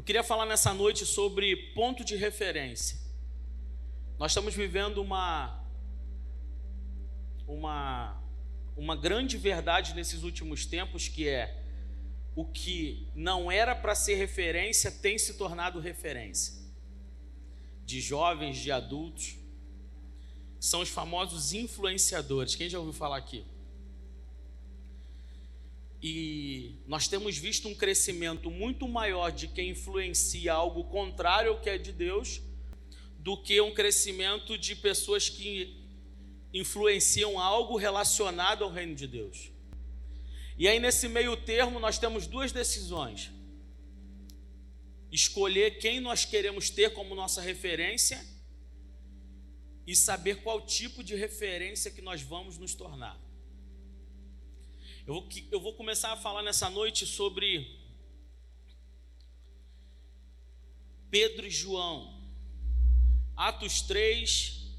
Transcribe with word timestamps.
Eu 0.00 0.02
queria 0.02 0.24
falar 0.24 0.46
nessa 0.46 0.72
noite 0.72 1.04
sobre 1.04 1.54
ponto 1.74 2.02
de 2.02 2.16
referência. 2.16 2.98
Nós 4.18 4.30
estamos 4.30 4.54
vivendo 4.54 4.96
uma 4.96 5.62
uma 7.46 8.18
uma 8.74 8.96
grande 8.96 9.36
verdade 9.36 9.92
nesses 9.92 10.22
últimos 10.22 10.64
tempos 10.64 11.06
que 11.06 11.28
é 11.28 11.62
o 12.34 12.46
que 12.46 13.10
não 13.14 13.52
era 13.52 13.74
para 13.74 13.94
ser 13.94 14.14
referência 14.14 14.90
tem 14.90 15.18
se 15.18 15.34
tornado 15.34 15.78
referência. 15.78 16.54
De 17.84 18.00
jovens, 18.00 18.56
de 18.56 18.72
adultos, 18.72 19.36
são 20.58 20.80
os 20.80 20.88
famosos 20.88 21.52
influenciadores. 21.52 22.54
Quem 22.54 22.70
já 22.70 22.78
ouviu 22.78 22.94
falar 22.94 23.18
aqui? 23.18 23.44
E 26.02 26.76
nós 26.86 27.08
temos 27.08 27.36
visto 27.36 27.68
um 27.68 27.74
crescimento 27.74 28.50
muito 28.50 28.88
maior 28.88 29.30
de 29.30 29.48
quem 29.48 29.70
influencia 29.70 30.52
algo 30.52 30.84
contrário 30.84 31.50
ao 31.50 31.60
que 31.60 31.68
é 31.68 31.76
de 31.76 31.92
Deus, 31.92 32.40
do 33.18 33.36
que 33.36 33.60
um 33.60 33.74
crescimento 33.74 34.56
de 34.56 34.74
pessoas 34.74 35.28
que 35.28 35.76
influenciam 36.54 37.38
algo 37.38 37.76
relacionado 37.76 38.64
ao 38.64 38.72
reino 38.72 38.94
de 38.94 39.06
Deus. 39.06 39.50
E 40.56 40.66
aí, 40.66 40.80
nesse 40.80 41.06
meio 41.06 41.36
termo, 41.36 41.78
nós 41.78 41.98
temos 41.98 42.26
duas 42.26 42.50
decisões: 42.50 43.30
escolher 45.12 45.78
quem 45.78 46.00
nós 46.00 46.24
queremos 46.24 46.70
ter 46.70 46.94
como 46.94 47.14
nossa 47.14 47.42
referência 47.42 48.24
e 49.86 49.94
saber 49.94 50.42
qual 50.42 50.64
tipo 50.64 51.04
de 51.04 51.14
referência 51.14 51.90
que 51.90 52.00
nós 52.00 52.22
vamos 52.22 52.56
nos 52.56 52.74
tornar. 52.74 53.20
Eu 55.10 55.14
vou, 55.14 55.28
eu 55.50 55.60
vou 55.60 55.74
começar 55.74 56.12
a 56.12 56.16
falar 56.16 56.40
nessa 56.40 56.70
noite 56.70 57.04
sobre 57.04 57.76
Pedro 61.10 61.44
e 61.44 61.50
João. 61.50 62.30
Atos 63.36 63.82
3. 63.82 64.72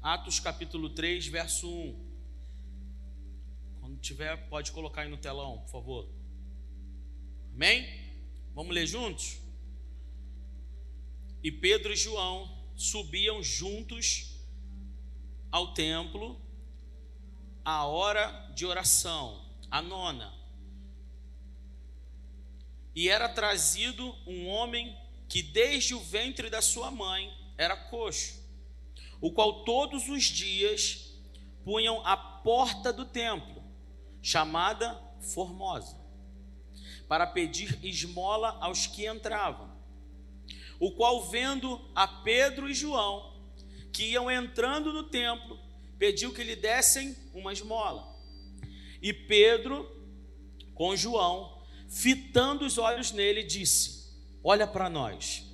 Atos 0.00 0.38
capítulo 0.38 0.90
3, 0.90 1.26
verso 1.26 1.68
1. 1.68 2.14
Quando 3.80 3.98
tiver, 3.98 4.48
pode 4.48 4.70
colocar 4.70 5.02
aí 5.02 5.08
no 5.08 5.18
telão, 5.18 5.58
por 5.62 5.70
favor. 5.70 6.08
Amém? 7.52 7.84
Vamos 8.54 8.72
ler 8.72 8.86
juntos? 8.86 9.40
E 11.42 11.50
Pedro 11.50 11.92
e 11.92 11.96
João 11.96 12.63
subiam 12.76 13.42
juntos 13.42 14.34
ao 15.50 15.72
templo 15.74 16.40
a 17.64 17.86
hora 17.86 18.52
de 18.54 18.66
oração, 18.66 19.44
a 19.70 19.80
nona. 19.80 20.32
E 22.94 23.08
era 23.08 23.28
trazido 23.28 24.14
um 24.26 24.48
homem 24.48 24.96
que 25.28 25.42
desde 25.42 25.94
o 25.94 26.00
ventre 26.00 26.50
da 26.50 26.60
sua 26.60 26.90
mãe 26.90 27.32
era 27.56 27.76
coxo, 27.76 28.42
o 29.20 29.32
qual 29.32 29.64
todos 29.64 30.08
os 30.08 30.24
dias 30.24 31.12
punham 31.64 32.04
à 32.06 32.16
porta 32.16 32.92
do 32.92 33.06
templo, 33.06 33.62
chamada 34.22 35.00
Formosa, 35.32 35.98
para 37.08 37.26
pedir 37.26 37.78
esmola 37.82 38.58
aos 38.60 38.86
que 38.86 39.06
entravam 39.08 39.73
o 40.84 40.90
qual, 40.90 41.30
vendo 41.30 41.80
a 41.94 42.06
Pedro 42.06 42.68
e 42.68 42.74
João, 42.74 43.32
que 43.90 44.02
iam 44.02 44.30
entrando 44.30 44.92
no 44.92 45.04
templo, 45.04 45.58
pediu 45.98 46.30
que 46.30 46.44
lhe 46.44 46.54
dessem 46.54 47.16
uma 47.32 47.54
esmola. 47.54 48.14
E 49.00 49.10
Pedro, 49.10 49.90
com 50.74 50.94
João, 50.94 51.64
fitando 51.88 52.66
os 52.66 52.76
olhos 52.76 53.12
nele, 53.12 53.42
disse: 53.42 54.12
Olha 54.42 54.66
para 54.66 54.90
nós. 54.90 55.46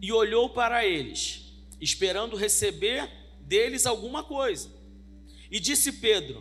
E 0.00 0.12
olhou 0.12 0.48
para 0.50 0.86
eles, 0.86 1.52
esperando 1.80 2.36
receber 2.36 3.10
deles 3.40 3.86
alguma 3.86 4.22
coisa. 4.22 4.70
E 5.50 5.58
disse 5.58 5.94
Pedro: 5.94 6.40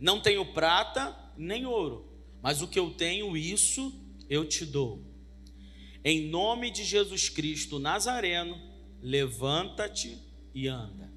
Não 0.00 0.22
tenho 0.22 0.54
prata 0.54 1.14
nem 1.36 1.66
ouro, 1.66 2.10
mas 2.40 2.62
o 2.62 2.66
que 2.66 2.78
eu 2.78 2.94
tenho, 2.94 3.36
isso 3.36 3.92
eu 4.30 4.42
te 4.48 4.64
dou. 4.64 5.15
Em 6.08 6.28
nome 6.28 6.70
de 6.70 6.84
Jesus 6.84 7.28
Cristo 7.28 7.80
Nazareno, 7.80 8.56
levanta-te 9.02 10.16
e 10.54 10.68
anda. 10.68 11.12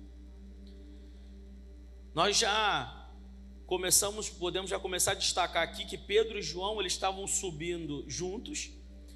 Nós 2.11 2.35
já 2.35 3.07
começamos, 3.67 4.31
podemos 4.31 4.67
já 4.67 4.79
começar 4.79 5.11
a 5.11 5.13
destacar 5.13 5.61
aqui 5.61 5.85
que 5.85 5.95
Pedro 5.95 6.39
e 6.39 6.41
João 6.41 6.79
eles 6.79 6.93
estavam 6.93 7.27
subindo 7.27 8.03
juntos, 8.07 8.71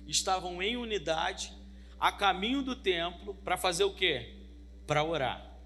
estavam 0.06 0.62
em 0.62 0.78
unidade, 0.78 1.52
a 2.00 2.12
caminho 2.12 2.62
do 2.62 2.76
templo 2.76 3.34
para 3.34 3.58
fazer 3.58 3.84
o 3.84 3.96
quê? 3.96 4.46
Para 4.86 5.04
orar. 5.04 5.58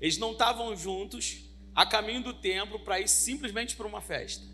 Eles 0.00 0.18
não 0.18 0.30
estavam 0.30 0.76
juntos 0.76 1.40
a 1.74 1.84
caminho 1.84 2.22
do 2.22 2.32
templo 2.32 2.78
para 2.78 3.00
ir 3.00 3.08
simplesmente 3.08 3.74
para 3.74 3.88
uma 3.88 4.00
festa. 4.00 4.46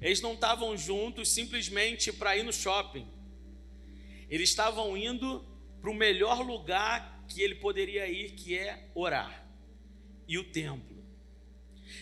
Eles 0.00 0.20
não 0.20 0.34
estavam 0.34 0.76
juntos 0.76 1.30
simplesmente 1.30 2.12
para 2.12 2.36
ir 2.36 2.44
no 2.44 2.52
shopping 2.52 3.18
eles 4.30 4.48
estavam 4.50 4.96
indo 4.96 5.44
para 5.80 5.90
o 5.90 5.94
melhor 5.94 6.40
lugar 6.40 7.24
que 7.28 7.42
ele 7.42 7.56
poderia 7.56 8.08
ir, 8.08 8.32
que 8.32 8.56
é 8.56 8.88
orar 8.94 9.46
e 10.26 10.38
o 10.38 10.44
templo. 10.44 11.04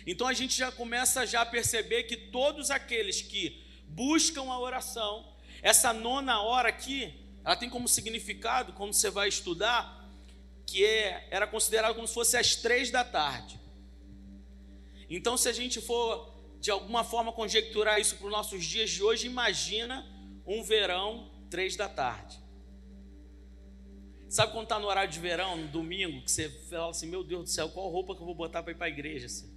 Então 0.06 0.26
a 0.26 0.32
gente 0.32 0.56
já 0.56 0.70
começa 0.70 1.26
já 1.26 1.40
a 1.40 1.46
perceber 1.46 2.04
que 2.04 2.16
todos 2.16 2.70
aqueles 2.70 3.22
que 3.22 3.64
buscam 3.86 4.42
a 4.50 4.58
oração, 4.58 5.34
essa 5.62 5.92
nona 5.92 6.40
hora 6.42 6.68
aqui, 6.68 7.14
ela 7.44 7.56
tem 7.56 7.70
como 7.70 7.88
significado, 7.88 8.74
quando 8.74 8.92
você 8.92 9.10
vai 9.10 9.28
estudar, 9.28 10.06
que 10.66 10.84
é, 10.84 11.26
era 11.30 11.46
considerado 11.46 11.94
como 11.94 12.06
se 12.06 12.12
fosse 12.12 12.36
às 12.36 12.56
três 12.56 12.90
da 12.90 13.02
tarde. 13.02 13.58
Então, 15.08 15.36
se 15.38 15.48
a 15.48 15.52
gente 15.52 15.80
for 15.80 16.34
de 16.60 16.70
alguma 16.70 17.02
forma 17.02 17.32
conjecturar 17.32 17.98
isso 17.98 18.16
para 18.16 18.26
os 18.26 18.32
nossos 18.32 18.64
dias 18.64 18.90
de 18.90 19.02
hoje, 19.02 19.26
imagina 19.26 20.06
um 20.46 20.62
verão 20.62 21.30
três 21.50 21.76
da 21.76 21.88
tarde. 21.88 22.38
Sabe 24.28 24.52
quando 24.52 24.64
está 24.64 24.78
no 24.78 24.86
horário 24.86 25.10
de 25.10 25.18
verão, 25.18 25.56
no 25.56 25.68
domingo, 25.68 26.22
que 26.22 26.30
você 26.30 26.50
fala 26.68 26.90
assim, 26.90 27.08
meu 27.08 27.24
Deus 27.24 27.44
do 27.44 27.48
céu, 27.48 27.70
qual 27.70 27.88
roupa 27.88 28.14
que 28.14 28.20
eu 28.20 28.26
vou 28.26 28.34
botar 28.34 28.62
para 28.62 28.72
ir 28.72 28.76
para 28.76 28.86
a 28.86 28.90
igreja? 28.90 29.26
Assim? 29.26 29.50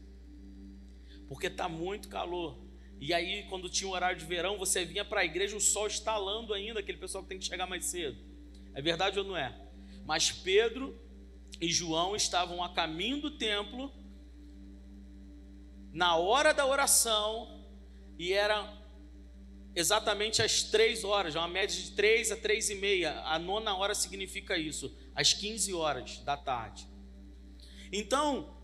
Porque 1.28 1.48
está 1.48 1.68
muito 1.68 2.08
calor. 2.08 2.58
E 3.00 3.14
aí, 3.14 3.44
quando 3.50 3.70
tinha 3.70 3.90
o 3.90 3.94
horário 3.94 4.18
de 4.18 4.26
verão, 4.26 4.58
você 4.58 4.86
vinha 4.86 5.04
para 5.04 5.22
a 5.22 5.26
igreja, 5.26 5.58
o 5.58 5.60
sol 5.60 5.88
estalando 5.88 6.54
ainda, 6.54 6.80
aquele 6.80 6.98
pessoal 6.98 7.24
que 7.24 7.30
tem 7.30 7.40
que 7.40 7.46
chegar 7.46 7.68
mais 7.68 7.86
cedo. 7.86 8.18
É 8.74 8.82
verdade 8.82 9.20
ou 9.20 9.26
não 9.26 9.36
é? 9.36 9.60
Mas 10.06 10.32
Pedro 10.32 10.98
e 11.60 11.70
João 11.70 12.16
estavam 12.16 12.64
a 12.64 12.74
caminho 12.74 13.20
do 13.20 13.38
templo, 13.38 13.92
na 15.92 16.16
hora 16.16 16.54
da 16.54 16.66
oração, 16.66 17.66
e 18.18 18.32
era 18.32 18.81
exatamente 19.76 20.42
às 20.42 20.64
três 20.64 21.04
horas, 21.04 21.36
uma 21.36 21.48
média 21.48 21.76
de 21.76 21.92
três 21.92 22.32
a 22.32 22.36
três 22.36 22.70
e 22.70 22.76
meia. 22.76 23.22
A 23.22 23.40
nona 23.40 23.76
hora 23.76 23.96
significa 23.96 24.58
isso, 24.58 24.96
às 25.16 25.34
15 25.34 25.74
horas 25.74 26.20
da 26.20 26.36
tarde. 26.38 26.88
Então, 27.92 28.58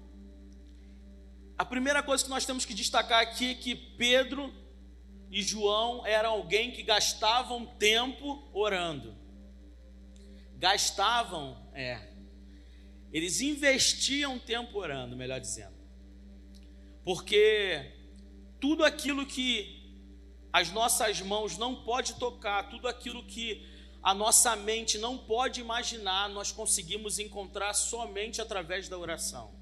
a 1.57 1.65
primeira 1.65 2.03
coisa 2.03 2.23
que 2.23 2.29
nós 2.29 2.45
temos 2.45 2.65
que 2.65 2.73
destacar 2.73 3.21
aqui 3.21 3.51
é 3.51 3.53
que 3.55 3.75
Pedro 3.75 4.53
e 5.29 5.41
João 5.41 6.05
eram 6.05 6.31
alguém 6.31 6.71
que 6.71 6.83
gastavam 6.83 7.65
tempo 7.65 8.47
orando. 8.53 9.15
Gastavam, 10.55 11.69
é. 11.73 12.13
Eles 13.11 13.41
investiam 13.41 14.37
tempo 14.37 14.77
orando, 14.77 15.15
melhor 15.15 15.39
dizendo. 15.39 15.75
Porque 17.03 17.91
tudo 18.59 18.83
aquilo 18.83 19.25
que 19.25 19.76
as 20.51 20.71
nossas 20.71 21.21
mãos 21.21 21.57
não 21.57 21.83
pode 21.83 22.15
tocar, 22.15 22.69
tudo 22.69 22.87
aquilo 22.87 23.23
que 23.23 23.65
a 24.01 24.13
nossa 24.13 24.55
mente 24.55 24.97
não 24.97 25.17
pode 25.17 25.59
imaginar, 25.59 26.29
nós 26.29 26.51
conseguimos 26.51 27.19
encontrar 27.19 27.73
somente 27.73 28.41
através 28.41 28.87
da 28.87 28.97
oração. 28.97 29.53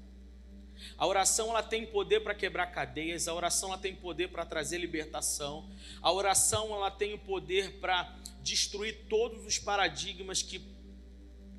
A 0.96 1.06
oração 1.06 1.50
ela 1.50 1.62
tem 1.62 1.86
poder 1.86 2.20
para 2.20 2.34
quebrar 2.34 2.66
cadeias, 2.66 3.28
a 3.28 3.34
oração 3.34 3.70
ela 3.70 3.78
tem 3.78 3.94
poder 3.94 4.28
para 4.28 4.44
trazer 4.44 4.78
libertação, 4.78 5.68
a 6.00 6.12
oração 6.12 6.74
ela 6.74 6.90
tem 6.90 7.14
o 7.14 7.18
poder 7.18 7.80
para 7.80 8.14
destruir 8.42 9.06
todos 9.08 9.44
os 9.44 9.58
paradigmas 9.58 10.42
que 10.42 10.60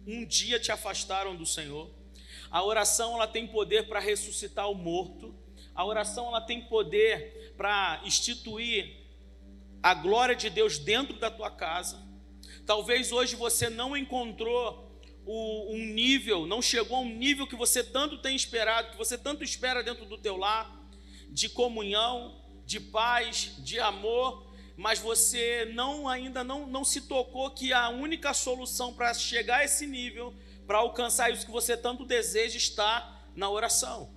um 0.06 0.26
dia 0.26 0.60
te 0.60 0.72
afastaram 0.72 1.36
do 1.36 1.46
Senhor. 1.46 1.90
A 2.50 2.64
oração 2.64 3.16
ela 3.16 3.28
tem 3.28 3.46
poder 3.46 3.88
para 3.88 4.00
ressuscitar 4.00 4.70
o 4.72 4.76
morto. 4.76 5.36
A 5.76 5.84
oração 5.84 6.28
ela 6.28 6.40
tem 6.40 6.62
poder 6.62 7.54
para 7.58 8.02
instituir 8.06 9.07
a 9.82 9.94
glória 9.94 10.36
de 10.36 10.50
Deus 10.50 10.78
dentro 10.78 11.18
da 11.20 11.30
tua 11.30 11.52
casa. 11.52 12.02
Talvez 12.66 13.12
hoje 13.12 13.36
você 13.36 13.70
não 13.70 13.96
encontrou 13.96 14.88
um 15.26 15.86
nível, 15.94 16.46
não 16.46 16.62
chegou 16.62 16.98
a 16.98 17.02
um 17.02 17.10
nível 17.10 17.46
que 17.46 17.56
você 17.56 17.84
tanto 17.84 18.18
tem 18.20 18.36
esperado, 18.36 18.92
que 18.92 18.98
você 18.98 19.18
tanto 19.18 19.44
espera 19.44 19.84
dentro 19.84 20.06
do 20.06 20.18
teu 20.18 20.38
lar, 20.38 20.88
de 21.30 21.50
comunhão, 21.50 22.42
de 22.66 22.80
paz, 22.80 23.54
de 23.60 23.80
amor, 23.80 24.48
mas 24.78 25.00
você 25.00 25.70
não 25.74 26.08
ainda 26.08 26.44
não, 26.44 26.68
não 26.68 26.86
se 26.86 27.02
tocou 27.02 27.52
que 27.52 27.74
a 27.74 27.90
única 27.90 28.34
solução 28.34 28.94
para 28.94 29.14
chegar 29.14 29.58
a 29.58 29.66
esse 29.66 29.86
nível, 29.86 30.34
para 30.66 30.78
alcançar 30.78 31.32
isso 31.32 31.46
que 31.46 31.52
você 31.52 31.76
tanto 31.76 32.06
deseja, 32.06 32.58
está 32.58 33.26
na 33.36 33.50
oração. 33.50 34.16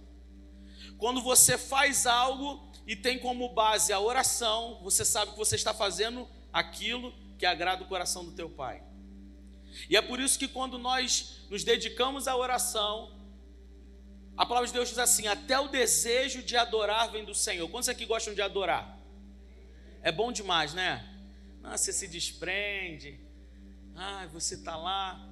Quando 0.99 1.21
você 1.23 1.57
faz 1.57 2.07
algo 2.07 2.70
e 2.91 2.97
tem 2.97 3.21
como 3.21 3.49
base 3.51 3.93
a 3.93 4.01
oração, 4.01 4.81
você 4.83 5.05
sabe 5.05 5.31
que 5.31 5.39
você 5.39 5.55
está 5.55 5.73
fazendo 5.73 6.29
aquilo 6.53 7.15
que 7.39 7.47
agrada 7.47 7.85
o 7.85 7.87
coração 7.87 8.25
do 8.25 8.33
teu 8.33 8.51
Pai. 8.51 8.83
E 9.89 9.97
é 9.97 10.03
por 10.03 10.19
isso 10.19 10.37
que 10.37 10.49
quando 10.49 10.77
nós 10.77 11.47
nos 11.49 11.63
dedicamos 11.63 12.27
à 12.27 12.37
oração, 12.37 13.17
a 14.37 14.45
palavra 14.45 14.67
de 14.67 14.73
Deus 14.73 14.89
diz 14.89 14.99
assim: 14.99 15.29
até 15.29 15.57
o 15.61 15.69
desejo 15.69 16.43
de 16.43 16.57
adorar 16.57 17.13
vem 17.13 17.25
do 17.25 17.33
Senhor. 17.33 17.69
Quantos 17.69 17.89
aqui 17.89 18.05
gostam 18.05 18.35
de 18.35 18.43
adorar? 18.43 18.99
É 20.03 20.11
bom 20.11 20.33
demais, 20.33 20.75
né? 20.75 21.09
Ah, 21.63 21.77
você 21.77 21.93
se 21.93 22.09
desprende, 22.09 23.21
ah, 23.95 24.27
você 24.33 24.57
está 24.57 24.77
lá 24.77 25.31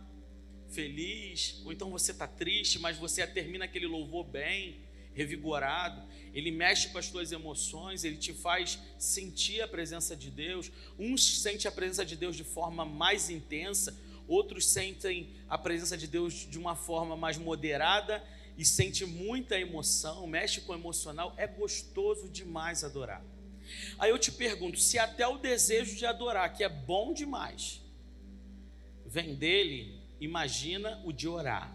feliz, 0.69 1.61
ou 1.65 1.73
então 1.73 1.91
você 1.91 2.13
está 2.13 2.29
triste, 2.29 2.79
mas 2.79 2.97
você 2.97 3.27
termina 3.27 3.65
aquele 3.65 3.89
louvor 3.89 4.23
bem, 4.23 4.87
revigorado, 5.13 6.07
ele 6.35 6.51
mexe 6.51 6.89
com 6.89 6.99
as 6.99 7.09
tuas 7.09 7.33
emoções, 7.33 8.05
ele 8.05 8.17
te 8.17 8.33
faz 8.33 8.79
sentir 8.99 9.61
a 9.61 9.69
presença 9.69 10.17
de 10.17 10.31
Deus. 10.31 10.71
Uns 10.99 11.41
sentem 11.41 11.69
a 11.69 11.73
presença 11.73 12.05
de 12.05 12.17
Deus 12.17 12.37
de 12.37 12.45
forma 12.45 12.85
mais 12.85 13.31
intensa, 13.31 13.99
outros 14.27 14.67
sentem 14.67 15.31
a 15.49 15.57
presença 15.57 15.97
de 15.97 16.07
Deus 16.07 16.47
de 16.49 16.59
uma 16.59 16.77
forma 16.77 17.17
mais 17.17 17.39
moderada 17.39 18.23
e 18.57 18.65
sente 18.65 19.07
muita 19.07 19.59
emoção, 19.59 20.27
mexe 20.27 20.61
com 20.61 20.73
o 20.73 20.75
emocional. 20.75 21.33
É 21.37 21.47
gostoso 21.47 22.29
demais 22.29 22.83
adorar. 22.83 23.25
Aí 23.99 24.11
eu 24.11 24.19
te 24.19 24.33
pergunto: 24.33 24.79
se 24.79 24.99
até 24.99 25.27
o 25.27 25.39
desejo 25.39 25.97
de 25.97 26.05
adorar, 26.05 26.53
que 26.53 26.65
é 26.65 26.69
bom 26.69 27.13
demais, 27.13 27.81
vem 29.07 29.35
dele, 29.35 30.01
imagina 30.21 31.01
o 31.05 31.13
de 31.13 31.29
orar. 31.29 31.75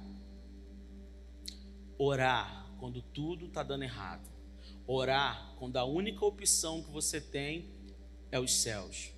Orar 1.98 2.70
quando 2.80 3.02
tudo 3.02 3.46
está 3.46 3.64
dando 3.64 3.84
errado. 3.84 4.33
Orar 4.86 5.56
quando 5.58 5.78
a 5.78 5.86
única 5.86 6.26
opção 6.26 6.84
que 6.84 6.92
você 6.92 7.22
tem 7.22 7.70
é 8.32 8.40
os 8.40 8.62
céus. 8.62 9.12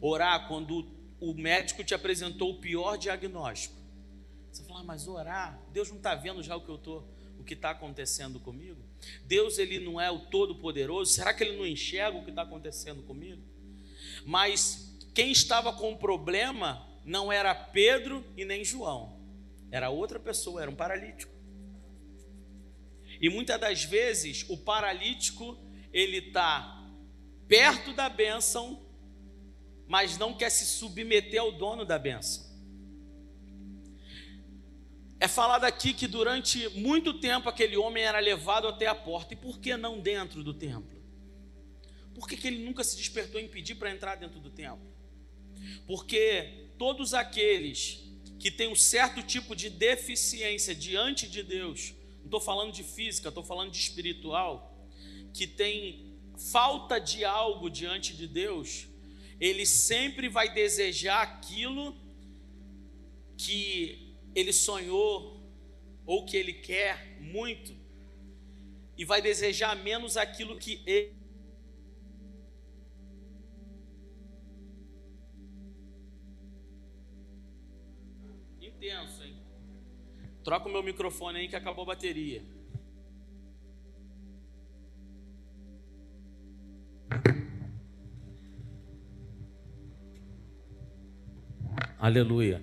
Orar 0.00 0.46
quando 0.48 0.86
o 1.20 1.32
médico 1.32 1.82
te 1.82 1.94
apresentou 1.94 2.50
o 2.50 2.60
pior 2.60 2.96
diagnóstico. 2.96 3.74
Você 4.52 4.64
fala, 4.64 4.80
ah, 4.80 4.84
mas 4.84 5.06
orar, 5.06 5.60
Deus 5.72 5.90
não 5.90 5.98
está 5.98 6.14
vendo 6.14 6.42
já 6.42 6.56
o 6.56 6.60
que 6.60 6.68
eu 6.68 6.78
tô, 6.78 7.02
o 7.38 7.44
que 7.44 7.54
está 7.54 7.70
acontecendo 7.70 8.40
comigo? 8.40 8.82
Deus 9.24 9.58
ele 9.58 9.78
não 9.78 10.00
é 10.00 10.10
o 10.10 10.18
todo-poderoso? 10.18 11.12
Será 11.12 11.34
que 11.34 11.44
ele 11.44 11.56
não 11.56 11.66
enxerga 11.66 12.18
o 12.18 12.24
que 12.24 12.30
está 12.30 12.42
acontecendo 12.42 13.02
comigo? 13.02 13.42
Mas 14.24 14.96
quem 15.14 15.30
estava 15.30 15.72
com 15.72 15.92
o 15.92 15.98
problema 15.98 16.86
não 17.04 17.30
era 17.30 17.54
Pedro 17.54 18.24
e 18.36 18.44
nem 18.44 18.64
João, 18.64 19.20
era 19.70 19.90
outra 19.90 20.18
pessoa, 20.18 20.62
era 20.62 20.70
um 20.70 20.74
paralítico. 20.74 21.35
E 23.20 23.28
muitas 23.28 23.60
das 23.60 23.84
vezes 23.84 24.44
o 24.48 24.56
paralítico 24.56 25.58
ele 25.92 26.18
está 26.18 26.84
perto 27.48 27.92
da 27.92 28.08
bênção, 28.08 28.84
mas 29.86 30.18
não 30.18 30.34
quer 30.34 30.50
se 30.50 30.66
submeter 30.66 31.40
ao 31.40 31.52
dono 31.52 31.84
da 31.84 31.98
bênção. 31.98 32.44
É 35.18 35.26
falado 35.26 35.64
aqui 35.64 35.94
que 35.94 36.06
durante 36.06 36.68
muito 36.78 37.14
tempo 37.14 37.48
aquele 37.48 37.76
homem 37.76 38.02
era 38.02 38.18
levado 38.18 38.68
até 38.68 38.86
a 38.86 38.94
porta. 38.94 39.32
E 39.32 39.36
por 39.36 39.58
que 39.58 39.76
não 39.76 39.98
dentro 39.98 40.44
do 40.44 40.52
templo? 40.52 40.96
Por 42.14 42.28
que, 42.28 42.36
que 42.36 42.46
ele 42.46 42.64
nunca 42.64 42.84
se 42.84 42.96
despertou 42.96 43.40
em 43.40 43.48
pedir 43.48 43.76
para 43.76 43.90
entrar 43.90 44.16
dentro 44.16 44.40
do 44.40 44.50
templo? 44.50 44.86
Porque 45.86 46.70
todos 46.78 47.14
aqueles 47.14 48.04
que 48.38 48.50
têm 48.50 48.68
um 48.68 48.74
certo 48.74 49.22
tipo 49.22 49.56
de 49.56 49.70
deficiência 49.70 50.74
diante 50.74 51.26
de 51.28 51.42
Deus, 51.42 51.94
não 52.26 52.38
estou 52.38 52.40
falando 52.40 52.72
de 52.72 52.82
física, 52.82 53.28
estou 53.28 53.44
falando 53.44 53.70
de 53.70 53.78
espiritual, 53.78 54.76
que 55.32 55.46
tem 55.46 56.18
falta 56.36 56.98
de 56.98 57.24
algo 57.24 57.70
diante 57.70 58.16
de 58.16 58.26
Deus, 58.26 58.88
ele 59.40 59.64
sempre 59.64 60.28
vai 60.28 60.52
desejar 60.52 61.22
aquilo 61.22 61.96
que 63.38 64.16
ele 64.34 64.52
sonhou 64.52 65.40
ou 66.04 66.26
que 66.26 66.36
ele 66.36 66.52
quer 66.52 67.16
muito, 67.20 67.76
e 68.98 69.04
vai 69.04 69.22
desejar 69.22 69.76
menos 69.76 70.16
aquilo 70.16 70.58
que 70.58 70.82
ele. 70.84 71.14
Troca 80.46 80.68
o 80.68 80.70
meu 80.70 80.80
microfone 80.80 81.40
aí 81.40 81.48
que 81.48 81.56
acabou 81.56 81.82
a 81.82 81.86
bateria. 81.86 82.40
Aleluia. 91.98 92.62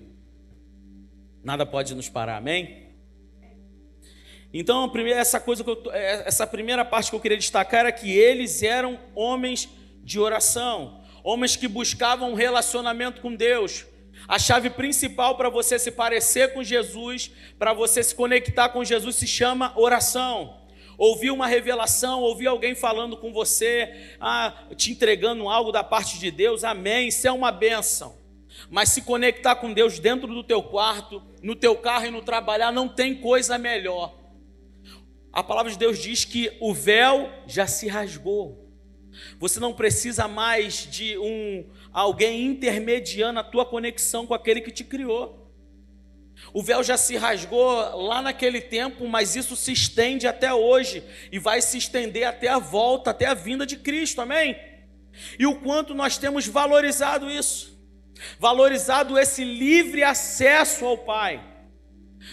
Nada 1.42 1.66
pode 1.66 1.94
nos 1.94 2.08
parar, 2.08 2.38
amém? 2.38 2.88
Então, 4.50 4.90
essa 5.08 5.38
coisa 5.38 5.62
eu, 5.68 5.92
é, 5.92 6.26
essa 6.26 6.46
primeira 6.46 6.86
parte 6.86 7.10
que 7.10 7.16
eu 7.16 7.20
queria 7.20 7.36
destacar 7.36 7.80
era 7.80 7.92
que 7.92 8.10
eles 8.10 8.62
eram 8.62 8.98
homens 9.14 9.68
de 10.02 10.18
oração, 10.18 11.04
homens 11.22 11.54
que 11.54 11.68
buscavam 11.68 12.30
um 12.30 12.34
relacionamento 12.34 13.20
com 13.20 13.34
Deus, 13.34 13.84
a 14.26 14.38
chave 14.38 14.70
principal 14.70 15.36
para 15.36 15.48
você 15.48 15.78
se 15.78 15.90
parecer 15.90 16.52
com 16.52 16.62
Jesus, 16.62 17.30
para 17.58 17.72
você 17.72 18.02
se 18.02 18.14
conectar 18.14 18.68
com 18.70 18.84
Jesus, 18.84 19.16
se 19.16 19.26
chama 19.26 19.72
oração. 19.76 20.62
Ouvir 20.96 21.30
uma 21.30 21.46
revelação, 21.46 22.22
ouvir 22.22 22.46
alguém 22.46 22.74
falando 22.74 23.16
com 23.16 23.32
você, 23.32 24.16
ah, 24.20 24.66
te 24.76 24.92
entregando 24.92 25.48
algo 25.48 25.72
da 25.72 25.82
parte 25.82 26.18
de 26.18 26.30
Deus, 26.30 26.62
amém, 26.62 27.08
isso 27.08 27.26
é 27.26 27.32
uma 27.32 27.50
benção. 27.50 28.16
Mas 28.70 28.90
se 28.90 29.02
conectar 29.02 29.56
com 29.56 29.72
Deus 29.72 29.98
dentro 29.98 30.28
do 30.28 30.44
teu 30.44 30.62
quarto, 30.62 31.22
no 31.42 31.56
teu 31.56 31.76
carro 31.76 32.06
e 32.06 32.10
no 32.10 32.22
trabalhar, 32.22 32.72
não 32.72 32.88
tem 32.88 33.16
coisa 33.16 33.58
melhor. 33.58 34.14
A 35.32 35.42
palavra 35.42 35.72
de 35.72 35.78
Deus 35.78 35.98
diz 35.98 36.24
que 36.24 36.56
o 36.60 36.72
véu 36.72 37.28
já 37.46 37.66
se 37.66 37.88
rasgou. 37.88 38.63
Você 39.38 39.60
não 39.60 39.72
precisa 39.72 40.26
mais 40.26 40.86
de 40.90 41.16
um 41.18 41.70
alguém 41.92 42.46
intermediando 42.46 43.40
a 43.40 43.44
tua 43.44 43.64
conexão 43.64 44.26
com 44.26 44.34
aquele 44.34 44.60
que 44.60 44.70
te 44.70 44.84
criou. 44.84 45.44
O 46.52 46.62
véu 46.62 46.82
já 46.82 46.96
se 46.96 47.16
rasgou 47.16 47.70
lá 48.06 48.20
naquele 48.20 48.60
tempo, 48.60 49.08
mas 49.08 49.36
isso 49.36 49.56
se 49.56 49.72
estende 49.72 50.26
até 50.26 50.52
hoje 50.52 51.02
e 51.30 51.38
vai 51.38 51.62
se 51.62 51.78
estender 51.78 52.24
até 52.24 52.48
a 52.48 52.58
volta, 52.58 53.10
até 53.10 53.26
a 53.26 53.34
vinda 53.34 53.64
de 53.64 53.76
Cristo, 53.76 54.20
amém? 54.20 54.56
E 55.38 55.46
o 55.46 55.56
quanto 55.60 55.94
nós 55.94 56.18
temos 56.18 56.46
valorizado 56.46 57.30
isso, 57.30 57.78
valorizado 58.38 59.18
esse 59.18 59.44
livre 59.44 60.02
acesso 60.02 60.84
ao 60.84 60.98
Pai, 60.98 61.53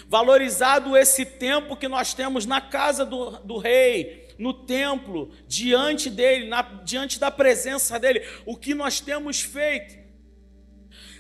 valorizado 0.08 0.96
esse 0.98 1.26
tempo 1.26 1.76
que 1.76 1.88
nós 1.88 2.14
temos 2.14 2.46
na 2.46 2.62
casa 2.62 3.06
do, 3.06 3.32
do 3.40 3.58
Rei, 3.58 4.28
no 4.38 4.54
templo, 4.54 5.32
diante 5.48 6.10
dele, 6.10 6.48
na, 6.48 6.62
diante 6.62 7.20
da 7.20 7.30
presença 7.30 8.00
dele, 8.00 8.26
o 8.46 8.58
que 8.58 8.74
nós 8.74 9.00
temos 9.00 9.42
feito. 9.42 10.02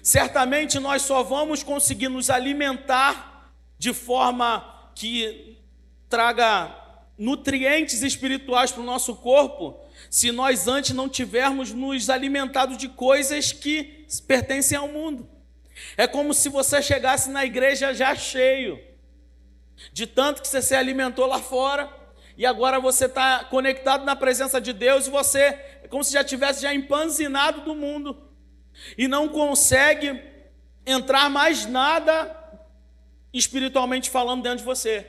Certamente 0.01 0.79
nós 0.79 1.03
só 1.03 1.21
vamos 1.21 1.61
conseguir 1.63 2.09
nos 2.09 2.29
alimentar 2.29 3.53
de 3.77 3.93
forma 3.93 4.91
que 4.95 5.57
traga 6.09 6.75
nutrientes 7.17 8.01
espirituais 8.01 8.71
para 8.71 8.81
o 8.81 8.85
nosso 8.85 9.15
corpo, 9.15 9.79
se 10.09 10.31
nós 10.31 10.67
antes 10.67 10.95
não 10.95 11.07
tivermos 11.07 11.71
nos 11.71 12.09
alimentado 12.09 12.75
de 12.75 12.89
coisas 12.89 13.51
que 13.51 14.07
pertencem 14.27 14.77
ao 14.77 14.87
mundo. 14.87 15.29
É 15.97 16.07
como 16.07 16.33
se 16.33 16.49
você 16.49 16.81
chegasse 16.81 17.29
na 17.29 17.45
igreja 17.45 17.93
já 17.93 18.15
cheio, 18.15 18.79
de 19.91 20.05
tanto 20.05 20.41
que 20.41 20.47
você 20.47 20.61
se 20.61 20.75
alimentou 20.75 21.25
lá 21.25 21.39
fora, 21.39 22.01
e 22.37 22.45
agora 22.45 22.79
você 22.79 23.05
está 23.05 23.43
conectado 23.43 24.05
na 24.05 24.15
presença 24.15 24.59
de 24.59 24.73
Deus 24.73 25.07
e 25.07 25.09
você 25.09 25.39
é 25.83 25.87
como 25.89 26.03
se 26.03 26.13
já 26.13 26.23
tivesse 26.23 26.61
já 26.61 26.73
empanzinado 26.73 27.61
do 27.61 27.75
mundo 27.75 28.17
e 28.97 29.07
não 29.07 29.27
consegue 29.27 30.19
entrar 30.85 31.29
mais 31.29 31.65
nada 31.65 32.35
espiritualmente 33.33 34.09
falando 34.09 34.43
dentro 34.43 34.59
de 34.59 34.63
você. 34.63 35.05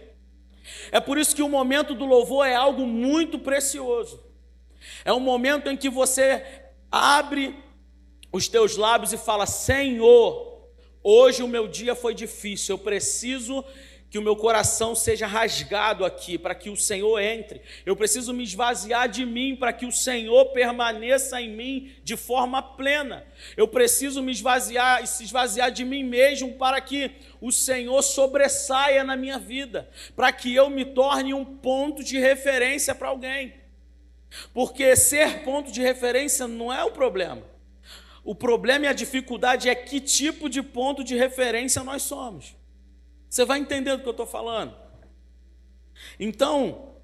É 0.91 1.00
por 1.00 1.19
isso 1.19 1.35
que 1.35 1.43
o 1.43 1.49
momento 1.49 1.95
do 1.95 2.05
louvor 2.05 2.47
é 2.47 2.55
algo 2.55 2.87
muito 2.87 3.38
precioso. 3.38 4.23
É 5.05 5.12
um 5.12 5.21
momento 5.21 5.71
em 5.71 5.76
que 5.76 5.88
você 5.88 6.45
abre 6.91 7.57
os 8.31 8.49
teus 8.49 8.76
lábios 8.76 9.12
e 9.12 9.17
fala: 9.17 9.47
Senhor, 9.47 10.51
Hoje 11.02 11.42
o 11.42 11.49
meu 11.49 11.66
dia 11.66 11.94
foi 11.94 12.14
difícil, 12.14 12.75
eu 12.75 12.78
preciso 12.78 13.64
que 14.12 14.18
o 14.18 14.23
meu 14.23 14.37
coração 14.37 14.94
seja 14.94 15.26
rasgado 15.26 16.04
aqui, 16.04 16.37
para 16.37 16.54
que 16.54 16.68
o 16.68 16.76
Senhor 16.76 17.18
entre. 17.18 17.62
Eu 17.87 17.97
preciso 17.97 18.35
me 18.35 18.44
esvaziar 18.44 19.09
de 19.09 19.25
mim, 19.25 19.56
para 19.56 19.73
que 19.73 19.87
o 19.87 19.90
Senhor 19.90 20.52
permaneça 20.52 21.40
em 21.40 21.49
mim 21.49 21.92
de 22.04 22.14
forma 22.14 22.61
plena. 22.61 23.25
Eu 23.56 23.66
preciso 23.66 24.23
me 24.23 24.30
esvaziar 24.30 25.02
e 25.02 25.06
se 25.06 25.25
esvaziar 25.25 25.73
de 25.73 25.82
mim 25.82 26.04
mesmo, 26.04 26.52
para 26.59 26.78
que 26.78 27.11
o 27.40 27.50
Senhor 27.50 28.02
sobressaia 28.02 29.02
na 29.02 29.16
minha 29.16 29.38
vida, 29.38 29.88
para 30.14 30.30
que 30.30 30.54
eu 30.54 30.68
me 30.68 30.85
torne 30.85 31.32
um 31.32 31.42
ponto 31.42 32.04
de 32.04 32.18
referência 32.18 32.94
para 32.94 33.09
alguém. 33.09 33.54
Porque 34.52 34.94
ser 34.94 35.42
ponto 35.42 35.73
de 35.73 35.80
referência 35.80 36.47
não 36.47 36.71
é 36.71 36.85
o 36.85 36.90
problema. 36.90 37.51
O 38.25 38.35
problema 38.35 38.85
e 38.85 38.88
a 38.88 38.93
dificuldade 38.93 39.69
é 39.69 39.75
que 39.75 40.00
tipo 40.00 40.49
de 40.49 40.62
ponto 40.62 41.02
de 41.02 41.17
referência 41.17 41.83
nós 41.83 42.02
somos. 42.02 42.55
Você 43.29 43.45
vai 43.45 43.59
entendendo 43.59 43.99
o 43.99 44.02
que 44.02 44.09
eu 44.09 44.12
estou 44.12 44.26
falando? 44.26 44.76
Então, 46.21 46.97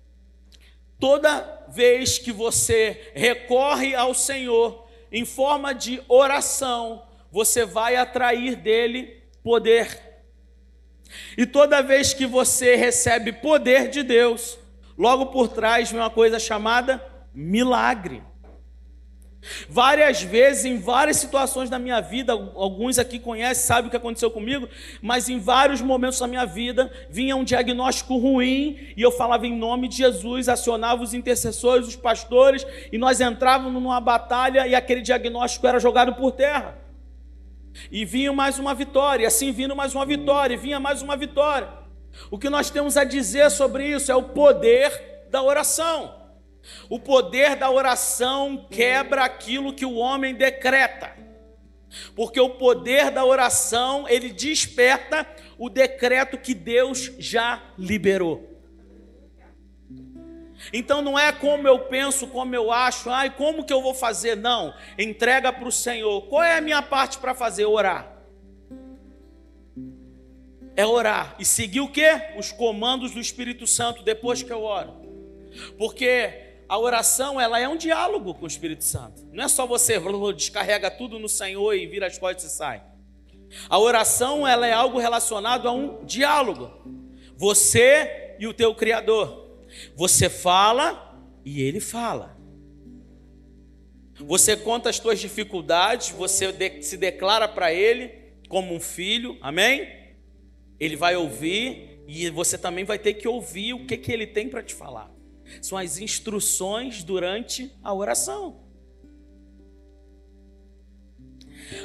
toda 0.99 1.65
vez 1.69 2.19
que 2.19 2.31
você 2.31 3.11
recorre 3.15 3.95
ao 3.95 4.15
Senhor 4.15 4.87
em 5.11 5.25
forma 5.25 5.73
de 5.73 6.03
oração, 6.09 7.03
você 7.31 7.65
vai 7.65 7.97
atrair 7.97 8.57
dele 8.57 9.23
poder. 9.43 10.23
E 11.37 11.47
toda 11.47 11.83
vez 11.83 12.13
que 12.13 12.27
você 12.27 12.77
recebe 12.77 13.33
poder 13.33 13.89
de 13.89 14.03
Deus, 14.03 14.59
logo 14.97 15.27
por 15.27 15.49
trás 15.49 15.91
vem 15.91 16.01
uma 16.01 16.11
coisa 16.11 16.39
chamada 16.39 17.03
milagre. 17.35 18.23
Várias 19.69 20.23
vezes, 20.23 20.65
em 20.65 20.79
várias 20.79 21.17
situações 21.17 21.71
da 21.71 21.79
minha 21.79 22.01
vida, 22.01 22.33
alguns 22.33 22.99
aqui 22.99 23.19
conhecem, 23.19 23.65
sabem 23.65 23.89
o 23.89 23.91
que 23.91 23.97
aconteceu 23.97 24.31
comigo, 24.31 24.69
mas 25.01 25.29
em 25.29 25.39
vários 25.39 25.81
momentos 25.81 26.19
da 26.19 26.27
minha 26.27 26.45
vida 26.45 26.91
vinha 27.11 27.37
um 27.37 27.45
diagnóstico 27.45 28.17
ruim 28.17 28.93
e 28.97 29.03
eu 29.03 29.11
falava 29.11 29.47
em 29.47 29.57
nome 29.57 29.89
de 29.89 29.97
Jesus, 29.97 30.49
acionava 30.49 31.03
os 31.03 31.15
intercessores, 31.15 31.87
os 31.87 31.97
pastores, 31.97 32.67
e 32.93 32.99
nós 32.99 33.21
entrávamos 33.21 33.83
numa 33.83 34.01
batalha 34.01 34.67
e 34.67 34.75
aquele 34.75 35.01
diagnóstico 35.01 35.67
era 35.67 35.79
jogado 35.79 36.15
por 36.15 36.33
terra. 36.33 36.79
E 37.91 38.05
vinha 38.05 38.33
mais 38.33 38.59
uma 38.59 38.75
vitória, 38.75 39.23
e 39.23 39.27
assim 39.27 39.53
vindo 39.53 39.77
mais 39.77 39.95
uma 39.95 40.05
vitória, 40.05 40.55
e 40.55 40.57
vinha 40.57 40.81
mais 40.81 41.01
uma 41.03 41.17
vitória. 41.17 41.69
O 42.31 42.39
que 42.39 42.51
nós 42.51 42.71
temos 42.71 42.97
a 42.97 43.05
dizer 43.05 43.51
sobre 43.51 43.87
isso 43.87 44.11
é 44.11 44.17
o 44.17 44.23
poder 44.23 45.27
da 45.31 45.43
oração. 45.43 46.18
O 46.89 46.99
poder 46.99 47.57
da 47.57 47.71
oração 47.71 48.67
quebra 48.71 49.25
aquilo 49.25 49.75
que 49.75 49.85
o 49.85 49.95
homem 49.95 50.35
decreta. 50.35 51.17
Porque 52.15 52.41
o 52.41 52.51
poder 52.51 53.11
da 53.11 53.25
oração, 53.25 54.07
ele 54.09 54.31
desperta 54.31 55.27
o 55.59 55.69
decreto 55.69 56.39
que 56.39 56.55
Deus 56.55 57.13
já 57.19 57.63
liberou. 57.79 58.49
Então 60.73 61.01
não 61.01 61.19
é 61.19 61.33
como 61.33 61.67
eu 61.67 61.79
penso, 61.81 62.27
como 62.27 62.55
eu 62.55 62.73
acho, 62.73 63.11
ai, 63.11 63.35
como 63.35 63.65
que 63.65 63.73
eu 63.73 63.81
vou 63.81 63.95
fazer? 63.95 64.37
Não, 64.37 64.75
entrega 64.99 65.53
para 65.53 65.69
o 65.69 65.73
Senhor. 65.73 66.23
Qual 66.23 66.43
é 66.43 66.59
a 66.59 66.61
minha 66.61 66.83
parte 66.83 67.19
para 67.19 67.35
fazer? 67.35 67.65
Orar. 67.65 68.17
É 70.77 70.87
orar 70.87 71.35
e 71.39 71.45
seguir 71.45 71.81
o 71.81 71.89
que? 71.89 72.09
Os 72.37 72.53
comandos 72.53 73.13
do 73.13 73.21
Espírito 73.21 73.67
Santo 73.67 74.03
depois 74.03 74.43
que 74.43 74.53
eu 74.53 74.63
oro. 74.63 74.95
Porque 75.77 76.48
a 76.69 76.79
oração 76.79 77.41
ela 77.41 77.59
é 77.59 77.67
um 77.67 77.77
diálogo 77.77 78.35
com 78.35 78.45
o 78.45 78.49
Espírito 78.49 78.85
Santo. 78.85 79.27
Não 79.33 79.45
é 79.45 79.49
só 79.49 79.67
você 79.67 79.99
descarrega 80.37 80.91
tudo 80.91 81.19
no 81.19 81.29
Senhor 81.29 81.73
e 81.75 81.87
vira 81.87 82.07
as 82.07 82.19
costas 82.19 82.53
e 82.53 82.55
sai. 82.55 82.83
A 83.71 83.79
oração 83.79 84.47
ela 84.47 84.67
é 84.67 84.73
algo 84.73 84.99
relacionado 84.99 85.67
a 85.67 85.73
um 85.73 86.05
diálogo. 86.05 86.71
Você 87.37 88.37
e 88.39 88.47
o 88.47 88.53
teu 88.53 88.75
Criador. 88.75 89.49
Você 89.97 90.29
fala 90.29 91.19
e 91.45 91.63
ele 91.63 91.81
fala. 91.81 92.37
Você 94.17 94.57
conta 94.57 94.91
as 94.91 94.99
tuas 94.99 95.21
dificuldades, 95.21 96.11
você 96.11 96.83
se 96.83 96.97
declara 96.97 97.49
para 97.49 97.73
ele 97.73 98.11
como 98.49 98.75
um 98.75 98.81
filho, 98.81 99.39
amém? 99.41 99.89
Ele 100.79 100.97
vai 100.97 101.17
ouvir 101.17 102.03
e 102.07 102.29
você 102.31 102.59
também 102.59 102.85
vai 102.85 102.99
ter 102.99 103.15
que 103.15 103.29
ouvir 103.29 103.75
o 103.75 103.87
que, 103.87 103.97
que 103.97 104.13
ele 104.13 104.27
tem 104.27 104.49
para 104.49 104.63
te 104.63 104.75
falar. 104.75 105.18
São 105.63 105.77
as 105.79 105.99
instruções 105.99 107.03
durante 107.03 107.73
a 107.83 107.93
oração. 107.93 108.69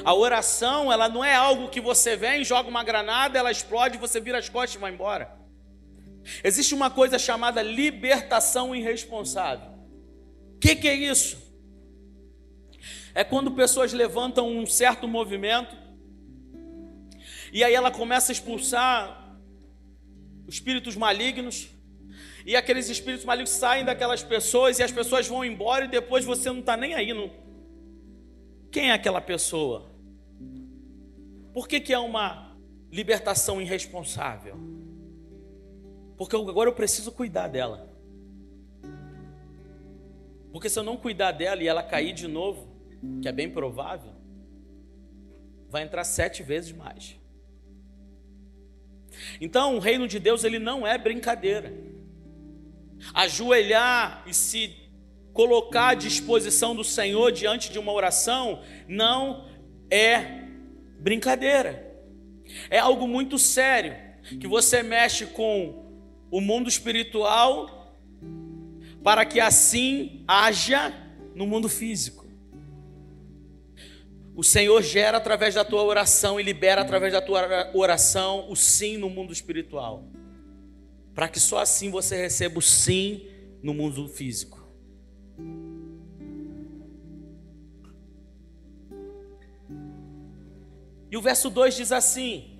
A 0.04 0.14
oração, 0.14 0.92
ela 0.92 1.08
não 1.08 1.24
é 1.24 1.34
algo 1.34 1.68
que 1.68 1.80
você 1.80 2.16
vem, 2.16 2.44
joga 2.44 2.68
uma 2.68 2.82
granada, 2.82 3.38
ela 3.38 3.50
explode, 3.50 3.98
você 3.98 4.20
vira 4.20 4.38
as 4.38 4.48
costas 4.48 4.76
e 4.76 4.78
vai 4.78 4.92
embora. 4.92 5.36
Existe 6.42 6.74
uma 6.74 6.90
coisa 6.90 7.18
chamada 7.18 7.62
libertação 7.62 8.74
irresponsável. 8.74 9.70
O 10.56 10.58
que, 10.58 10.74
que 10.76 10.88
é 10.88 10.94
isso? 10.94 11.42
É 13.14 13.22
quando 13.22 13.52
pessoas 13.52 13.92
levantam 13.92 14.48
um 14.48 14.66
certo 14.66 15.06
movimento 15.06 15.76
e 17.52 17.62
aí 17.62 17.74
ela 17.74 17.90
começa 17.90 18.32
a 18.32 18.34
expulsar 18.34 19.36
espíritos 20.48 20.96
malignos, 20.96 21.68
e 22.44 22.54
aqueles 22.54 22.90
espíritos 22.90 23.24
malignos 23.24 23.50
saem 23.50 23.84
daquelas 23.84 24.22
pessoas 24.22 24.78
e 24.78 24.82
as 24.82 24.92
pessoas 24.92 25.26
vão 25.26 25.42
embora 25.44 25.86
e 25.86 25.88
depois 25.88 26.26
você 26.26 26.50
não 26.50 26.60
está 26.60 26.76
nem 26.76 26.92
aí. 26.92 27.14
Não... 27.14 27.30
Quem 28.70 28.90
é 28.90 28.92
aquela 28.92 29.20
pessoa? 29.20 29.90
Por 31.54 31.66
que, 31.66 31.80
que 31.80 31.92
é 31.92 31.98
uma 31.98 32.54
libertação 32.92 33.62
irresponsável? 33.62 34.56
Porque 36.18 36.36
agora 36.36 36.68
eu 36.68 36.74
preciso 36.74 37.10
cuidar 37.10 37.48
dela. 37.48 37.90
Porque 40.52 40.68
se 40.68 40.78
eu 40.78 40.82
não 40.82 40.98
cuidar 40.98 41.32
dela 41.32 41.62
e 41.62 41.66
ela 41.66 41.82
cair 41.82 42.12
de 42.12 42.28
novo, 42.28 42.68
que 43.22 43.28
é 43.28 43.32
bem 43.32 43.50
provável, 43.50 44.12
vai 45.70 45.82
entrar 45.82 46.04
sete 46.04 46.42
vezes 46.42 46.72
mais. 46.72 47.18
Então, 49.40 49.76
o 49.76 49.78
reino 49.78 50.06
de 50.06 50.18
Deus 50.18 50.44
ele 50.44 50.58
não 50.58 50.86
é 50.86 50.98
brincadeira 50.98 51.72
ajoelhar 53.12 54.22
e 54.26 54.32
se 54.32 54.74
colocar 55.32 55.88
à 55.88 55.94
disposição 55.94 56.74
do 56.74 56.84
Senhor 56.84 57.32
diante 57.32 57.70
de 57.70 57.78
uma 57.78 57.92
oração 57.92 58.62
não 58.88 59.48
é 59.90 60.44
brincadeira. 61.00 61.92
É 62.70 62.78
algo 62.78 63.06
muito 63.06 63.38
sério 63.38 63.96
que 64.40 64.46
você 64.46 64.82
mexe 64.82 65.26
com 65.26 65.84
o 66.30 66.40
mundo 66.40 66.68
espiritual 66.68 67.98
para 69.02 69.24
que 69.24 69.40
assim 69.40 70.24
haja 70.26 70.92
no 71.34 71.46
mundo 71.46 71.68
físico. 71.68 72.24
O 74.36 74.42
Senhor 74.42 74.82
gera 74.82 75.18
através 75.18 75.54
da 75.54 75.64
tua 75.64 75.82
oração 75.82 76.40
e 76.40 76.42
libera 76.42 76.80
através 76.80 77.12
da 77.12 77.20
tua 77.20 77.70
oração 77.74 78.50
o 78.50 78.56
sim 78.56 78.96
no 78.96 79.08
mundo 79.08 79.32
espiritual 79.32 80.04
para 81.14 81.28
que 81.28 81.38
só 81.38 81.58
assim 81.58 81.90
você 81.90 82.16
receba 82.16 82.58
o 82.58 82.62
sim 82.62 83.28
no 83.62 83.72
mundo 83.72 84.08
físico. 84.08 84.62
E 91.10 91.16
o 91.16 91.22
verso 91.22 91.48
2 91.48 91.76
diz 91.76 91.92
assim: 91.92 92.58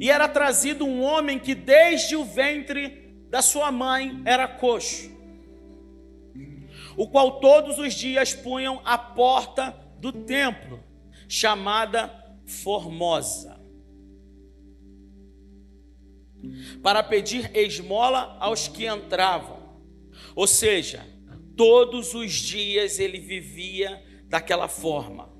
E 0.00 0.10
era 0.10 0.28
trazido 0.28 0.84
um 0.84 1.02
homem 1.02 1.38
que 1.38 1.54
desde 1.54 2.16
o 2.16 2.24
ventre 2.24 3.14
da 3.30 3.40
sua 3.40 3.70
mãe 3.70 4.20
era 4.24 4.48
coxo, 4.48 5.10
o 6.96 7.06
qual 7.08 7.38
todos 7.38 7.78
os 7.78 7.94
dias 7.94 8.34
punham 8.34 8.80
à 8.84 8.98
porta 8.98 9.70
do 10.00 10.12
templo, 10.12 10.82
chamada 11.28 12.12
Formosa 12.44 13.55
para 16.82 17.02
pedir 17.02 17.50
esmola 17.54 18.36
aos 18.40 18.68
que 18.68 18.86
entravam. 18.86 19.80
Ou 20.34 20.46
seja, 20.46 21.06
todos 21.56 22.14
os 22.14 22.32
dias 22.32 22.98
ele 22.98 23.18
vivia 23.18 24.02
daquela 24.28 24.68
forma. 24.68 25.34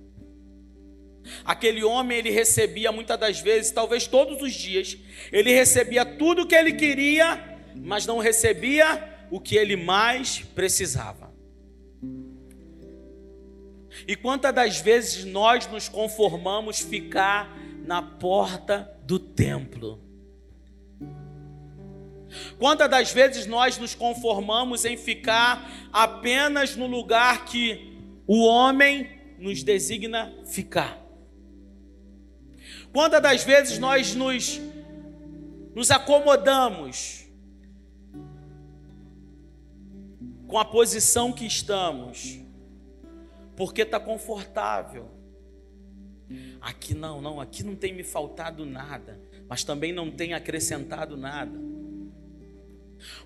Aquele 1.45 1.83
homem 1.83 2.19
ele 2.19 2.31
recebia 2.31 2.93
muitas 2.93 3.19
das 3.19 3.41
vezes, 3.41 3.73
talvez 3.73 4.07
todos 4.07 4.41
os 4.41 4.53
dias, 4.53 4.97
ele 5.33 5.53
recebia 5.53 6.05
tudo 6.05 6.43
o 6.43 6.47
que 6.47 6.55
ele 6.55 6.73
queria, 6.73 7.59
mas 7.75 8.07
não 8.07 8.19
recebia 8.19 9.27
o 9.31 9.41
que 9.41 9.57
ele 9.57 9.77
mais 9.77 10.41
precisava. 10.55 11.35
E 14.07 14.15
quantas 14.15 14.55
das 14.55 14.79
vezes 14.79 15.25
nós 15.25 15.67
nos 15.67 15.89
conformamos 15.89 16.81
ficar 16.81 17.57
na 17.85 18.03
porta 18.03 18.91
do 19.05 19.19
templo? 19.19 20.06
Quantas 22.59 22.89
das 22.89 23.13
vezes 23.13 23.47
nós 23.47 23.79
nos 23.79 23.95
conformamos 23.95 24.85
em 24.85 24.97
ficar 24.97 25.89
apenas 25.93 26.77
no 26.77 26.87
lugar 26.87 27.45
que 27.45 27.97
o 28.27 28.45
homem 28.45 29.09
nos 29.39 29.63
designa 29.63 30.33
ficar? 30.45 31.05
Quantas 32.93 33.23
das 33.23 33.45
vezes 33.45 33.79
nós 33.79 34.15
nos, 34.15 34.61
nos 35.75 35.91
acomodamos 35.91 37.27
com 40.47 40.59
a 40.59 40.65
posição 40.65 41.33
que 41.33 41.45
estamos, 41.45 42.41
porque 43.57 43.83
está 43.83 43.99
confortável. 43.99 45.11
Aqui 46.61 46.95
não, 46.95 47.21
não, 47.21 47.41
aqui 47.41 47.63
não 47.63 47.75
tem 47.75 47.93
me 47.93 48.03
faltado 48.03 48.65
nada, 48.65 49.21
mas 49.49 49.65
também 49.65 49.93
não 49.93 50.11
tem 50.11 50.35
acrescentado 50.35 51.17
nada. 51.17 51.59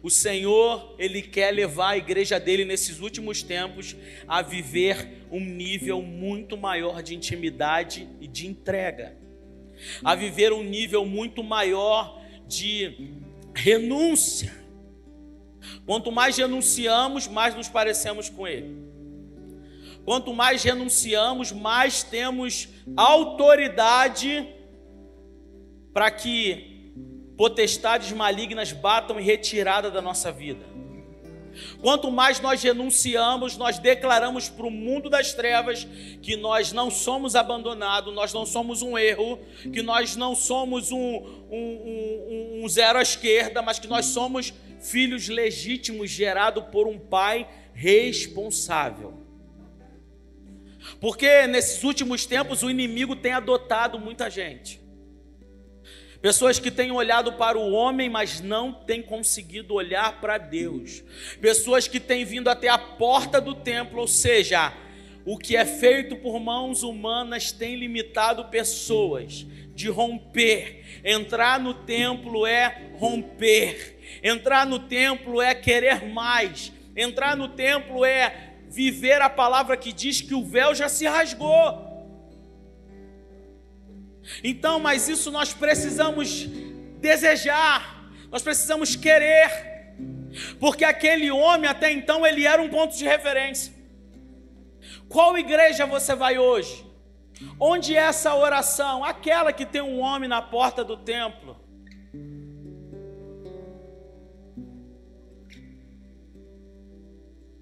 O 0.02 0.10
Senhor, 0.10 0.94
Ele 0.99 1.22
quer 1.22 1.50
levar 1.52 1.90
a 1.90 1.96
igreja 1.96 2.38
dele 2.38 2.64
nesses 2.64 3.00
últimos 3.00 3.42
tempos 3.42 3.96
a 4.26 4.42
viver 4.42 5.26
um 5.30 5.40
nível 5.40 6.02
muito 6.02 6.56
maior 6.56 7.02
de 7.02 7.14
intimidade 7.14 8.08
e 8.20 8.26
de 8.26 8.46
entrega, 8.46 9.16
a 10.04 10.14
viver 10.14 10.52
um 10.52 10.62
nível 10.62 11.04
muito 11.04 11.42
maior 11.42 12.20
de 12.46 13.14
renúncia. 13.54 14.52
Quanto 15.84 16.10
mais 16.10 16.37
renunciamos, 16.37 17.28
mais 17.28 17.54
nos 17.54 17.68
parecemos 17.68 18.28
com 18.28 18.46
Ele. 18.46 18.90
Quanto 20.04 20.32
mais 20.32 20.62
renunciamos, 20.62 21.52
mais 21.52 22.02
temos 22.02 22.68
autoridade 22.96 24.49
para 25.92 26.10
que 26.10 26.69
potestades 27.40 28.12
malignas 28.12 28.70
batam 28.70 29.18
em 29.18 29.23
retirada 29.23 29.90
da 29.90 30.02
nossa 30.02 30.30
vida. 30.30 30.62
Quanto 31.80 32.11
mais 32.11 32.38
nós 32.38 32.62
renunciamos, 32.62 33.56
nós 33.56 33.78
declaramos 33.78 34.50
para 34.50 34.66
o 34.66 34.70
mundo 34.70 35.09
das 35.09 35.32
trevas 35.32 35.88
que 36.20 36.37
nós 36.37 36.70
não 36.70 36.90
somos 36.90 37.35
abandonados, 37.35 38.14
nós 38.14 38.35
não 38.35 38.44
somos 38.44 38.82
um 38.82 38.99
erro, 38.99 39.38
que 39.73 39.80
nós 39.80 40.16
não 40.16 40.35
somos 40.35 40.92
um, 40.92 40.99
um, 40.99 42.61
um, 42.61 42.61
um 42.62 42.68
zero 42.68 42.99
à 42.99 43.02
esquerda, 43.02 43.62
mas 43.62 43.78
que 43.78 43.88
nós 43.88 44.04
somos 44.04 44.52
filhos 44.78 45.26
legítimos 45.26 46.11
gerados 46.11 46.64
por 46.64 46.87
um 46.87 46.99
pai 46.99 47.49
responsável. 47.73 49.14
Porque 51.00 51.47
nesses 51.47 51.82
últimos 51.85 52.26
tempos 52.26 52.62
o 52.62 52.68
inimigo 52.68 53.16
tem 53.16 53.32
adotado 53.32 53.99
muita 53.99 54.28
gente. 54.28 54.89
Pessoas 56.20 56.58
que 56.58 56.70
têm 56.70 56.90
olhado 56.90 57.32
para 57.32 57.58
o 57.58 57.72
homem, 57.72 58.10
mas 58.10 58.40
não 58.42 58.72
têm 58.72 59.02
conseguido 59.02 59.72
olhar 59.72 60.20
para 60.20 60.36
Deus. 60.36 61.02
Pessoas 61.40 61.88
que 61.88 61.98
têm 61.98 62.26
vindo 62.26 62.48
até 62.48 62.68
a 62.68 62.76
porta 62.76 63.40
do 63.40 63.54
templo, 63.54 64.00
ou 64.00 64.06
seja, 64.06 64.72
o 65.24 65.38
que 65.38 65.56
é 65.56 65.64
feito 65.64 66.16
por 66.16 66.38
mãos 66.38 66.82
humanas 66.82 67.52
tem 67.52 67.74
limitado 67.74 68.44
pessoas 68.46 69.46
de 69.74 69.88
romper. 69.88 71.00
Entrar 71.02 71.58
no 71.58 71.72
templo 71.72 72.46
é 72.46 72.90
romper. 72.98 73.98
Entrar 74.22 74.66
no 74.66 74.78
templo 74.78 75.40
é 75.40 75.54
querer 75.54 76.04
mais. 76.04 76.70
Entrar 76.94 77.34
no 77.34 77.48
templo 77.48 78.04
é 78.04 78.56
viver 78.68 79.22
a 79.22 79.30
palavra 79.30 79.74
que 79.74 79.90
diz 79.90 80.20
que 80.20 80.34
o 80.34 80.44
véu 80.44 80.74
já 80.74 80.88
se 80.88 81.06
rasgou. 81.06 81.89
Então, 84.42 84.78
mas 84.78 85.08
isso 85.08 85.30
nós 85.30 85.52
precisamos 85.52 86.46
desejar, 87.00 88.10
nós 88.30 88.42
precisamos 88.42 88.94
querer, 88.94 89.94
porque 90.58 90.84
aquele 90.84 91.30
homem 91.30 91.68
até 91.68 91.90
então 91.90 92.26
ele 92.26 92.46
era 92.46 92.60
um 92.60 92.68
ponto 92.68 92.96
de 92.96 93.04
referência. 93.04 93.72
Qual 95.08 95.37
igreja 95.37 95.87
você 95.87 96.14
vai 96.14 96.38
hoje? 96.38 96.87
Onde 97.58 97.96
é 97.96 98.00
essa 98.00 98.34
oração? 98.34 99.04
Aquela 99.04 99.52
que 99.52 99.66
tem 99.66 99.80
um 99.80 100.00
homem 100.00 100.28
na 100.28 100.42
porta 100.42 100.84
do 100.84 100.96
templo. 100.96 101.56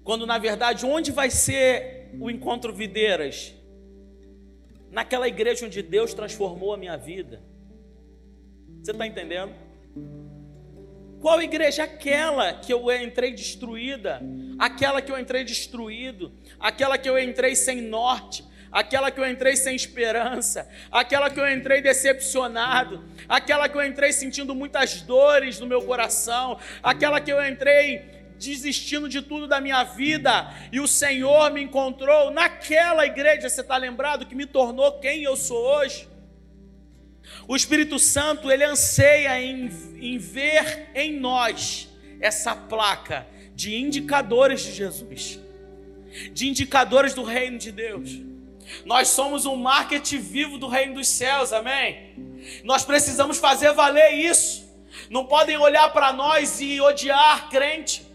Quando 0.03 0.25
na 0.25 0.37
verdade, 0.37 0.85
onde 0.85 1.11
vai 1.11 1.29
ser 1.29 2.11
o 2.19 2.29
encontro 2.29 2.73
Videiras? 2.73 3.53
Naquela 4.91 5.27
igreja 5.27 5.65
onde 5.65 5.81
Deus 5.81 6.13
transformou 6.13 6.73
a 6.73 6.77
minha 6.77 6.97
vida. 6.97 7.41
Você 8.81 8.91
está 8.91 9.05
entendendo? 9.05 9.53
Qual 11.19 11.41
igreja? 11.41 11.83
Aquela 11.83 12.53
que 12.53 12.71
eu 12.71 12.89
entrei 12.91 13.33
destruída, 13.33 14.21
aquela 14.57 15.01
que 15.01 15.11
eu 15.11 15.19
entrei 15.19 15.43
destruído, 15.43 16.31
aquela 16.59 16.97
que 16.97 17.09
eu 17.09 17.19
entrei 17.19 17.55
sem 17.55 17.81
norte, 17.81 18.45
aquela 18.71 19.11
que 19.11 19.19
eu 19.19 19.29
entrei 19.29 19.55
sem 19.57 19.75
esperança, 19.75 20.69
aquela 20.89 21.29
que 21.29 21.39
eu 21.39 21.51
entrei 21.51 21.81
decepcionado, 21.81 23.03
aquela 23.27 23.67
que 23.67 23.75
eu 23.77 23.85
entrei 23.85 24.13
sentindo 24.13 24.55
muitas 24.55 25.01
dores 25.01 25.59
no 25.59 25.67
meu 25.67 25.81
coração, 25.81 26.57
aquela 26.81 27.19
que 27.19 27.31
eu 27.31 27.45
entrei 27.45 28.18
desistindo 28.39 29.09
de 29.09 29.21
tudo 29.21 29.47
da 29.47 29.59
minha 29.59 29.83
vida, 29.83 30.51
e 30.71 30.79
o 30.79 30.87
Senhor 30.87 31.51
me 31.51 31.61
encontrou 31.61 32.31
naquela 32.31 33.05
igreja, 33.05 33.49
você 33.49 33.61
está 33.61 33.75
lembrado, 33.75 34.25
que 34.25 34.33
me 34.33 34.45
tornou 34.45 34.93
quem 34.99 35.23
eu 35.23 35.35
sou 35.35 35.61
hoje? 35.61 36.07
O 37.47 37.55
Espírito 37.55 37.99
Santo, 37.99 38.49
ele 38.49 38.63
anseia 38.63 39.39
em, 39.41 39.69
em 39.99 40.17
ver 40.17 40.89
em 40.95 41.19
nós 41.19 41.89
essa 42.19 42.55
placa 42.55 43.27
de 43.53 43.75
indicadores 43.75 44.63
de 44.63 44.71
Jesus, 44.71 45.39
de 46.31 46.47
indicadores 46.47 47.13
do 47.13 47.23
reino 47.23 47.57
de 47.57 47.71
Deus. 47.71 48.21
Nós 48.85 49.09
somos 49.09 49.45
um 49.45 49.55
marketing 49.55 50.19
vivo 50.19 50.57
do 50.57 50.67
reino 50.67 50.95
dos 50.95 51.07
céus, 51.07 51.51
amém? 51.51 52.13
Nós 52.63 52.85
precisamos 52.85 53.37
fazer 53.37 53.73
valer 53.73 54.13
isso. 54.13 54.69
Não 55.09 55.25
podem 55.25 55.57
olhar 55.57 55.91
para 55.91 56.13
nós 56.13 56.61
e 56.61 56.79
odiar 56.79 57.49
crente 57.49 58.08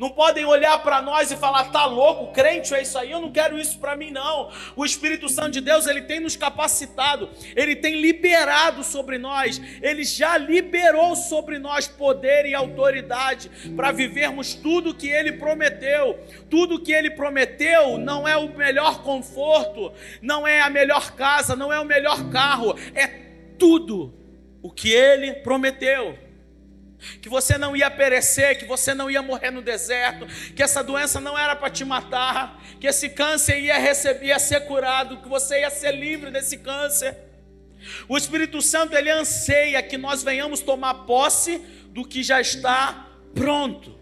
não 0.00 0.08
podem 0.08 0.46
olhar 0.46 0.82
para 0.82 1.02
nós 1.02 1.30
e 1.30 1.36
falar, 1.36 1.64
tá 1.64 1.84
louco, 1.84 2.32
crente 2.32 2.72
é 2.74 2.80
isso 2.80 2.96
aí, 2.96 3.10
eu 3.10 3.20
não 3.20 3.30
quero 3.30 3.58
isso 3.58 3.78
para 3.78 3.94
mim 3.94 4.10
não. 4.10 4.50
O 4.74 4.82
Espírito 4.82 5.28
Santo 5.28 5.50
de 5.50 5.60
Deus, 5.60 5.86
ele 5.86 6.00
tem 6.00 6.20
nos 6.20 6.36
capacitado, 6.36 7.28
ele 7.54 7.76
tem 7.76 8.00
liberado 8.00 8.82
sobre 8.82 9.18
nós, 9.18 9.60
ele 9.82 10.02
já 10.02 10.38
liberou 10.38 11.14
sobre 11.14 11.58
nós 11.58 11.86
poder 11.86 12.46
e 12.46 12.54
autoridade 12.54 13.50
para 13.76 13.92
vivermos 13.92 14.54
tudo 14.54 14.94
que 14.94 15.06
ele 15.06 15.32
prometeu. 15.32 16.18
Tudo 16.48 16.80
que 16.80 16.92
ele 16.92 17.10
prometeu 17.10 17.98
não 17.98 18.26
é 18.26 18.38
o 18.38 18.56
melhor 18.56 19.02
conforto, 19.02 19.92
não 20.22 20.48
é 20.48 20.62
a 20.62 20.70
melhor 20.70 21.14
casa, 21.14 21.54
não 21.54 21.70
é 21.70 21.78
o 21.78 21.84
melhor 21.84 22.30
carro, 22.30 22.74
é 22.94 23.06
tudo 23.58 24.14
o 24.62 24.70
que 24.70 24.90
ele 24.90 25.34
prometeu 25.34 26.29
que 27.20 27.28
você 27.28 27.56
não 27.56 27.76
ia 27.76 27.90
perecer, 27.90 28.58
que 28.58 28.64
você 28.64 28.94
não 28.94 29.10
ia 29.10 29.22
morrer 29.22 29.50
no 29.50 29.62
deserto, 29.62 30.26
que 30.54 30.62
essa 30.62 30.82
doença 30.82 31.20
não 31.20 31.38
era 31.38 31.56
para 31.56 31.70
te 31.70 31.84
matar, 31.84 32.62
que 32.78 32.86
esse 32.86 33.08
câncer 33.10 33.58
ia 33.60 33.78
receber, 33.78 34.26
ia 34.26 34.38
ser 34.38 34.66
curado, 34.66 35.18
que 35.18 35.28
você 35.28 35.60
ia 35.60 35.70
ser 35.70 35.92
livre 35.92 36.30
desse 36.30 36.58
câncer. 36.58 37.16
O 38.08 38.16
Espírito 38.16 38.60
Santo 38.60 38.94
ele 38.94 39.10
anseia 39.10 39.82
que 39.82 39.96
nós 39.96 40.22
venhamos 40.22 40.60
tomar 40.60 41.06
posse 41.06 41.58
do 41.88 42.04
que 42.04 42.22
já 42.22 42.40
está 42.40 43.06
pronto. 43.34 43.98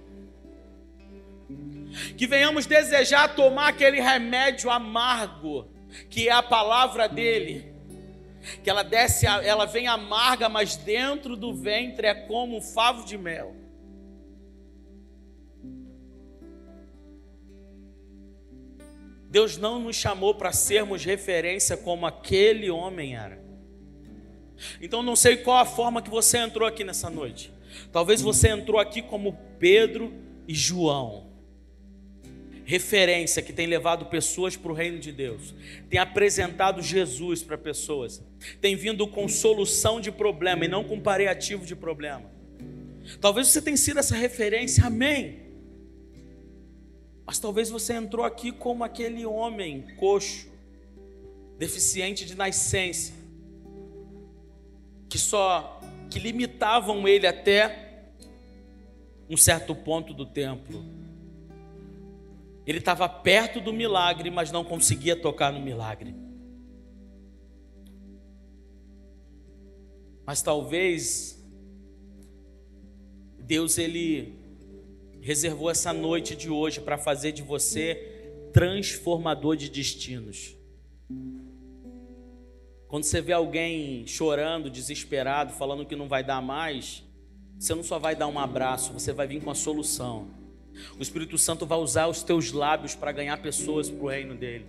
Que 2.16 2.26
venhamos 2.26 2.66
desejar 2.66 3.34
tomar 3.34 3.68
aquele 3.68 4.00
remédio 4.00 4.70
amargo, 4.70 5.70
que 6.10 6.28
é 6.28 6.32
a 6.32 6.42
palavra 6.42 7.08
dele 7.08 7.77
que 8.62 8.70
ela 8.70 8.82
desce, 8.82 9.26
ela 9.26 9.64
vem 9.64 9.86
amarga, 9.86 10.48
mas 10.48 10.76
dentro 10.76 11.36
do 11.36 11.54
ventre 11.54 12.06
é 12.06 12.14
como 12.14 12.56
um 12.56 12.60
favo 12.60 13.04
de 13.04 13.16
mel. 13.16 13.54
Deus 19.30 19.58
não 19.58 19.78
nos 19.78 19.96
chamou 19.96 20.34
para 20.34 20.52
sermos 20.52 21.04
referência 21.04 21.76
como 21.76 22.06
aquele 22.06 22.70
homem 22.70 23.14
era. 23.14 23.38
Então 24.80 25.02
não 25.02 25.14
sei 25.14 25.36
qual 25.36 25.58
a 25.58 25.66
forma 25.66 26.00
que 26.00 26.10
você 26.10 26.38
entrou 26.38 26.66
aqui 26.66 26.82
nessa 26.82 27.10
noite. 27.10 27.52
Talvez 27.92 28.22
você 28.22 28.48
entrou 28.48 28.80
aqui 28.80 29.02
como 29.02 29.38
Pedro 29.58 30.12
e 30.46 30.54
João 30.54 31.27
referência 32.68 33.40
que 33.40 33.50
tem 33.50 33.66
levado 33.66 34.04
pessoas 34.04 34.54
para 34.54 34.70
o 34.70 34.74
reino 34.74 34.98
de 34.98 35.10
Deus, 35.10 35.54
tem 35.88 35.98
apresentado 35.98 36.82
Jesus 36.82 37.42
para 37.42 37.56
pessoas, 37.56 38.22
tem 38.60 38.76
vindo 38.76 39.08
com 39.08 39.26
solução 39.26 39.98
de 40.02 40.12
problema 40.12 40.66
e 40.66 40.68
não 40.68 40.84
com 40.84 41.00
paliativo 41.00 41.64
de 41.64 41.74
problema. 41.74 42.30
Talvez 43.22 43.48
você 43.48 43.62
tenha 43.62 43.76
sido 43.78 44.00
essa 44.00 44.14
referência, 44.14 44.84
amém. 44.84 45.40
Mas 47.24 47.38
talvez 47.38 47.70
você 47.70 47.94
entrou 47.94 48.22
aqui 48.22 48.52
como 48.52 48.84
aquele 48.84 49.24
homem 49.24 49.86
coxo, 49.96 50.46
deficiente 51.56 52.26
de 52.26 52.34
nascença, 52.34 53.14
que 55.08 55.16
só 55.16 55.80
que 56.10 56.18
limitavam 56.18 57.08
ele 57.08 57.26
até 57.26 58.10
um 59.26 59.38
certo 59.38 59.74
ponto 59.74 60.12
do 60.12 60.26
templo 60.26 60.97
ele 62.70 62.80
estava 62.80 63.08
perto 63.08 63.62
do 63.62 63.72
milagre, 63.72 64.30
mas 64.30 64.52
não 64.52 64.62
conseguia 64.62 65.16
tocar 65.16 65.50
no 65.50 65.58
milagre. 65.58 66.14
Mas 70.26 70.42
talvez 70.42 71.42
Deus 73.38 73.78
ele 73.78 74.38
reservou 75.22 75.70
essa 75.70 75.94
noite 75.94 76.36
de 76.36 76.50
hoje 76.50 76.82
para 76.82 76.98
fazer 76.98 77.32
de 77.32 77.40
você 77.40 78.50
transformador 78.52 79.56
de 79.56 79.70
destinos. 79.70 80.54
Quando 82.86 83.04
você 83.04 83.22
vê 83.22 83.32
alguém 83.32 84.06
chorando, 84.06 84.68
desesperado, 84.68 85.54
falando 85.54 85.86
que 85.86 85.96
não 85.96 86.06
vai 86.06 86.22
dar 86.22 86.42
mais, 86.42 87.02
você 87.58 87.74
não 87.74 87.82
só 87.82 87.98
vai 87.98 88.14
dar 88.14 88.26
um 88.26 88.38
abraço, 88.38 88.92
você 88.92 89.10
vai 89.10 89.26
vir 89.26 89.42
com 89.42 89.50
a 89.50 89.54
solução. 89.54 90.37
O 90.98 91.02
Espírito 91.02 91.38
Santo 91.38 91.66
vai 91.66 91.78
usar 91.78 92.06
os 92.06 92.22
teus 92.22 92.52
lábios 92.52 92.94
para 92.94 93.12
ganhar 93.12 93.36
pessoas 93.38 93.90
para 93.90 94.04
o 94.04 94.08
reino 94.08 94.34
dele. 94.34 94.66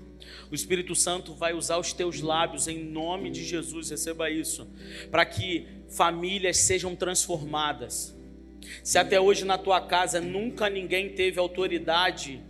O 0.51 0.55
Espírito 0.55 0.95
Santo 0.95 1.33
vai 1.33 1.53
usar 1.53 1.77
os 1.77 1.93
teus 1.93 2.21
lábios 2.21 2.67
em 2.67 2.83
nome 2.83 3.29
de 3.29 3.43
Jesus, 3.43 3.89
receba 3.89 4.29
isso, 4.29 4.67
para 5.09 5.25
que 5.25 5.67
famílias 5.89 6.57
sejam 6.57 6.95
transformadas. 6.95 8.15
Se 8.83 8.97
até 8.97 9.19
hoje 9.19 9.45
na 9.45 9.57
tua 9.57 9.81
casa 9.81 10.19
nunca 10.19 10.69
ninguém 10.69 11.09
teve 11.09 11.39
autoridade 11.39 12.41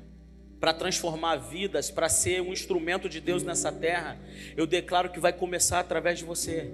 para 0.59 0.73
transformar 0.73 1.37
vidas, 1.37 1.89
para 1.89 2.09
ser 2.09 2.41
um 2.41 2.51
instrumento 2.51 3.07
de 3.07 3.21
Deus 3.21 3.43
nessa 3.43 3.71
terra, 3.71 4.19
eu 4.57 4.67
declaro 4.67 5.09
que 5.09 5.19
vai 5.19 5.31
começar 5.31 5.79
através 5.79 6.19
de 6.19 6.25
você. 6.25 6.71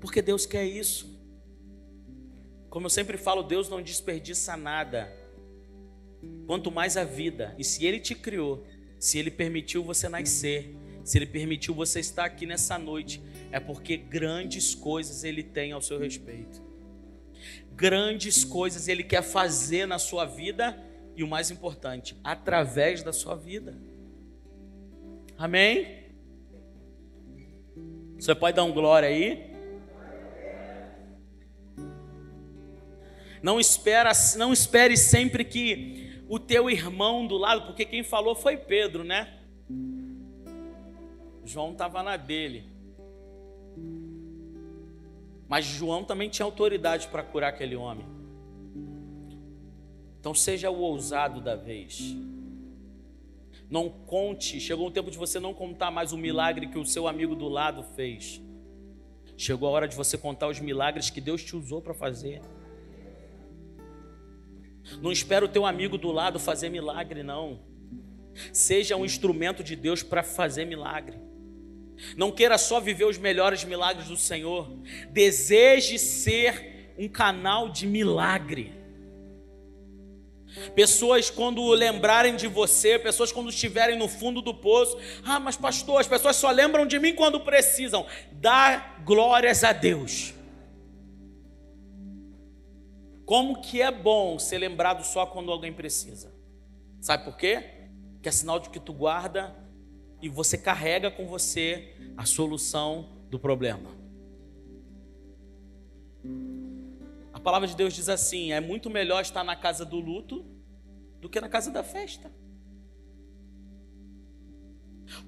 Porque 0.00 0.20
Deus 0.20 0.46
quer 0.46 0.64
isso. 0.64 1.15
Como 2.76 2.84
eu 2.84 2.90
sempre 2.90 3.16
falo, 3.16 3.42
Deus 3.42 3.70
não 3.70 3.80
desperdiça 3.80 4.54
nada. 4.54 5.10
Quanto 6.46 6.70
mais 6.70 6.98
a 6.98 7.04
vida. 7.04 7.54
E 7.56 7.64
se 7.64 7.86
Ele 7.86 7.98
te 7.98 8.14
criou, 8.14 8.66
se 8.98 9.18
Ele 9.18 9.30
permitiu 9.30 9.82
você 9.82 10.10
nascer, 10.10 10.76
se 11.02 11.16
Ele 11.16 11.24
permitiu 11.24 11.72
você 11.72 12.00
estar 12.00 12.26
aqui 12.26 12.44
nessa 12.44 12.78
noite, 12.78 13.22
é 13.50 13.58
porque 13.58 13.96
grandes 13.96 14.74
coisas 14.74 15.24
Ele 15.24 15.42
tem 15.42 15.72
ao 15.72 15.80
seu 15.80 15.98
respeito. 15.98 16.62
Grandes 17.72 18.44
coisas 18.44 18.88
Ele 18.88 19.02
quer 19.02 19.22
fazer 19.22 19.86
na 19.86 19.98
sua 19.98 20.26
vida 20.26 20.78
e 21.16 21.24
o 21.24 21.26
mais 21.26 21.50
importante, 21.50 22.14
através 22.22 23.02
da 23.02 23.10
sua 23.10 23.34
vida. 23.34 23.74
Amém? 25.38 26.10
Você 28.18 28.34
pode 28.34 28.54
dar 28.54 28.64
um 28.64 28.72
glória 28.74 29.08
aí? 29.08 29.45
Não 33.46 33.60
espera, 33.60 34.10
não 34.36 34.52
espere 34.52 34.96
sempre 34.96 35.44
que 35.44 36.20
o 36.28 36.36
teu 36.36 36.68
irmão 36.68 37.24
do 37.24 37.36
lado, 37.36 37.64
porque 37.64 37.84
quem 37.84 38.02
falou 38.02 38.34
foi 38.34 38.56
Pedro, 38.56 39.04
né? 39.04 39.38
João 41.44 41.70
estava 41.70 42.02
na 42.02 42.16
dele. 42.16 42.64
Mas 45.46 45.64
João 45.64 46.02
também 46.02 46.28
tinha 46.28 46.44
autoridade 46.44 47.06
para 47.06 47.22
curar 47.22 47.50
aquele 47.50 47.76
homem. 47.76 48.04
Então 50.18 50.34
seja 50.34 50.68
o 50.68 50.80
ousado 50.80 51.40
da 51.40 51.54
vez. 51.54 52.00
Não 53.70 53.88
conte, 53.88 54.58
chegou 54.58 54.88
o 54.88 54.90
tempo 54.90 55.08
de 55.08 55.16
você 55.16 55.38
não 55.38 55.54
contar 55.54 55.92
mais 55.92 56.12
o 56.12 56.18
milagre 56.18 56.66
que 56.66 56.80
o 56.80 56.84
seu 56.84 57.06
amigo 57.06 57.36
do 57.36 57.48
lado 57.48 57.84
fez. 57.94 58.42
Chegou 59.36 59.68
a 59.68 59.70
hora 59.70 59.86
de 59.86 59.94
você 59.94 60.18
contar 60.18 60.48
os 60.48 60.58
milagres 60.58 61.10
que 61.10 61.20
Deus 61.20 61.44
te 61.44 61.54
usou 61.54 61.80
para 61.80 61.94
fazer. 61.94 62.42
Não 65.00 65.12
espera 65.12 65.44
o 65.44 65.48
teu 65.48 65.66
amigo 65.66 65.98
do 65.98 66.12
lado 66.12 66.38
fazer 66.38 66.68
milagre, 66.68 67.22
não. 67.22 67.60
Seja 68.52 68.96
um 68.96 69.04
instrumento 69.04 69.62
de 69.64 69.74
Deus 69.74 70.02
para 70.02 70.22
fazer 70.22 70.64
milagre. 70.64 71.18
Não 72.16 72.30
queira 72.30 72.58
só 72.58 72.78
viver 72.78 73.04
os 73.06 73.18
melhores 73.18 73.64
milagres 73.64 74.08
do 74.08 74.16
Senhor. 74.16 74.70
Deseje 75.10 75.98
ser 75.98 76.92
um 76.98 77.08
canal 77.08 77.68
de 77.68 77.86
milagre. 77.86 78.72
Pessoas, 80.74 81.28
quando 81.28 81.66
lembrarem 81.70 82.36
de 82.36 82.46
você, 82.46 82.98
pessoas, 82.98 83.30
quando 83.30 83.50
estiverem 83.50 83.98
no 83.98 84.08
fundo 84.08 84.40
do 84.40 84.54
poço, 84.54 84.96
ah, 85.24 85.38
mas 85.38 85.56
pastor, 85.56 86.00
as 86.00 86.06
pessoas 86.06 86.36
só 86.36 86.50
lembram 86.50 86.86
de 86.86 86.98
mim 86.98 87.14
quando 87.14 87.40
precisam. 87.40 88.06
Dá 88.32 88.96
glórias 89.04 89.64
a 89.64 89.72
Deus. 89.72 90.35
Como 93.26 93.60
que 93.60 93.82
é 93.82 93.90
bom 93.90 94.38
ser 94.38 94.58
lembrado 94.58 95.02
só 95.02 95.26
quando 95.26 95.50
alguém 95.50 95.72
precisa? 95.72 96.32
Sabe 97.00 97.24
por 97.24 97.36
quê? 97.36 97.88
Que 98.22 98.28
é 98.28 98.32
sinal 98.32 98.60
de 98.60 98.70
que 98.70 98.78
tu 98.78 98.92
guarda 98.92 99.52
e 100.22 100.28
você 100.28 100.56
carrega 100.56 101.10
com 101.10 101.26
você 101.26 101.92
a 102.16 102.24
solução 102.24 103.10
do 103.28 103.36
problema. 103.36 103.90
A 107.32 107.40
palavra 107.40 107.66
de 107.66 107.74
Deus 107.74 107.94
diz 107.94 108.08
assim: 108.08 108.52
é 108.52 108.60
muito 108.60 108.88
melhor 108.88 109.22
estar 109.22 109.42
na 109.42 109.56
casa 109.56 109.84
do 109.84 109.98
luto 109.98 110.46
do 111.20 111.28
que 111.28 111.40
na 111.40 111.48
casa 111.48 111.72
da 111.72 111.82
festa. 111.82 112.30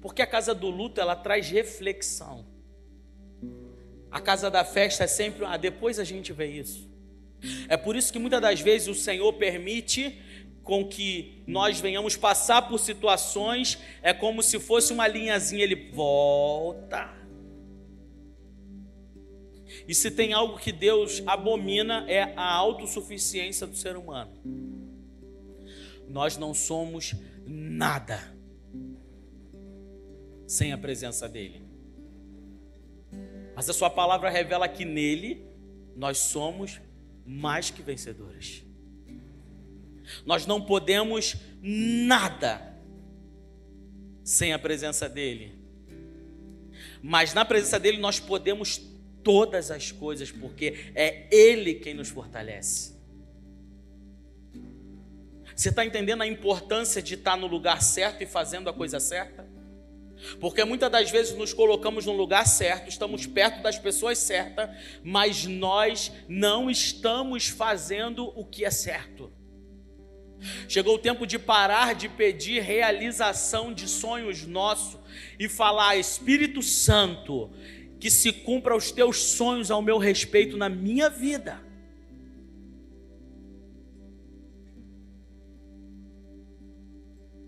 Porque 0.01 0.21
a 0.21 0.27
casa 0.27 0.55
do 0.55 0.69
luto 0.69 1.01
ela 1.01 1.17
traz 1.17 1.49
reflexão. 1.49 2.45
A 4.09 4.21
casa 4.21 4.49
da 4.49 4.63
festa 4.63 5.03
é 5.03 5.07
sempre, 5.07 5.43
ah, 5.43 5.57
depois 5.57 5.99
a 5.99 6.05
gente 6.05 6.31
vê 6.31 6.47
isso. 6.47 6.89
É 7.67 7.77
por 7.77 7.95
isso 7.95 8.11
que 8.11 8.19
muitas 8.19 8.41
das 8.41 8.61
vezes 8.61 8.87
o 8.87 8.95
Senhor 8.95 9.31
permite 9.33 10.17
com 10.63 10.87
que 10.87 11.41
nós 11.47 11.79
venhamos 11.79 12.15
passar 12.15 12.67
por 12.67 12.79
situações, 12.79 13.79
é 14.03 14.13
como 14.13 14.43
se 14.43 14.59
fosse 14.59 14.93
uma 14.93 15.07
linhazinha, 15.07 15.63
ele 15.63 15.89
volta. 15.91 17.11
E 19.87 19.95
se 19.95 20.11
tem 20.11 20.33
algo 20.33 20.59
que 20.59 20.71
Deus 20.71 21.23
abomina 21.25 22.05
é 22.07 22.33
a 22.35 22.53
autossuficiência 22.53 23.65
do 23.65 23.75
ser 23.75 23.97
humano. 23.97 24.31
Nós 26.07 26.37
não 26.37 26.53
somos 26.53 27.15
nada 27.45 28.35
sem 30.47 30.71
a 30.71 30.77
presença 30.77 31.27
dele. 31.29 31.63
Mas 33.55 33.69
a 33.69 33.73
sua 33.73 33.89
palavra 33.89 34.29
revela 34.29 34.67
que 34.67 34.85
nele 34.85 35.45
nós 35.95 36.17
somos 36.17 36.79
mais 37.29 37.69
que 37.69 37.83
vencedores. 37.83 38.63
Nós 40.25 40.47
não 40.47 40.59
podemos 40.59 41.35
nada 41.61 42.75
sem 44.23 44.51
a 44.51 44.57
presença 44.57 45.07
dele. 45.07 45.53
Mas 47.03 47.35
na 47.35 47.45
presença 47.45 47.79
dele 47.79 47.99
nós 47.99 48.19
podemos 48.19 48.81
todas 49.23 49.69
as 49.69 49.91
coisas, 49.91 50.31
porque 50.31 50.91
é 50.95 51.27
Ele 51.31 51.75
quem 51.75 51.93
nos 51.93 52.09
fortalece. 52.09 52.97
Você 55.55 55.69
está 55.69 55.85
entendendo 55.85 56.23
a 56.23 56.27
importância 56.27 56.99
de 56.99 57.13
estar 57.13 57.37
no 57.37 57.45
lugar 57.45 57.83
certo 57.83 58.23
e 58.23 58.25
fazendo 58.25 58.69
a 58.69 58.73
coisa 58.73 58.99
certa? 58.99 59.47
Porque 60.39 60.63
muitas 60.63 60.91
das 60.91 61.09
vezes 61.09 61.35
nos 61.35 61.53
colocamos 61.53 62.05
no 62.05 62.13
lugar 62.13 62.45
certo, 62.45 62.89
estamos 62.89 63.25
perto 63.25 63.61
das 63.61 63.79
pessoas 63.79 64.17
certas, 64.17 64.69
mas 65.03 65.45
nós 65.45 66.11
não 66.27 66.69
estamos 66.69 67.47
fazendo 67.47 68.31
o 68.35 68.45
que 68.45 68.65
é 68.65 68.71
certo. 68.71 69.31
Chegou 70.67 70.95
o 70.95 70.99
tempo 70.99 71.25
de 71.27 71.37
parar 71.37 71.93
de 71.95 72.07
pedir 72.07 72.61
realização 72.61 73.73
de 73.73 73.87
sonhos 73.87 74.45
nossos 74.45 74.99
e 75.37 75.49
falar: 75.49 75.97
Espírito 75.97 76.61
Santo, 76.61 77.49
que 77.99 78.09
se 78.09 78.31
cumpra 78.31 78.75
os 78.75 78.91
teus 78.91 79.17
sonhos 79.17 79.69
ao 79.69 79.81
meu 79.81 79.97
respeito 79.97 80.55
na 80.55 80.69
minha 80.69 81.09
vida. 81.09 81.61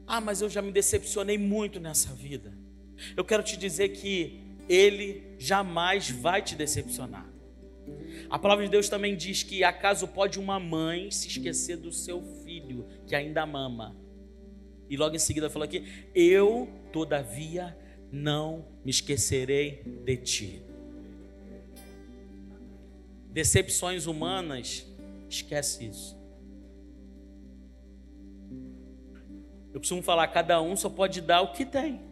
Ah, 0.06 0.20
mas 0.20 0.42
eu 0.42 0.50
já 0.50 0.62
me 0.62 0.74
decepcionei 0.74 1.38
muito 1.38 1.80
nessa 1.80 2.14
vida. 2.14 2.61
Eu 3.16 3.24
quero 3.24 3.44
te 3.44 3.58
dizer 3.58 3.90
que 3.90 4.42
Ele 4.68 5.36
jamais 5.38 6.10
vai 6.10 6.42
te 6.42 6.56
decepcionar. 6.56 7.30
A 8.30 8.40
palavra 8.40 8.64
de 8.66 8.72
Deus 8.72 8.88
também 8.88 9.16
diz 9.16 9.44
que 9.44 9.64
acaso 9.64 10.08
pode 10.08 10.40
uma 10.40 10.60
mãe 10.60 11.12
se 11.12 11.28
esquecer 11.28 11.78
do 11.78 11.92
seu 11.92 12.22
filho 12.44 12.86
que 13.06 13.16
ainda 13.16 13.46
mama. 13.46 13.96
E 14.90 14.98
logo 14.98 15.16
em 15.16 15.20
seguida 15.20 15.50
falou 15.50 15.66
aqui: 15.66 15.86
Eu, 16.14 16.70
todavia, 16.92 17.78
não 18.12 18.66
me 18.84 18.92
esquecerei 18.92 19.84
de 20.04 20.18
ti. 20.18 20.62
Decepções 23.32 24.06
humanas, 24.06 24.86
esquece 25.30 25.86
isso. 25.86 26.22
Eu 29.74 29.80
preciso 29.80 30.02
falar, 30.02 30.28
cada 30.28 30.62
um 30.62 30.76
só 30.76 30.90
pode 30.90 31.22
dar 31.22 31.42
o 31.42 31.54
que 31.54 31.66
tem. 31.66 32.11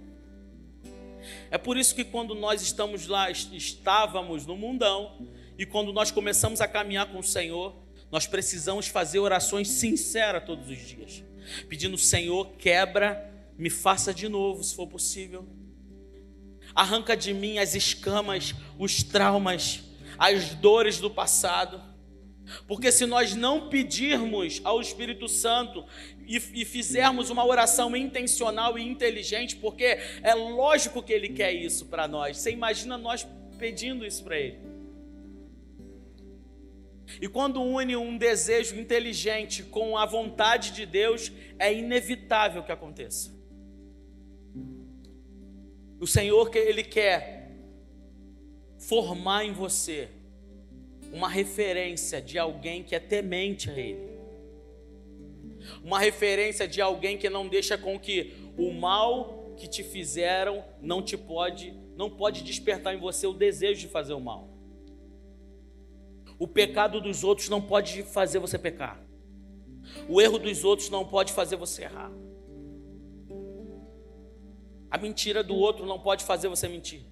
É 1.51 1.57
por 1.57 1.77
isso 1.77 1.95
que 1.95 2.03
quando 2.03 2.35
nós 2.35 2.61
estamos 2.61 3.07
lá, 3.07 3.29
estávamos 3.31 4.45
no 4.45 4.55
mundão, 4.55 5.27
e 5.57 5.65
quando 5.65 5.91
nós 5.91 6.09
começamos 6.09 6.61
a 6.61 6.67
caminhar 6.67 7.07
com 7.07 7.19
o 7.19 7.23
Senhor, 7.23 7.75
nós 8.11 8.25
precisamos 8.25 8.87
fazer 8.87 9.19
orações 9.19 9.67
sinceras 9.67 10.45
todos 10.45 10.69
os 10.69 10.77
dias, 10.77 11.23
pedindo: 11.67 11.97
Senhor, 11.97 12.51
quebra, 12.57 13.29
me 13.57 13.69
faça 13.69 14.13
de 14.13 14.29
novo, 14.29 14.63
se 14.63 14.73
for 14.73 14.87
possível. 14.87 15.45
Arranca 16.73 17.17
de 17.17 17.33
mim 17.33 17.57
as 17.57 17.75
escamas, 17.75 18.55
os 18.77 19.03
traumas, 19.03 19.83
as 20.17 20.53
dores 20.55 20.99
do 20.99 21.09
passado. 21.09 21.81
Porque 22.67 22.91
se 22.91 23.05
nós 23.05 23.35
não 23.35 23.69
pedirmos 23.69 24.61
ao 24.63 24.81
Espírito 24.81 25.27
Santo 25.27 25.85
e, 26.29 26.35
e, 26.61 26.63
fizermos 26.63 27.31
uma 27.31 27.43
oração 27.43 27.95
intencional 27.95 28.77
e 28.77 28.83
inteligente, 28.83 29.55
porque 29.55 29.97
é 30.21 30.35
lógico 30.35 31.01
que 31.01 31.11
Ele 31.11 31.29
quer 31.29 31.51
isso 31.51 31.87
para 31.87 32.07
nós. 32.07 32.37
Você 32.37 32.51
imagina 32.51 32.99
nós 32.99 33.27
pedindo 33.57 34.05
isso 34.05 34.23
para 34.23 34.37
Ele. 34.37 34.59
E 37.19 37.27
quando 37.27 37.63
une 37.63 37.95
um 37.95 38.15
desejo 38.15 38.79
inteligente 38.79 39.63
com 39.63 39.97
a 39.97 40.05
vontade 40.05 40.71
de 40.71 40.85
Deus, 40.85 41.31
é 41.57 41.73
inevitável 41.73 42.61
que 42.61 42.71
aconteça. 42.71 43.31
O 45.99 46.05
Senhor 46.05 46.55
ele 46.55 46.83
quer 46.83 47.51
formar 48.77 49.43
em 49.43 49.51
você 49.51 50.09
uma 51.11 51.27
referência 51.27 52.21
de 52.21 52.37
alguém 52.37 52.83
que 52.83 52.95
é 52.95 52.99
temente 52.99 53.69
a 53.69 53.73
Ele, 53.73 54.18
uma 55.83 55.99
referência 55.99 56.67
de 56.67 56.81
alguém 56.81 57.17
que 57.17 57.29
não 57.29 57.47
deixa 57.47 57.77
com 57.77 57.99
que 57.99 58.33
o 58.57 58.71
mal 58.71 59.53
que 59.57 59.67
te 59.67 59.83
fizeram 59.83 60.63
não 60.81 61.01
te 61.01 61.17
pode, 61.17 61.73
não 61.95 62.09
pode 62.09 62.43
despertar 62.43 62.95
em 62.95 62.99
você 62.99 63.27
o 63.27 63.33
desejo 63.33 63.81
de 63.81 63.87
fazer 63.87 64.13
o 64.13 64.19
mal. 64.19 64.49
O 66.37 66.47
pecado 66.47 67.01
dos 67.01 67.23
outros 67.23 67.49
não 67.49 67.61
pode 67.61 68.03
fazer 68.03 68.39
você 68.39 68.57
pecar. 68.57 69.03
O 70.07 70.21
erro 70.21 70.39
dos 70.39 70.63
outros 70.63 70.89
não 70.89 71.05
pode 71.05 71.33
fazer 71.33 71.57
você 71.57 71.83
errar. 71.83 72.11
A 74.89 74.97
mentira 74.97 75.43
do 75.43 75.55
outro 75.55 75.85
não 75.85 75.99
pode 75.99 76.23
fazer 76.23 76.47
você 76.47 76.67
mentir. 76.67 77.05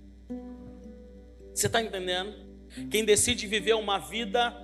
Você 1.53 1.67
está 1.67 1.81
entendendo? 1.81 2.33
Quem 2.89 3.03
decide 3.03 3.45
viver 3.47 3.73
uma 3.73 3.97
vida 3.97 4.55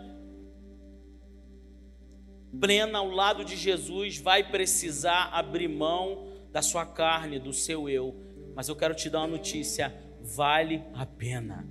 plena 2.59 2.99
ao 2.99 3.09
lado 3.09 3.43
de 3.43 3.55
Jesus 3.55 4.17
vai 4.17 4.49
precisar 4.49 5.29
abrir 5.31 5.67
mão 5.67 6.27
da 6.51 6.61
sua 6.61 6.85
carne, 6.85 7.39
do 7.39 7.53
seu 7.53 7.89
eu. 7.89 8.15
Mas 8.55 8.69
eu 8.69 8.75
quero 8.75 8.93
te 8.93 9.09
dar 9.09 9.19
uma 9.19 9.27
notícia: 9.27 9.93
vale 10.21 10.83
a 10.93 11.05
pena. 11.05 11.67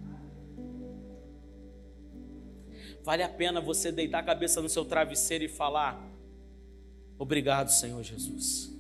Vale 3.03 3.23
a 3.23 3.29
pena 3.29 3.61
você 3.61 3.91
deitar 3.91 4.21
a 4.21 4.23
cabeça 4.23 4.61
no 4.61 4.69
seu 4.69 4.85
travesseiro 4.85 5.45
e 5.45 5.49
falar: 5.49 6.01
Obrigado, 7.19 7.69
Senhor 7.69 8.03
Jesus. 8.03 8.73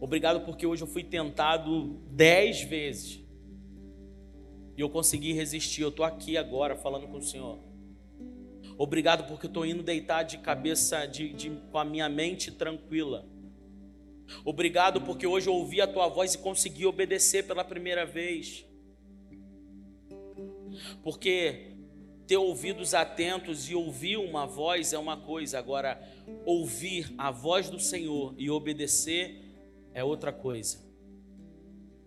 Obrigado 0.00 0.40
porque 0.44 0.66
hoje 0.66 0.82
eu 0.82 0.88
fui 0.88 1.04
tentado 1.04 2.00
dez 2.10 2.62
vezes 2.62 3.20
e 4.76 4.80
eu 4.80 4.90
consegui 4.90 5.32
resistir. 5.32 5.82
Eu 5.82 5.90
estou 5.90 6.04
aqui 6.04 6.36
agora 6.36 6.76
falando 6.76 7.06
com 7.08 7.18
o 7.18 7.22
Senhor. 7.22 7.71
Obrigado 8.82 9.28
porque 9.28 9.46
eu 9.46 9.48
estou 9.48 9.64
indo 9.64 9.80
deitar 9.80 10.24
de 10.24 10.38
cabeça, 10.38 11.06
de, 11.06 11.32
de, 11.32 11.50
com 11.70 11.78
a 11.78 11.84
minha 11.84 12.08
mente 12.08 12.50
tranquila. 12.50 13.24
Obrigado 14.44 15.02
porque 15.02 15.24
hoje 15.24 15.48
eu 15.48 15.54
ouvi 15.54 15.80
a 15.80 15.86
tua 15.86 16.08
voz 16.08 16.34
e 16.34 16.38
consegui 16.38 16.84
obedecer 16.84 17.46
pela 17.46 17.62
primeira 17.62 18.04
vez. 18.04 18.66
Porque 21.00 21.76
ter 22.26 22.38
ouvidos 22.38 22.92
atentos 22.92 23.70
e 23.70 23.74
ouvir 23.76 24.16
uma 24.16 24.46
voz 24.46 24.92
é 24.92 24.98
uma 24.98 25.16
coisa, 25.16 25.60
agora 25.60 26.02
ouvir 26.44 27.14
a 27.16 27.30
voz 27.30 27.70
do 27.70 27.78
Senhor 27.78 28.34
e 28.36 28.50
obedecer 28.50 29.44
é 29.94 30.02
outra 30.02 30.32
coisa. 30.32 30.84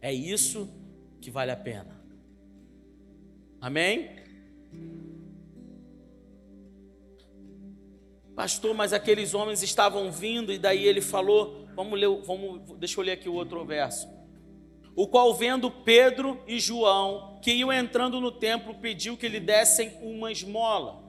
É 0.01 0.11
isso 0.11 0.69
que 1.21 1.31
vale 1.31 1.51
a 1.51 1.57
pena. 1.57 2.03
Amém? 3.61 4.24
Pastor, 8.35 8.73
mas 8.75 8.91
aqueles 8.91 9.33
homens 9.33 9.63
estavam 9.63 10.11
vindo 10.11 10.51
e 10.51 10.57
daí 10.57 10.85
ele 10.85 10.99
falou, 10.99 11.65
vamos 11.73 11.97
ler, 11.97 12.09
vamos, 12.23 12.77
deixa 12.77 12.99
eu 12.99 13.03
ler 13.05 13.13
aqui 13.13 13.29
o 13.29 13.33
outro 13.33 13.63
verso. 13.63 14.09
O 14.93 15.07
qual 15.07 15.33
vendo 15.33 15.71
Pedro 15.71 16.41
e 16.45 16.59
João, 16.59 17.39
que 17.41 17.51
iam 17.51 17.71
entrando 17.71 18.19
no 18.19 18.31
templo, 18.31 18.75
pediu 18.75 19.15
que 19.15 19.27
lhe 19.27 19.39
dessem 19.39 19.97
uma 20.01 20.31
esmola. 20.31 21.01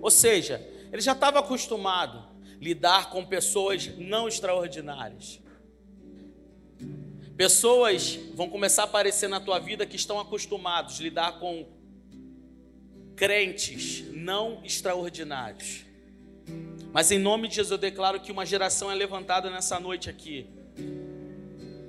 Ou 0.00 0.10
seja, 0.10 0.66
ele 0.92 1.00
já 1.00 1.12
estava 1.12 1.38
acostumado 1.38 2.18
a 2.18 2.28
lidar 2.60 3.10
com 3.10 3.24
pessoas 3.24 3.86
não 3.96 4.26
extraordinárias. 4.26 5.40
Pessoas 7.36 8.18
vão 8.34 8.48
começar 8.48 8.82
a 8.82 8.84
aparecer 8.86 9.28
na 9.28 9.38
tua 9.38 9.60
vida 9.60 9.86
que 9.86 9.94
estão 9.94 10.18
acostumados 10.18 10.98
a 10.98 11.02
lidar 11.02 11.38
com 11.38 11.66
crentes 13.14 14.04
não 14.12 14.60
extraordinários. 14.64 15.87
Mas 16.92 17.10
em 17.10 17.18
nome 17.18 17.48
de 17.48 17.56
Jesus 17.56 17.72
eu 17.72 17.78
declaro 17.78 18.20
que 18.20 18.32
uma 18.32 18.46
geração 18.46 18.90
é 18.90 18.94
levantada 18.94 19.50
nessa 19.50 19.78
noite 19.78 20.08
aqui 20.08 20.46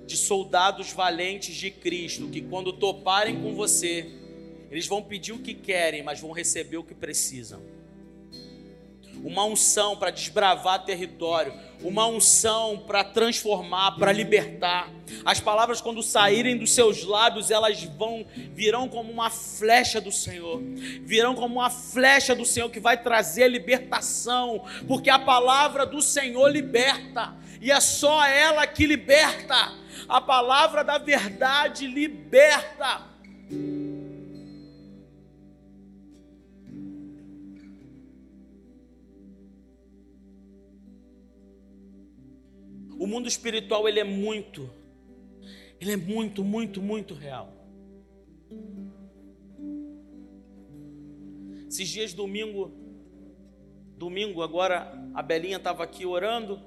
de 0.05 0.17
soldados 0.17 0.91
valentes 0.91 1.55
de 1.55 1.69
Cristo 1.69 2.27
que 2.29 2.41
quando 2.41 2.73
toparem 2.73 3.39
com 3.41 3.53
você, 3.53 4.09
eles 4.71 4.87
vão 4.87 5.03
pedir 5.03 5.33
o 5.33 5.39
que 5.39 5.53
querem, 5.53 6.01
mas 6.01 6.19
vão 6.19 6.31
receber 6.31 6.77
o 6.77 6.83
que 6.83 6.95
precisam 6.95 7.78
uma 9.23 9.45
unção 9.45 9.95
para 9.95 10.11
desbravar 10.11 10.83
território, 10.83 11.53
uma 11.81 12.05
unção 12.07 12.77
para 12.85 13.03
transformar, 13.03 13.91
para 13.91 14.11
libertar. 14.11 14.89
As 15.25 15.39
palavras 15.39 15.81
quando 15.81 16.03
saírem 16.03 16.57
dos 16.57 16.73
seus 16.73 17.03
lábios, 17.03 17.51
elas 17.51 17.83
vão 17.83 18.25
virão 18.53 18.87
como 18.87 19.11
uma 19.11 19.29
flecha 19.29 19.99
do 19.99 20.11
Senhor. 20.11 20.61
Virão 21.01 21.35
como 21.35 21.55
uma 21.55 21.69
flecha 21.69 22.35
do 22.35 22.45
Senhor 22.45 22.69
que 22.69 22.79
vai 22.79 23.01
trazer 23.01 23.47
libertação, 23.47 24.63
porque 24.87 25.09
a 25.09 25.19
palavra 25.19 25.85
do 25.85 26.01
Senhor 26.01 26.49
liberta, 26.49 27.33
e 27.61 27.71
é 27.71 27.79
só 27.79 28.25
ela 28.25 28.65
que 28.65 28.85
liberta. 28.85 29.73
A 30.07 30.21
palavra 30.21 30.83
da 30.83 30.97
verdade 30.97 31.85
liberta. 31.85 33.01
O 42.99 43.07
mundo 43.07 43.29
espiritual 43.29 43.87
ele 43.87 44.01
é 44.01 44.03
muito, 44.03 44.69
ele 45.79 45.93
é 45.93 45.95
muito, 45.95 46.43
muito, 46.43 46.81
muito 46.81 47.13
real. 47.13 47.53
Esses 51.69 51.87
dias 51.87 52.13
domingo, 52.13 52.73
domingo 53.95 54.41
agora 54.41 54.91
a 55.15 55.23
Belinha 55.23 55.55
estava 55.55 55.81
aqui 55.81 56.05
orando 56.05 56.61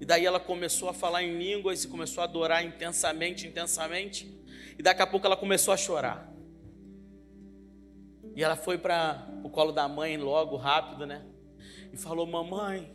e 0.00 0.06
daí 0.06 0.24
ela 0.24 0.40
começou 0.40 0.88
a 0.88 0.94
falar 0.94 1.22
em 1.22 1.36
línguas 1.36 1.84
e 1.84 1.88
começou 1.88 2.22
a 2.22 2.24
adorar 2.24 2.64
intensamente, 2.64 3.46
intensamente 3.46 4.32
e 4.78 4.82
daqui 4.82 5.02
a 5.02 5.06
pouco 5.06 5.26
ela 5.26 5.36
começou 5.36 5.74
a 5.74 5.76
chorar. 5.76 6.32
E 8.34 8.42
ela 8.42 8.56
foi 8.56 8.78
para 8.78 9.28
o 9.44 9.50
colo 9.50 9.72
da 9.72 9.86
mãe 9.86 10.16
logo, 10.16 10.56
rápido, 10.56 11.04
né? 11.04 11.22
E 11.92 11.98
falou: 11.98 12.26
Mamãe, 12.26 12.90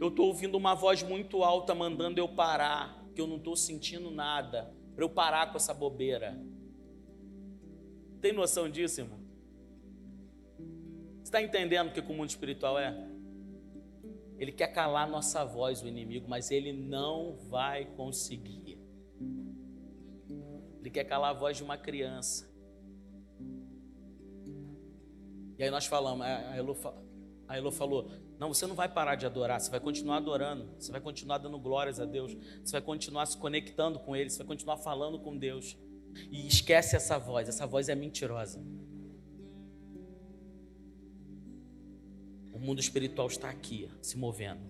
eu 0.00 0.08
estou 0.08 0.26
ouvindo 0.26 0.56
uma 0.56 0.74
voz 0.74 1.02
muito 1.02 1.42
alta 1.42 1.74
mandando 1.74 2.18
eu 2.18 2.28
parar, 2.28 3.04
que 3.14 3.20
eu 3.20 3.26
não 3.26 3.36
estou 3.36 3.56
sentindo 3.56 4.10
nada, 4.10 4.74
para 4.94 5.04
eu 5.04 5.10
parar 5.10 5.50
com 5.50 5.56
essa 5.56 5.74
bobeira. 5.74 6.40
Tem 8.20 8.32
noção 8.32 8.68
disso, 8.68 9.00
irmão? 9.00 9.20
Está 11.22 11.40
entendendo 11.42 11.88
o 11.88 11.92
que 11.92 12.00
o 12.00 12.14
mundo 12.14 12.28
espiritual 12.28 12.78
é? 12.78 13.08
Ele 14.38 14.52
quer 14.52 14.68
calar 14.68 15.08
nossa 15.08 15.44
voz, 15.44 15.82
o 15.82 15.86
inimigo, 15.86 16.28
mas 16.28 16.50
ele 16.50 16.72
não 16.72 17.36
vai 17.48 17.84
conseguir. 17.84 18.78
Ele 20.80 20.90
quer 20.90 21.04
calar 21.04 21.30
a 21.30 21.38
voz 21.38 21.58
de 21.58 21.62
uma 21.62 21.76
criança. 21.76 22.50
E 25.58 25.62
aí 25.62 25.70
nós 25.70 25.84
falamos, 25.84 26.24
a 26.24 26.56
Elo, 26.56 26.74
a 27.46 27.56
Elo 27.56 27.70
falou, 27.70 28.10
não, 28.40 28.54
você 28.54 28.66
não 28.66 28.74
vai 28.74 28.88
parar 28.88 29.16
de 29.16 29.26
adorar, 29.26 29.60
você 29.60 29.70
vai 29.70 29.78
continuar 29.78 30.16
adorando, 30.16 30.66
você 30.78 30.90
vai 30.90 30.98
continuar 30.98 31.36
dando 31.36 31.58
glórias 31.58 32.00
a 32.00 32.06
Deus, 32.06 32.34
você 32.64 32.72
vai 32.72 32.80
continuar 32.80 33.26
se 33.26 33.36
conectando 33.36 33.98
com 33.98 34.16
Ele, 34.16 34.30
você 34.30 34.38
vai 34.38 34.46
continuar 34.46 34.78
falando 34.78 35.18
com 35.18 35.36
Deus. 35.36 35.76
E 36.30 36.46
esquece 36.46 36.96
essa 36.96 37.18
voz, 37.18 37.50
essa 37.50 37.66
voz 37.66 37.90
é 37.90 37.94
mentirosa. 37.94 38.58
O 42.50 42.58
mundo 42.58 42.80
espiritual 42.80 43.26
está 43.26 43.50
aqui, 43.50 43.90
se 44.00 44.16
movendo. 44.16 44.62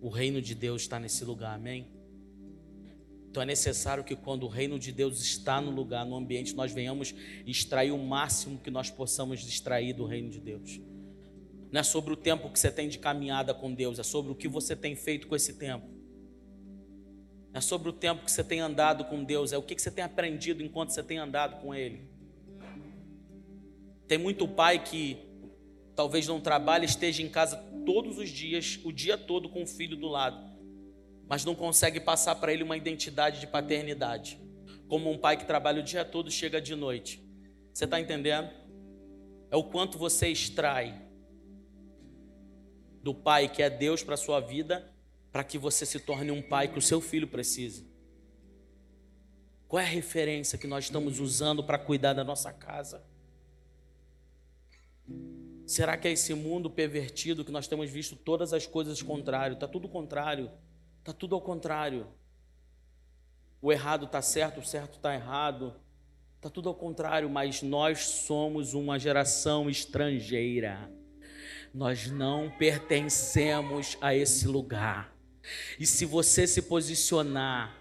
O 0.00 0.08
reino 0.08 0.42
de 0.42 0.56
Deus 0.56 0.82
está 0.82 0.98
nesse 0.98 1.24
lugar, 1.24 1.54
amém? 1.54 1.86
Então 3.30 3.40
é 3.40 3.46
necessário 3.46 4.02
que 4.02 4.16
quando 4.16 4.42
o 4.42 4.48
reino 4.48 4.80
de 4.80 4.90
Deus 4.90 5.20
está 5.20 5.60
no 5.60 5.70
lugar, 5.70 6.04
no 6.04 6.16
ambiente, 6.16 6.56
nós 6.56 6.72
venhamos 6.72 7.14
extrair 7.46 7.92
o 7.92 7.98
máximo 7.98 8.58
que 8.58 8.70
nós 8.70 8.90
possamos 8.90 9.46
extrair 9.46 9.92
do 9.92 10.04
reino 10.04 10.28
de 10.28 10.40
Deus 10.40 10.80
não 11.72 11.80
é 11.80 11.82
sobre 11.82 12.12
o 12.12 12.16
tempo 12.16 12.50
que 12.50 12.58
você 12.58 12.70
tem 12.70 12.86
de 12.86 12.98
caminhada 12.98 13.54
com 13.54 13.72
Deus, 13.72 13.98
é 13.98 14.02
sobre 14.02 14.30
o 14.30 14.34
que 14.34 14.46
você 14.46 14.76
tem 14.76 14.94
feito 14.94 15.26
com 15.26 15.34
esse 15.34 15.54
tempo. 15.54 15.86
É 17.54 17.62
sobre 17.62 17.88
o 17.88 17.92
tempo 17.94 18.26
que 18.26 18.30
você 18.30 18.44
tem 18.44 18.60
andado 18.60 19.06
com 19.06 19.24
Deus, 19.24 19.54
é 19.54 19.58
o 19.58 19.62
que 19.62 19.80
você 19.80 19.90
tem 19.90 20.04
aprendido 20.04 20.62
enquanto 20.62 20.90
você 20.90 21.02
tem 21.02 21.16
andado 21.16 21.62
com 21.62 21.74
Ele. 21.74 22.06
Tem 24.06 24.18
muito 24.18 24.46
pai 24.46 24.84
que 24.84 25.16
talvez 25.96 26.28
não 26.28 26.42
trabalhe, 26.42 26.84
esteja 26.84 27.22
em 27.22 27.28
casa 27.30 27.56
todos 27.86 28.18
os 28.18 28.28
dias, 28.28 28.78
o 28.84 28.92
dia 28.92 29.16
todo 29.16 29.48
com 29.48 29.62
o 29.62 29.66
filho 29.66 29.96
do 29.96 30.08
lado, 30.08 30.44
mas 31.26 31.42
não 31.42 31.54
consegue 31.54 32.00
passar 32.00 32.34
para 32.34 32.52
ele 32.52 32.62
uma 32.62 32.76
identidade 32.76 33.40
de 33.40 33.46
paternidade. 33.46 34.38
Como 34.88 35.10
um 35.10 35.16
pai 35.16 35.38
que 35.38 35.46
trabalha 35.46 35.80
o 35.80 35.84
dia 35.84 36.04
todo 36.04 36.30
chega 36.30 36.60
de 36.60 36.74
noite. 36.74 37.26
Você 37.72 37.84
está 37.86 37.98
entendendo? 37.98 38.50
É 39.50 39.56
o 39.56 39.64
quanto 39.64 39.96
você 39.96 40.28
extrai 40.28 41.11
do 43.02 43.14
pai 43.14 43.48
que 43.48 43.62
é 43.62 43.68
Deus 43.68 44.02
para 44.02 44.16
sua 44.16 44.40
vida, 44.40 44.92
para 45.32 45.42
que 45.42 45.58
você 45.58 45.84
se 45.84 45.98
torne 45.98 46.30
um 46.30 46.42
pai 46.42 46.68
que 46.68 46.78
o 46.78 46.82
seu 46.82 47.00
filho 47.00 47.26
precisa. 47.26 47.84
Qual 49.66 49.80
é 49.80 49.84
a 49.84 49.88
referência 49.88 50.58
que 50.58 50.66
nós 50.66 50.84
estamos 50.84 51.18
usando 51.18 51.64
para 51.64 51.78
cuidar 51.78 52.12
da 52.12 52.22
nossa 52.22 52.52
casa? 52.52 53.02
Será 55.66 55.96
que 55.96 56.06
é 56.06 56.12
esse 56.12 56.34
mundo 56.34 56.68
pervertido 56.68 57.44
que 57.44 57.50
nós 57.50 57.66
temos 57.66 57.90
visto 57.90 58.14
todas 58.14 58.52
as 58.52 58.66
coisas 58.66 59.00
contrário? 59.00 59.54
Está 59.54 59.66
tudo 59.66 59.88
contrário. 59.88 60.50
Está 60.98 61.12
tudo 61.12 61.34
ao 61.34 61.40
contrário. 61.40 62.06
O 63.60 63.72
errado 63.72 64.04
está 64.04 64.20
certo, 64.20 64.60
o 64.60 64.64
certo 64.64 64.96
está 64.96 65.14
errado. 65.14 65.74
Está 66.36 66.50
tudo 66.50 66.68
ao 66.68 66.74
contrário, 66.74 67.30
mas 67.30 67.62
nós 67.62 68.00
somos 68.00 68.74
uma 68.74 68.98
geração 68.98 69.70
estrangeira. 69.70 70.92
Nós 71.72 72.10
não 72.10 72.50
pertencemos 72.50 73.96
a 74.00 74.14
esse 74.14 74.46
lugar. 74.46 75.14
E 75.78 75.86
se 75.86 76.04
você 76.04 76.46
se 76.46 76.62
posicionar, 76.62 77.76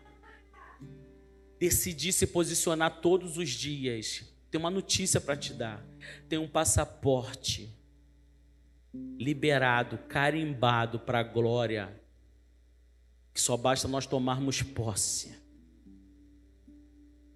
decidir 1.60 2.12
se 2.12 2.26
posicionar 2.26 3.02
todos 3.02 3.38
os 3.38 3.50
dias, 3.50 4.24
tem 4.50 4.60
uma 4.60 4.70
notícia 4.70 5.22
para 5.22 5.36
te 5.36 5.54
dar. 5.54 5.86
Tem 6.28 6.40
um 6.40 6.48
passaporte 6.48 7.70
liberado, 8.94 9.98
carimbado 10.10 11.00
para 11.00 11.20
a 11.20 11.24
glória, 11.24 12.02
que 13.34 13.40
só 13.40 13.56
basta 13.56 13.88
nós 13.88 14.06
tomarmos 14.06 14.62
posse. 14.62 15.40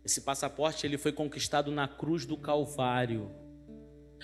Esse 0.03 0.21
passaporte 0.21 0.85
ele 0.85 0.97
foi 0.97 1.11
conquistado 1.11 1.71
na 1.71 1.87
cruz 1.87 2.25
do 2.25 2.37
Calvário. 2.37 3.31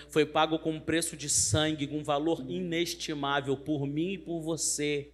Foi 0.09 0.25
pago 0.25 0.59
com 0.59 0.71
um 0.71 0.79
preço 0.79 1.15
de 1.15 1.29
sangue, 1.29 1.87
com 1.87 1.99
um 1.99 2.03
valor 2.03 2.43
inestimável 2.49 3.55
por 3.57 3.85
mim 3.85 4.13
e 4.13 4.17
por 4.17 4.41
você. 4.41 5.11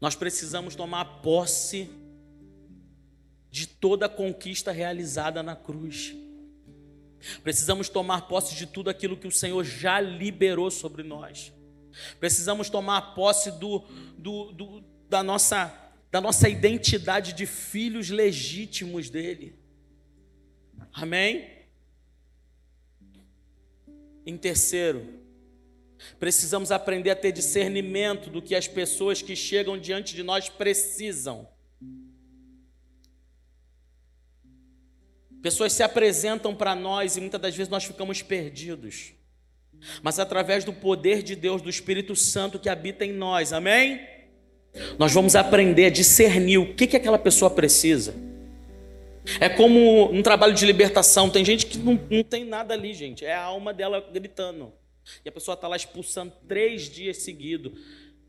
Nós 0.00 0.14
precisamos 0.14 0.74
tomar 0.74 1.22
posse 1.22 1.88
de 3.50 3.66
toda 3.66 4.06
a 4.06 4.08
conquista 4.08 4.72
realizada 4.72 5.42
na 5.42 5.54
cruz. 5.54 6.14
Precisamos 7.42 7.88
tomar 7.88 8.22
posse 8.22 8.54
de 8.54 8.66
tudo 8.66 8.90
aquilo 8.90 9.16
que 9.16 9.28
o 9.28 9.32
Senhor 9.32 9.62
já 9.62 10.00
liberou 10.00 10.70
sobre 10.70 11.02
nós. 11.02 11.52
Precisamos 12.18 12.70
tomar 12.70 13.14
posse 13.14 13.50
do, 13.52 13.84
do, 14.18 14.52
do, 14.52 14.84
da, 15.08 15.22
nossa, 15.22 15.72
da 16.10 16.20
nossa 16.20 16.48
identidade 16.48 17.32
de 17.32 17.46
filhos 17.46 18.10
legítimos 18.10 19.10
dele. 19.10 19.54
Amém? 20.92 21.61
Em 24.24 24.36
terceiro, 24.36 25.20
precisamos 26.18 26.70
aprender 26.70 27.10
a 27.10 27.16
ter 27.16 27.32
discernimento 27.32 28.30
do 28.30 28.40
que 28.40 28.54
as 28.54 28.68
pessoas 28.68 29.20
que 29.20 29.34
chegam 29.34 29.78
diante 29.78 30.14
de 30.14 30.22
nós 30.22 30.48
precisam. 30.48 31.48
Pessoas 35.42 35.72
se 35.72 35.82
apresentam 35.82 36.54
para 36.54 36.74
nós 36.74 37.16
e 37.16 37.20
muitas 37.20 37.40
das 37.40 37.56
vezes 37.56 37.70
nós 37.70 37.84
ficamos 37.84 38.22
perdidos. 38.22 39.12
Mas 40.00 40.20
através 40.20 40.64
do 40.64 40.72
poder 40.72 41.22
de 41.22 41.34
Deus, 41.34 41.60
do 41.60 41.68
Espírito 41.68 42.14
Santo 42.14 42.60
que 42.60 42.68
habita 42.68 43.04
em 43.04 43.12
nós, 43.12 43.52
amém? 43.52 44.00
Nós 44.96 45.12
vamos 45.12 45.34
aprender 45.34 45.86
a 45.86 45.90
discernir 45.90 46.58
o 46.58 46.74
que, 46.74 46.86
que 46.86 46.96
aquela 46.96 47.18
pessoa 47.18 47.50
precisa. 47.50 48.14
É 49.38 49.48
como 49.48 50.10
um 50.12 50.22
trabalho 50.22 50.54
de 50.54 50.66
libertação. 50.66 51.30
Tem 51.30 51.44
gente 51.44 51.66
que 51.66 51.78
não, 51.78 51.98
não 52.10 52.24
tem 52.24 52.44
nada 52.44 52.74
ali, 52.74 52.92
gente. 52.92 53.24
É 53.24 53.34
a 53.34 53.42
alma 53.42 53.72
dela 53.72 54.04
gritando. 54.12 54.72
E 55.24 55.28
a 55.28 55.32
pessoa 55.32 55.54
está 55.54 55.68
lá 55.68 55.76
expulsando 55.76 56.32
três 56.48 56.90
dias 56.90 57.18
seguidos. 57.18 57.72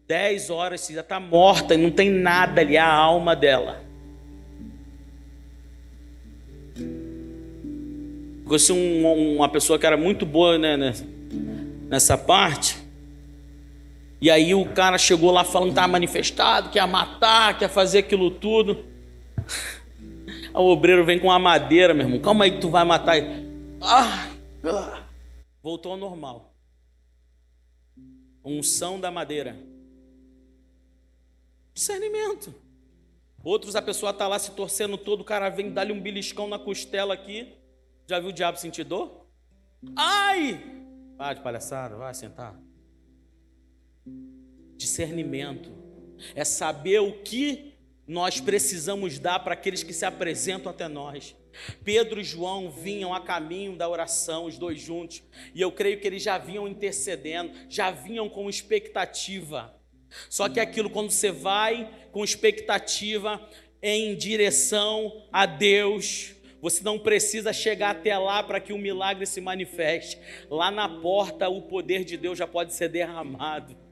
Dez 0.08 0.49
horas, 0.49 0.88
já 0.88 1.01
está 1.01 1.19
morta 1.19 1.73
e 1.73 1.77
não 1.77 1.89
tem 1.89 2.10
nada 2.10 2.62
ali. 2.62 2.75
É 2.75 2.79
a 2.79 2.91
alma 2.91 3.36
dela. 3.36 3.84
Conheci 8.45 8.71
um, 8.71 9.36
uma 9.36 9.49
pessoa 9.49 9.79
que 9.79 9.86
era 9.86 9.97
muito 9.97 10.25
boa 10.25 10.58
né, 10.58 10.93
nessa 11.88 12.17
parte. 12.17 12.77
E 14.21 14.29
aí 14.29 14.53
o 14.53 14.65
cara 14.65 14.97
chegou 14.97 15.32
lá 15.32 15.43
falando 15.43 15.69
que 15.69 15.71
estava 15.73 15.88
manifestado, 15.88 16.69
que 16.69 16.77
ia 16.77 16.86
matar, 16.86 17.58
que 17.58 17.63
ia 17.63 17.69
fazer 17.69 17.99
aquilo 17.99 18.29
tudo. 18.29 18.86
O 20.53 20.71
obreiro 20.71 21.03
vem 21.03 21.19
com 21.19 21.27
uma 21.27 21.39
madeira, 21.39 21.93
meu 21.93 22.05
irmão. 22.05 22.21
Calma 22.21 22.45
aí 22.45 22.51
que 22.51 22.61
tu 22.61 22.69
vai 22.69 22.83
matar. 22.83 23.17
Ah, 23.81 24.29
ah. 24.63 25.03
Voltou 25.61 25.93
ao 25.93 25.97
normal. 25.97 26.53
Unção 28.45 28.99
da 28.99 29.09
madeira. 29.09 29.57
Discernimento. 31.73 32.53
Outros, 33.43 33.75
a 33.75 33.81
pessoa 33.81 34.11
está 34.11 34.27
lá 34.27 34.37
se 34.37 34.51
torcendo 34.51 34.97
todo, 34.97 35.21
o 35.21 35.25
cara 35.25 35.49
vem 35.49 35.71
dar-lhe 35.71 35.91
um 35.91 35.99
beliscão 35.99 36.47
na 36.47 36.59
costela 36.59 37.13
aqui. 37.13 37.53
Já 38.07 38.19
viu 38.19 38.29
o 38.29 38.33
diabo 38.33 38.57
sentir 38.57 38.83
dor? 38.83 39.25
Ai! 39.95 40.63
Vai 41.17 41.35
de 41.35 41.41
palhaçada, 41.41 41.95
vai 41.95 42.13
sentar. 42.13 42.57
Discernimento 44.77 45.71
é 46.35 46.45
saber 46.45 46.99
o 46.99 47.21
que 47.23 47.72
nós 48.07 48.41
precisamos 48.41 49.17
dar 49.17 49.39
para 49.39 49.53
aqueles 49.53 49.83
que 49.83 49.93
se 49.93 50.05
apresentam 50.05 50.69
até 50.69 50.87
nós. 50.87 51.35
Pedro 51.83 52.19
e 52.19 52.23
João 52.23 52.69
vinham 52.69 53.13
a 53.13 53.21
caminho 53.21 53.75
da 53.75 53.87
oração, 53.87 54.45
os 54.45 54.57
dois 54.57 54.81
juntos, 54.81 55.23
e 55.53 55.61
eu 55.61 55.71
creio 55.71 55.99
que 55.99 56.07
eles 56.07 56.23
já 56.23 56.37
vinham 56.37 56.67
intercedendo, 56.67 57.53
já 57.69 57.91
vinham 57.91 58.27
com 58.27 58.49
expectativa. 58.49 59.73
Só 60.29 60.49
que 60.49 60.59
aquilo, 60.59 60.89
quando 60.89 61.11
você 61.11 61.31
vai 61.31 61.89
com 62.11 62.23
expectativa 62.23 63.41
em 63.81 64.15
direção 64.15 65.25
a 65.31 65.45
Deus, 65.45 66.35
você 66.61 66.83
não 66.83 66.97
precisa 66.97 67.51
chegar 67.51 67.91
até 67.91 68.17
lá 68.17 68.41
para 68.41 68.59
que 68.59 68.71
o 68.71 68.77
milagre 68.77 69.25
se 69.25 69.41
manifeste. 69.41 70.17
Lá 70.49 70.71
na 70.71 70.87
porta, 70.87 71.49
o 71.49 71.61
poder 71.61 72.03
de 72.05 72.15
Deus 72.15 72.37
já 72.37 72.47
pode 72.47 72.73
ser 72.73 72.89
derramado. 72.89 73.82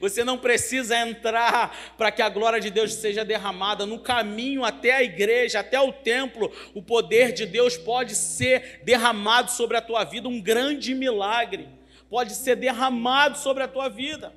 Você 0.00 0.22
não 0.22 0.38
precisa 0.38 0.96
entrar 0.96 1.94
para 1.96 2.12
que 2.12 2.22
a 2.22 2.28
glória 2.28 2.60
de 2.60 2.70
Deus 2.70 2.94
seja 2.94 3.24
derramada. 3.24 3.84
No 3.84 3.98
caminho 3.98 4.64
até 4.64 4.92
a 4.92 5.02
igreja, 5.02 5.60
até 5.60 5.80
o 5.80 5.92
templo, 5.92 6.52
o 6.74 6.82
poder 6.82 7.32
de 7.32 7.46
Deus 7.46 7.76
pode 7.76 8.14
ser 8.14 8.80
derramado 8.84 9.50
sobre 9.50 9.76
a 9.76 9.82
tua 9.82 10.04
vida. 10.04 10.28
Um 10.28 10.40
grande 10.40 10.94
milagre 10.94 11.68
pode 12.08 12.34
ser 12.34 12.56
derramado 12.56 13.38
sobre 13.38 13.62
a 13.62 13.68
tua 13.68 13.88
vida. 13.88 14.32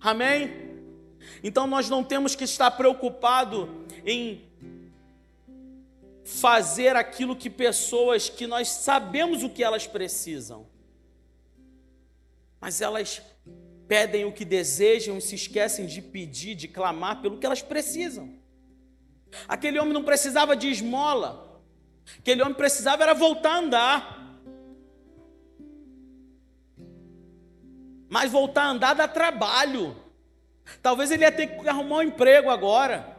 Amém? 0.00 0.66
Então 1.42 1.66
nós 1.66 1.88
não 1.88 2.02
temos 2.02 2.34
que 2.34 2.44
estar 2.44 2.70
preocupado 2.72 3.86
em 4.04 4.44
fazer 6.24 6.96
aquilo 6.96 7.36
que 7.36 7.48
pessoas 7.48 8.28
que 8.28 8.46
nós 8.46 8.68
sabemos 8.68 9.44
o 9.44 9.48
que 9.48 9.62
elas 9.62 9.86
precisam, 9.86 10.66
mas 12.60 12.80
elas 12.80 13.22
pedem 13.88 14.24
o 14.24 14.32
que 14.32 14.44
desejam 14.44 15.18
e 15.18 15.20
se 15.20 15.34
esquecem 15.34 15.86
de 15.86 16.02
pedir, 16.02 16.54
de 16.54 16.68
clamar 16.68 17.20
pelo 17.20 17.38
que 17.38 17.46
elas 17.46 17.62
precisam. 17.62 18.34
Aquele 19.46 19.78
homem 19.78 19.92
não 19.92 20.02
precisava 20.02 20.56
de 20.56 20.68
esmola, 20.68 21.62
aquele 22.18 22.42
homem 22.42 22.54
precisava 22.54 23.02
era 23.02 23.14
voltar 23.14 23.52
a 23.52 23.58
andar. 23.58 24.40
Mas 28.08 28.30
voltar 28.30 28.62
a 28.62 28.70
andar 28.70 28.94
dá 28.94 29.08
trabalho. 29.08 29.96
Talvez 30.80 31.10
ele 31.10 31.24
ia 31.24 31.32
ter 31.32 31.46
que 31.46 31.68
arrumar 31.68 31.98
um 31.98 32.02
emprego 32.02 32.50
agora 32.50 33.16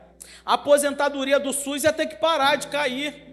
a 0.48 0.54
aposentadoria 0.54 1.40
do 1.40 1.52
SUS 1.52 1.84
ia 1.84 1.92
ter 1.92 2.08
que 2.08 2.16
parar 2.16 2.56
de 2.56 2.68
cair. 2.68 3.28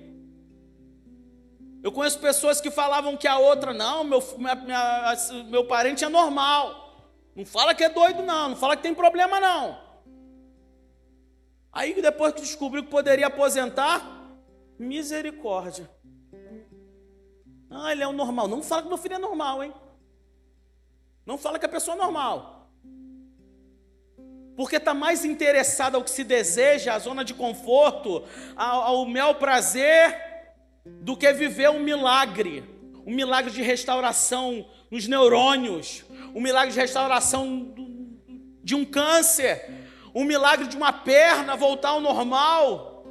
Eu 1.81 1.93
conheço 1.93 2.19
pessoas 2.19 2.61
que 2.61 2.73
falavam 2.73 3.17
que 3.17 3.29
a 3.29 3.39
outra, 3.39 3.73
não, 3.73 4.03
meu, 4.03 4.21
minha, 4.37 4.55
minha, 4.57 5.15
meu 5.49 5.65
parente 5.65 6.05
é 6.05 6.09
normal. 6.09 6.84
Não 7.35 7.45
fala 7.45 7.75
que 7.75 7.85
é 7.85 7.89
doido, 7.89 8.23
não. 8.23 8.51
Não 8.51 8.57
fala 8.57 8.77
que 8.77 8.83
tem 8.83 8.95
problema, 8.95 9.41
não. 9.41 9.79
Aí 11.73 12.01
depois 12.01 12.33
que 12.33 12.41
descobriu 12.41 12.85
que 12.85 12.91
poderia 12.91 13.27
aposentar, 13.27 14.01
misericórdia. 14.79 15.91
Ah, 17.69 17.91
ele 17.91 18.05
é 18.05 18.07
o 18.07 18.13
normal. 18.13 18.47
Não 18.47 18.63
fala 18.63 18.83
que 18.83 18.89
meu 18.89 18.97
filho 18.97 19.15
é 19.15 19.19
normal, 19.19 19.65
hein? 19.65 19.75
Não 21.27 21.37
fala 21.37 21.59
que 21.59 21.67
a 21.67 21.69
pessoa 21.69 21.97
é 21.97 21.99
normal. 21.99 22.71
Porque 24.57 24.77
está 24.77 24.95
mais 24.95 25.25
interessado 25.25 25.97
ao 25.97 26.05
que 26.05 26.11
se 26.11 26.23
deseja, 26.23 26.95
à 26.95 26.99
zona 27.01 27.25
de 27.25 27.35
conforto, 27.35 28.23
ao, 28.55 28.83
ao 28.83 29.07
mel 29.07 29.35
prazer, 29.35 30.17
do 30.87 31.17
que 31.17 31.33
viver 31.33 31.71
um 31.71 31.81
milagre. 31.81 32.63
Um 33.05 33.13
milagre 33.13 33.51
de 33.51 33.63
restauração 33.63 34.65
nos 34.91 35.07
neurônios, 35.07 36.05
um 36.35 36.41
milagre 36.41 36.73
de 36.73 36.81
restauração 36.81 37.75
de 38.63 38.75
um 38.75 38.85
câncer, 38.85 39.65
um 40.15 40.25
milagre 40.25 40.67
de 40.67 40.77
uma 40.77 40.93
perna 40.93 41.57
voltar 41.57 41.91
ao 41.91 42.01
normal 42.01 43.05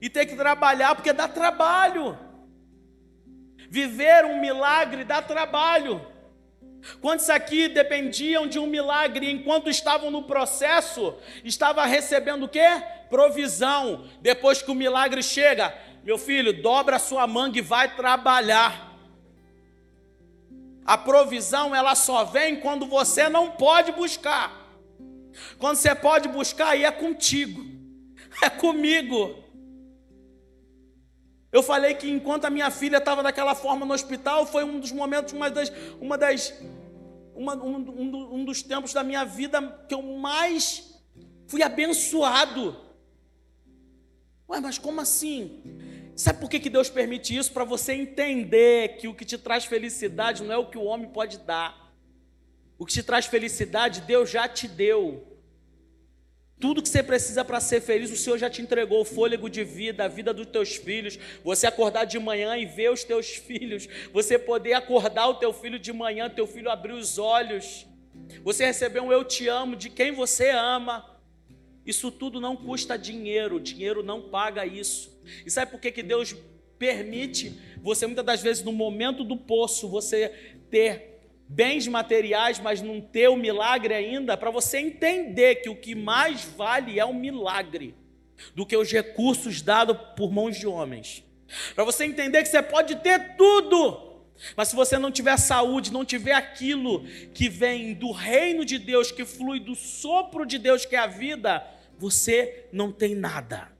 e 0.00 0.08
ter 0.08 0.26
que 0.26 0.36
trabalhar 0.36 0.94
porque 0.94 1.12
dá 1.12 1.26
trabalho. 1.26 2.18
Viver 3.68 4.24
um 4.24 4.40
milagre 4.40 5.04
dá 5.04 5.20
trabalho. 5.20 6.00
Quantos 7.00 7.30
aqui 7.30 7.68
dependiam 7.68 8.46
de 8.46 8.58
um 8.58 8.66
milagre 8.66 9.30
enquanto 9.30 9.70
estavam 9.70 10.10
no 10.10 10.22
processo, 10.22 11.14
estava 11.42 11.84
recebendo 11.86 12.44
o 12.44 12.48
quê? 12.48 12.82
Provisão. 13.08 14.04
Depois 14.20 14.60
que 14.60 14.70
o 14.70 14.74
milagre 14.74 15.22
chega, 15.22 15.74
meu 16.04 16.18
filho, 16.18 16.62
dobra 16.62 16.96
a 16.96 17.00
sua 17.00 17.26
manga 17.26 17.58
e 17.58 17.62
vai 17.62 17.96
trabalhar. 17.96 18.93
A 20.84 20.98
provisão 20.98 21.74
ela 21.74 21.94
só 21.94 22.24
vem 22.24 22.60
quando 22.60 22.86
você 22.86 23.28
não 23.28 23.52
pode 23.52 23.92
buscar. 23.92 24.64
Quando 25.58 25.76
você 25.76 25.94
pode 25.94 26.28
buscar, 26.28 26.68
aí 26.68 26.84
é 26.84 26.90
contigo, 26.90 27.64
é 28.42 28.50
comigo. 28.50 29.42
Eu 31.50 31.62
falei 31.62 31.94
que 31.94 32.10
enquanto 32.10 32.44
a 32.44 32.50
minha 32.50 32.70
filha 32.70 32.98
estava 32.98 33.22
daquela 33.22 33.54
forma 33.54 33.86
no 33.86 33.94
hospital, 33.94 34.44
foi 34.44 34.64
um 34.64 34.78
dos 34.78 34.92
momentos, 34.92 35.32
uma 35.32 35.48
das, 35.48 35.72
uma 36.00 36.18
das, 36.18 36.52
uma, 37.34 37.54
um, 37.54 37.76
um, 37.76 38.34
um 38.34 38.44
dos 38.44 38.62
tempos 38.62 38.92
da 38.92 39.02
minha 39.04 39.24
vida 39.24 39.62
que 39.88 39.94
eu 39.94 40.02
mais 40.02 41.00
fui 41.46 41.62
abençoado. 41.62 42.76
Ué, 44.48 44.60
mas 44.60 44.78
como 44.78 45.00
assim? 45.00 45.62
Sabe 46.16 46.40
por 46.40 46.48
que, 46.48 46.60
que 46.60 46.70
Deus 46.70 46.88
permite 46.88 47.36
isso? 47.36 47.52
Para 47.52 47.64
você 47.64 47.92
entender 47.92 48.96
que 48.96 49.08
o 49.08 49.14
que 49.14 49.24
te 49.24 49.36
traz 49.36 49.64
felicidade 49.64 50.42
não 50.42 50.54
é 50.54 50.56
o 50.56 50.66
que 50.66 50.78
o 50.78 50.84
homem 50.84 51.08
pode 51.08 51.38
dar. 51.38 51.92
O 52.78 52.86
que 52.86 52.92
te 52.92 53.02
traz 53.02 53.26
felicidade, 53.26 54.00
Deus 54.02 54.30
já 54.30 54.48
te 54.48 54.68
deu. 54.68 55.26
Tudo 56.60 56.82
que 56.82 56.88
você 56.88 57.02
precisa 57.02 57.44
para 57.44 57.60
ser 57.60 57.80
feliz, 57.80 58.12
o 58.12 58.16
Senhor 58.16 58.38
já 58.38 58.48
te 58.48 58.62
entregou 58.62 59.00
o 59.00 59.04
fôlego 59.04 59.50
de 59.50 59.64
vida, 59.64 60.04
a 60.04 60.08
vida 60.08 60.32
dos 60.32 60.46
teus 60.46 60.76
filhos. 60.76 61.18
Você 61.42 61.66
acordar 61.66 62.04
de 62.04 62.18
manhã 62.18 62.56
e 62.56 62.64
ver 62.64 62.92
os 62.92 63.02
teus 63.02 63.26
filhos. 63.46 63.88
Você 64.12 64.38
poder 64.38 64.74
acordar 64.74 65.26
o 65.28 65.34
teu 65.34 65.52
filho 65.52 65.78
de 65.78 65.92
manhã, 65.92 66.30
teu 66.30 66.46
filho 66.46 66.70
abrir 66.70 66.92
os 66.92 67.18
olhos. 67.18 67.86
Você 68.44 68.64
receber 68.64 69.00
um 69.00 69.12
eu 69.12 69.24
te 69.24 69.48
amo 69.48 69.74
de 69.74 69.90
quem 69.90 70.12
você 70.12 70.50
ama. 70.50 71.13
Isso 71.86 72.10
tudo 72.10 72.40
não 72.40 72.56
custa 72.56 72.96
dinheiro, 72.96 73.60
dinheiro 73.60 74.02
não 74.02 74.22
paga 74.22 74.64
isso. 74.64 75.12
E 75.44 75.50
sabe 75.50 75.70
por 75.70 75.80
que, 75.80 75.92
que 75.92 76.02
Deus 76.02 76.34
permite 76.78 77.58
você, 77.82 78.06
muitas 78.06 78.24
das 78.24 78.42
vezes, 78.42 78.62
no 78.62 78.72
momento 78.72 79.22
do 79.24 79.36
poço, 79.36 79.88
você 79.88 80.28
ter 80.70 81.20
bens 81.48 81.86
materiais, 81.86 82.58
mas 82.58 82.80
não 82.80 83.00
ter 83.00 83.28
o 83.28 83.36
milagre 83.36 83.92
ainda, 83.92 84.36
para 84.36 84.50
você 84.50 84.78
entender 84.78 85.56
que 85.56 85.68
o 85.68 85.76
que 85.76 85.94
mais 85.94 86.44
vale 86.44 86.98
é 86.98 87.04
o 87.04 87.14
milagre 87.14 87.94
do 88.54 88.66
que 88.66 88.76
os 88.76 88.90
recursos 88.90 89.60
dados 89.62 89.96
por 90.16 90.32
mãos 90.32 90.58
de 90.58 90.66
homens. 90.66 91.22
Para 91.74 91.84
você 91.84 92.04
entender 92.04 92.42
que 92.42 92.48
você 92.48 92.62
pode 92.62 92.96
ter 92.96 93.36
tudo, 93.36 94.13
mas 94.56 94.68
se 94.68 94.76
você 94.76 94.98
não 94.98 95.10
tiver 95.10 95.36
saúde, 95.36 95.92
não 95.92 96.04
tiver 96.04 96.32
aquilo 96.32 97.04
que 97.32 97.48
vem 97.48 97.94
do 97.94 98.12
reino 98.12 98.64
de 98.64 98.78
Deus, 98.78 99.10
que 99.10 99.24
flui 99.24 99.60
do 99.60 99.74
sopro 99.74 100.44
de 100.44 100.58
Deus, 100.58 100.84
que 100.84 100.96
é 100.96 100.98
a 100.98 101.06
vida, 101.06 101.66
você 101.98 102.68
não 102.72 102.92
tem 102.92 103.14
nada. 103.14 103.72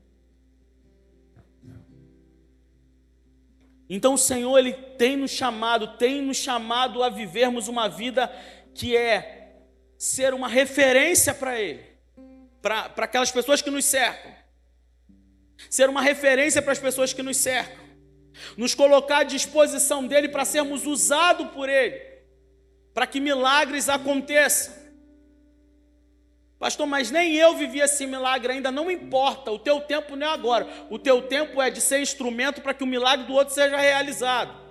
Então 3.88 4.14
o 4.14 4.18
Senhor 4.18 4.58
ele 4.58 4.72
tem 4.72 5.16
nos 5.16 5.30
chamado, 5.30 5.96
tem 5.98 6.22
nos 6.22 6.38
chamado 6.38 7.02
a 7.02 7.10
vivermos 7.10 7.68
uma 7.68 7.88
vida 7.88 8.32
que 8.74 8.96
é 8.96 9.60
ser 9.98 10.34
uma 10.34 10.48
referência 10.48 11.34
para 11.34 11.60
Ele, 11.60 11.84
para 12.60 12.92
aquelas 12.96 13.30
pessoas 13.30 13.60
que 13.60 13.70
nos 13.70 13.84
cercam, 13.84 14.34
ser 15.68 15.88
uma 15.88 16.02
referência 16.02 16.62
para 16.62 16.72
as 16.72 16.78
pessoas 16.78 17.12
que 17.12 17.22
nos 17.22 17.36
cercam, 17.36 17.83
nos 18.56 18.74
colocar 18.74 19.18
à 19.18 19.22
disposição 19.24 20.06
dele 20.06 20.28
para 20.28 20.44
sermos 20.44 20.86
usados 20.86 21.48
por 21.48 21.68
Ele, 21.68 22.00
para 22.92 23.06
que 23.06 23.20
milagres 23.20 23.88
aconteçam. 23.88 24.84
Pastor, 26.58 26.86
mas 26.86 27.10
nem 27.10 27.34
eu 27.34 27.54
vivi 27.56 27.80
esse 27.80 28.06
milagre 28.06 28.52
ainda, 28.52 28.70
não 28.70 28.90
importa, 28.90 29.50
o 29.50 29.58
teu 29.58 29.80
tempo 29.80 30.16
não 30.16 30.26
é 30.26 30.30
agora, 30.30 30.66
o 30.88 30.98
teu 30.98 31.20
tempo 31.22 31.60
é 31.60 31.70
de 31.70 31.80
ser 31.80 32.00
instrumento 32.00 32.62
para 32.62 32.72
que 32.72 32.82
o 32.84 32.86
milagre 32.86 33.26
do 33.26 33.34
outro 33.34 33.52
seja 33.52 33.76
realizado. 33.76 34.64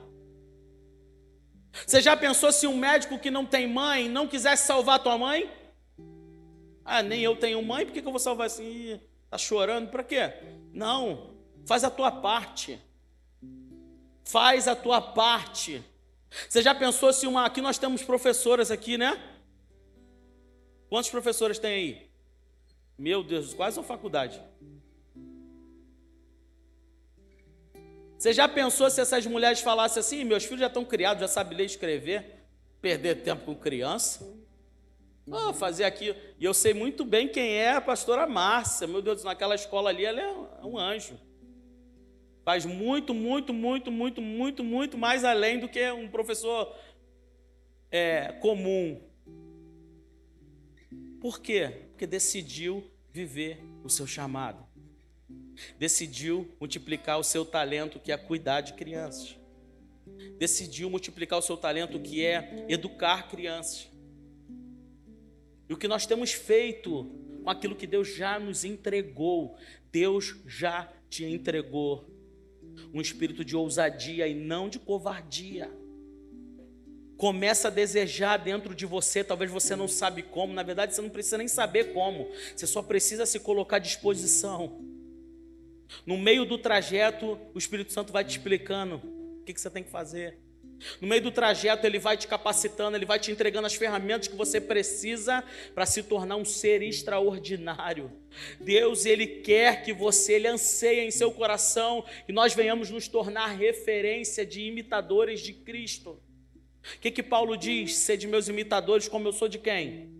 Você 1.86 2.02
já 2.02 2.16
pensou 2.16 2.52
se 2.52 2.68
um 2.68 2.78
médico 2.78 3.20
que 3.20 3.32
não 3.32 3.46
tem 3.46 3.68
mãe 3.68 4.08
não 4.08 4.28
quisesse 4.28 4.66
salvar 4.66 5.00
tua 5.00 5.18
mãe? 5.18 5.52
Ah, 6.86 7.02
nem 7.02 7.22
eu 7.22 7.36
tenho 7.36 7.62
mãe, 7.64 7.86
por 7.86 7.94
que 7.94 8.00
eu 8.00 8.12
vou 8.12 8.20
salvar 8.20 8.48
assim? 8.48 9.00
Está 9.26 9.38
chorando, 9.38 9.90
para 9.90 10.04
quê? 10.04 10.34
Não, 10.72 11.32
faz 11.66 11.84
a 11.84 11.90
tua 11.90 12.12
parte. 12.12 12.80
Faz 14.24 14.68
a 14.68 14.76
tua 14.76 15.02
parte. 15.02 15.84
Você 16.50 16.62
já 16.62 16.74
pensou 16.74 17.12
se 17.14 17.28
uma. 17.28 17.46
Aqui 17.46 17.62
nós 17.62 17.78
temos 17.78 18.04
professoras 18.04 18.72
aqui, 18.72 18.98
né? 18.98 19.22
Quantos 20.90 21.10
professores 21.10 21.60
tem 21.60 21.74
aí? 21.74 22.10
Meu 22.98 23.24
Deus, 23.24 23.54
quase 23.54 23.78
uma 23.80 23.86
faculdade. 23.86 24.42
Você 28.18 28.32
já 28.32 28.48
pensou 28.48 28.90
se 28.90 29.02
essas 29.02 29.26
mulheres 29.26 29.60
falassem 29.60 30.00
assim: 30.00 30.24
meus 30.24 30.46
filhos 30.46 30.62
já 30.62 30.68
estão 30.68 30.86
criados, 30.86 31.22
já 31.22 31.28
sabem 31.28 31.58
ler 31.58 31.64
e 31.64 31.68
escrever, 31.68 32.46
perder 32.82 33.16
tempo 33.24 33.44
com 33.46 33.56
criança? 33.56 34.26
Oh, 35.30 35.54
fazer 35.54 35.86
aqui. 35.86 36.16
E 36.40 36.46
eu 36.46 36.54
sei 36.54 36.74
muito 36.74 37.06
bem 37.06 37.28
quem 37.28 37.56
é 37.56 37.74
a 37.74 37.82
pastora 37.82 38.28
Márcia. 38.28 38.88
Meu 38.88 39.02
Deus, 39.02 39.24
naquela 39.24 39.56
escola 39.56 39.90
ali, 39.90 40.06
ela 40.06 40.22
é 40.22 40.66
um 40.66 40.78
anjo. 40.78 41.20
Faz 42.44 42.66
muito, 42.66 43.14
muito, 43.14 43.54
muito, 43.54 43.92
muito, 43.92 44.22
muito, 44.22 44.64
muito 44.64 44.98
mais 44.98 45.24
além 45.24 45.60
do 45.60 45.70
que 45.70 45.92
um 45.92 46.10
professor 46.10 46.76
é, 47.90 48.34
comum. 48.42 49.02
Por 51.22 51.40
quê? 51.40 51.86
Porque 51.92 52.06
decidiu 52.06 52.84
viver 53.14 53.64
o 53.82 53.90
seu 53.90 54.06
chamado. 54.06 54.66
Decidiu 55.80 56.54
multiplicar 56.60 57.18
o 57.18 57.24
seu 57.24 57.46
talento, 57.46 57.98
que 58.00 58.12
é 58.12 58.18
cuidar 58.18 58.60
de 58.60 58.74
crianças. 58.74 59.38
Decidiu 60.38 60.90
multiplicar 60.90 61.40
o 61.40 61.42
seu 61.42 61.56
talento, 61.56 61.98
que 62.00 62.26
é 62.26 62.66
educar 62.68 63.30
crianças. 63.30 63.90
E 65.70 65.74
o 65.74 65.78
que 65.78 65.88
nós 65.88 66.06
temos 66.06 66.34
feito 66.34 67.06
com 67.42 67.50
aquilo 67.50 67.76
que 67.76 67.88
Deus 67.88 68.14
já 68.14 68.38
nos 68.38 68.66
entregou, 68.66 69.56
Deus 69.92 70.36
já 70.46 70.92
te 71.10 71.24
entregou 71.24 72.13
um 72.94 73.02
espírito 73.02 73.44
de 73.44 73.56
ousadia 73.56 74.28
e 74.28 74.34
não 74.34 74.70
de 74.70 74.80
covardia 74.80 75.72
começa 77.24 77.70
a 77.70 77.72
desejar 77.72 78.38
dentro 78.38 78.76
de 78.76 78.86
você, 78.86 79.24
talvez 79.24 79.50
você 79.50 79.78
não 79.78 79.88
sabe 79.88 80.24
como, 80.24 80.54
na 80.54 80.62
verdade 80.62 80.94
você 80.94 81.02
não 81.02 81.10
precisa 81.10 81.38
nem 81.38 81.48
saber 81.48 81.94
como, 81.94 82.30
você 82.54 82.68
só 82.68 82.82
precisa 82.82 83.26
se 83.26 83.40
colocar 83.40 83.78
à 83.78 83.80
disposição. 83.80 84.82
No 86.06 86.18
meio 86.18 86.44
do 86.44 86.58
trajeto, 86.58 87.40
o 87.54 87.58
Espírito 87.58 87.94
Santo 87.94 88.12
vai 88.12 88.26
te 88.26 88.32
explicando 88.32 88.96
o 89.40 89.44
que, 89.46 89.58
você 89.58 89.70
tem 89.70 89.84
que 89.84 89.90
fazer. 89.90 90.38
No 91.00 91.08
meio 91.08 91.22
do 91.22 91.32
trajeto, 91.32 91.86
ele 91.86 92.00
vai 92.00 92.18
te 92.18 92.28
capacitando, 92.28 92.98
ele 92.98 93.06
vai 93.06 93.20
te 93.20 93.32
entregando 93.32 93.68
as 93.68 93.74
ferramentas 93.74 94.28
que 94.28 94.36
você 94.36 94.60
precisa 94.60 95.44
para 95.74 95.86
se 95.86 96.04
tornar 96.04 96.36
um 96.36 96.46
ser 96.46 96.82
extraordinário. 96.82 98.12
Deus, 98.60 99.06
ele 99.06 99.26
quer 99.26 99.84
que 99.84 99.94
você, 99.94 100.34
ele 100.34 100.48
anseia 100.48 101.04
em 101.04 101.12
seu 101.12 101.32
coração 101.32 102.04
que 102.26 102.34
nós 102.34 102.54
venhamos 102.54 102.90
nos 102.90 103.08
tornar 103.08 103.48
referência 103.48 104.46
de 104.46 104.62
imitadores 104.62 105.40
de 105.42 105.54
Cristo. 105.54 106.22
O 106.96 107.00
que, 107.00 107.12
que 107.12 107.24
Paulo 107.24 107.56
diz? 107.56 107.96
Ser 107.96 108.18
de 108.18 108.28
meus 108.28 108.48
imitadores, 108.48 109.08
como 109.08 109.28
eu 109.28 109.34
sou 109.34 109.48
de 109.48 109.60
quem? 109.60 110.12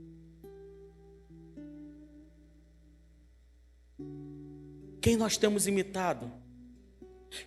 Quem 5.02 5.18
nós 5.18 5.36
temos 5.36 5.68
imitado? 5.68 6.32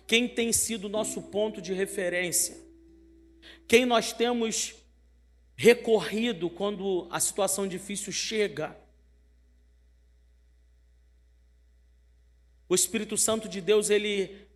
Quem 0.05 0.27
tem 0.27 0.53
sido 0.53 0.87
nosso 0.87 1.21
ponto 1.23 1.59
de 1.59 1.73
referência? 1.73 2.66
Quem 3.67 3.85
nós 3.85 4.13
temos 4.13 4.75
recorrido 5.55 6.49
quando 6.49 7.07
a 7.11 7.19
situação 7.19 7.67
difícil 7.67 8.13
chega? 8.13 8.77
O 12.69 12.75
Espírito 12.75 13.17
Santo 13.17 13.47
de 13.49 13.61
Deus, 13.61 13.89
ele 13.89 14.47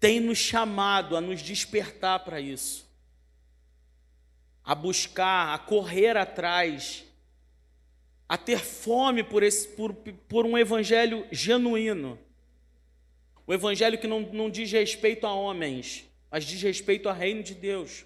tem 0.00 0.20
nos 0.20 0.38
chamado 0.38 1.16
a 1.16 1.20
nos 1.20 1.42
despertar 1.42 2.24
para 2.24 2.40
isso 2.40 2.88
a 4.68 4.74
buscar, 4.74 5.54
a 5.54 5.58
correr 5.58 6.14
atrás 6.14 7.02
a 8.28 8.36
ter 8.36 8.58
fome 8.58 9.24
por, 9.24 9.42
esse, 9.42 9.66
por, 9.68 9.94
por 9.94 10.44
um 10.44 10.58
evangelho 10.58 11.26
genuíno. 11.32 12.18
O 13.46 13.54
evangelho 13.54 13.96
que 13.96 14.06
não, 14.06 14.20
não 14.20 14.50
diz 14.50 14.70
respeito 14.70 15.26
a 15.26 15.32
homens, 15.32 16.04
mas 16.30 16.44
diz 16.44 16.60
respeito 16.60 17.08
ao 17.08 17.14
reino 17.14 17.42
de 17.42 17.54
Deus. 17.54 18.04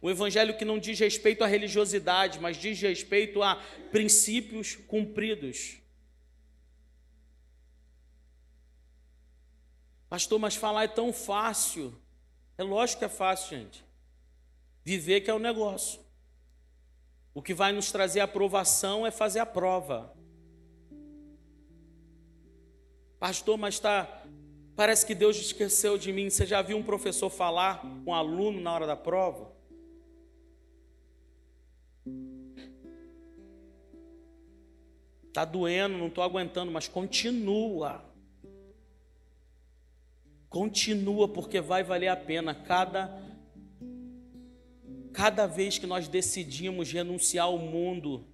O 0.00 0.10
evangelho 0.10 0.56
que 0.56 0.64
não 0.64 0.78
diz 0.78 0.98
respeito 0.98 1.42
à 1.42 1.46
religiosidade, 1.46 2.40
mas 2.40 2.56
diz 2.56 2.80
respeito 2.80 3.42
a 3.42 3.56
princípios 3.90 4.76
cumpridos. 4.76 5.78
Pastor, 10.08 10.38
mas 10.38 10.56
falar 10.56 10.84
é 10.84 10.88
tão 10.88 11.12
fácil. 11.12 11.94
É 12.56 12.62
lógico 12.62 13.00
que 13.00 13.04
é 13.04 13.08
fácil, 13.08 13.58
gente. 13.58 13.84
Viver 14.84 15.20
que 15.20 15.30
é 15.30 15.34
o 15.34 15.38
negócio. 15.38 16.00
O 17.34 17.42
que 17.42 17.52
vai 17.52 17.72
nos 17.72 17.92
trazer 17.92 18.20
aprovação 18.20 19.06
é 19.06 19.10
fazer 19.10 19.40
a 19.40 19.46
prova. 19.46 20.16
Pastor, 23.18 23.58
mas 23.58 23.74
está. 23.74 24.24
Parece 24.74 25.04
que 25.04 25.14
Deus 25.14 25.36
esqueceu 25.36 25.98
de 25.98 26.12
mim. 26.12 26.30
Você 26.30 26.46
já 26.46 26.62
viu 26.62 26.76
um 26.76 26.82
professor 26.82 27.28
falar 27.28 27.80
com 27.80 28.10
um 28.10 28.14
aluno 28.14 28.60
na 28.60 28.72
hora 28.72 28.86
da 28.86 28.96
prova? 28.96 29.52
Está 35.28 35.44
doendo, 35.44 35.98
não 35.98 36.06
estou 36.06 36.24
aguentando, 36.24 36.72
mas 36.72 36.88
continua. 36.88 38.02
Continua, 40.48 41.28
porque 41.28 41.60
vai 41.60 41.82
valer 41.82 42.08
a 42.08 42.16
pena 42.16 42.54
cada 42.54 43.22
cada 45.12 45.46
vez 45.46 45.78
que 45.78 45.86
nós 45.86 46.08
decidimos 46.08 46.92
renunciar 46.92 47.46
ao 47.46 47.56
mundo 47.56 48.26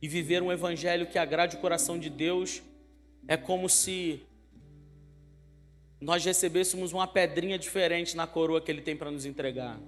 e 0.00 0.06
viver 0.06 0.42
um 0.42 0.52
evangelho 0.52 1.06
que 1.06 1.18
agrade 1.18 1.56
o 1.56 1.60
coração 1.60 1.98
de 1.98 2.10
Deus, 2.10 2.62
é 3.26 3.34
como 3.34 3.66
se 3.66 4.20
nós 5.98 6.22
recebêssemos 6.24 6.92
uma 6.92 7.06
pedrinha 7.06 7.58
diferente 7.58 8.16
na 8.16 8.26
coroa 8.26 8.60
que 8.60 8.70
Ele 8.70 8.82
tem 8.82 8.96
para 8.96 9.10
nos 9.10 9.24
entregar. 9.24 9.80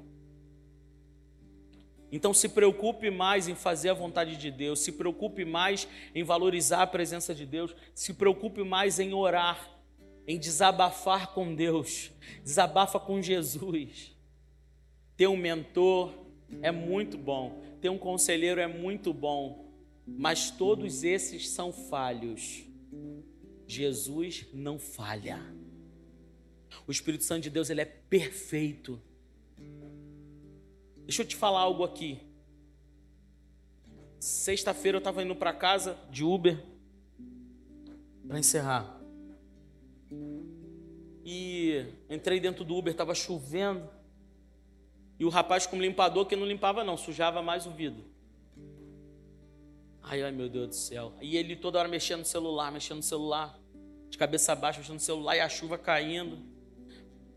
Então 2.14 2.32
se 2.32 2.48
preocupe 2.48 3.10
mais 3.10 3.48
em 3.48 3.56
fazer 3.56 3.88
a 3.88 3.92
vontade 3.92 4.36
de 4.36 4.48
Deus, 4.48 4.78
se 4.78 4.92
preocupe 4.92 5.44
mais 5.44 5.88
em 6.14 6.22
valorizar 6.22 6.82
a 6.82 6.86
presença 6.86 7.34
de 7.34 7.44
Deus, 7.44 7.74
se 7.92 8.14
preocupe 8.14 8.62
mais 8.62 9.00
em 9.00 9.12
orar, 9.12 9.68
em 10.24 10.38
desabafar 10.38 11.34
com 11.34 11.52
Deus, 11.52 12.12
desabafa 12.44 13.00
com 13.00 13.20
Jesus. 13.20 14.16
Ter 15.16 15.26
um 15.26 15.36
mentor 15.36 16.14
é 16.62 16.70
muito 16.70 17.18
bom, 17.18 17.60
ter 17.80 17.88
um 17.88 17.98
conselheiro 17.98 18.60
é 18.60 18.68
muito 18.68 19.12
bom, 19.12 19.74
mas 20.06 20.52
todos 20.52 21.02
esses 21.02 21.48
são 21.48 21.72
falhos. 21.72 22.62
Jesus 23.66 24.46
não 24.54 24.78
falha. 24.78 25.40
O 26.86 26.92
Espírito 26.92 27.24
Santo 27.24 27.42
de 27.42 27.50
Deus 27.50 27.70
ele 27.70 27.80
é 27.80 27.84
perfeito. 27.84 29.02
Deixa 31.04 31.22
eu 31.22 31.26
te 31.26 31.36
falar 31.36 31.60
algo 31.60 31.84
aqui. 31.84 32.20
Sexta-feira 34.18 34.96
eu 34.96 35.00
estava 35.00 35.22
indo 35.22 35.36
para 35.36 35.52
casa 35.52 35.98
de 36.10 36.24
Uber 36.24 36.64
para 38.26 38.38
encerrar. 38.38 39.00
E 41.24 41.86
entrei 42.08 42.40
dentro 42.40 42.64
do 42.64 42.74
Uber, 42.74 42.90
estava 42.90 43.14
chovendo. 43.14 43.88
E 45.18 45.24
o 45.24 45.28
rapaz 45.28 45.66
com 45.66 45.76
limpador 45.78 46.26
que 46.26 46.34
não 46.36 46.46
limpava 46.46 46.82
não, 46.82 46.96
sujava 46.96 47.42
mais 47.42 47.66
o 47.66 47.70
vidro. 47.70 48.04
Ai, 50.02 50.22
ai 50.22 50.32
meu 50.32 50.48
Deus 50.48 50.68
do 50.68 50.74
céu. 50.74 51.14
E 51.20 51.36
ele 51.36 51.54
toda 51.56 51.78
hora 51.78 51.88
mexendo 51.88 52.20
no 52.20 52.24
celular, 52.24 52.72
mexendo 52.72 52.98
no 52.98 53.02
celular, 53.02 53.58
de 54.08 54.18
cabeça 54.18 54.54
baixa, 54.54 54.78
mexendo 54.78 54.94
no 54.94 55.00
celular 55.00 55.36
e 55.36 55.40
a 55.40 55.48
chuva 55.48 55.78
caindo. 55.78 56.53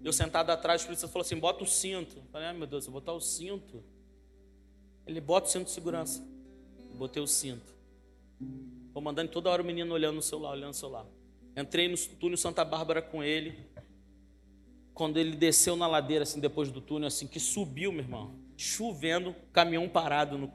Eu 0.04 0.14
sentado 0.14 0.50
atrás, 0.52 0.82
o 0.82 0.84
Espírito 0.84 1.02
Santo 1.02 1.12
falou 1.12 1.26
assim: 1.26 1.38
bota 1.38 1.64
o 1.64 1.68
cinto. 1.68 2.18
Eu 2.18 2.24
falei, 2.32 2.48
ai 2.48 2.54
meu 2.54 2.68
Deus, 2.68 2.86
eu 2.86 2.92
vou 2.92 3.02
botar 3.02 3.14
o 3.14 3.20
cinto. 3.20 3.84
Ele 5.06 5.22
bota 5.22 5.48
o 5.48 5.52
cinto 5.52 5.66
de 5.66 5.72
segurança. 5.72 6.26
Eu 6.90 6.96
botei 6.96 7.22
o 7.22 7.28
cinto. 7.28 7.76
Vou 8.94 9.02
mandando 9.02 9.32
toda 9.32 9.50
hora 9.50 9.62
o 9.62 9.66
menino 9.66 9.94
olhando 9.94 10.16
no 10.16 10.22
celular, 10.22 10.52
olhando 10.52 10.70
no 10.70 10.74
celular. 10.74 11.06
Entrei 11.56 11.88
no 11.88 11.98
túnel 11.98 12.38
Santa 12.38 12.64
Bárbara 12.64 13.02
com 13.02 13.24
ele. 13.24 13.58
Quando 14.94 15.18
ele 15.18 15.36
desceu 15.36 15.76
na 15.76 15.88
ladeira, 15.88 16.24
assim, 16.24 16.40
depois 16.40 16.72
do 16.72 16.82
túnel, 16.82 17.08
assim, 17.08 17.28
que 17.28 17.40
subiu, 17.40 17.92
meu 17.92 18.02
irmão, 18.02 18.36
chovendo, 18.56 19.36
caminhão 19.54 19.88
parado 19.88 20.38
no. 20.38 20.52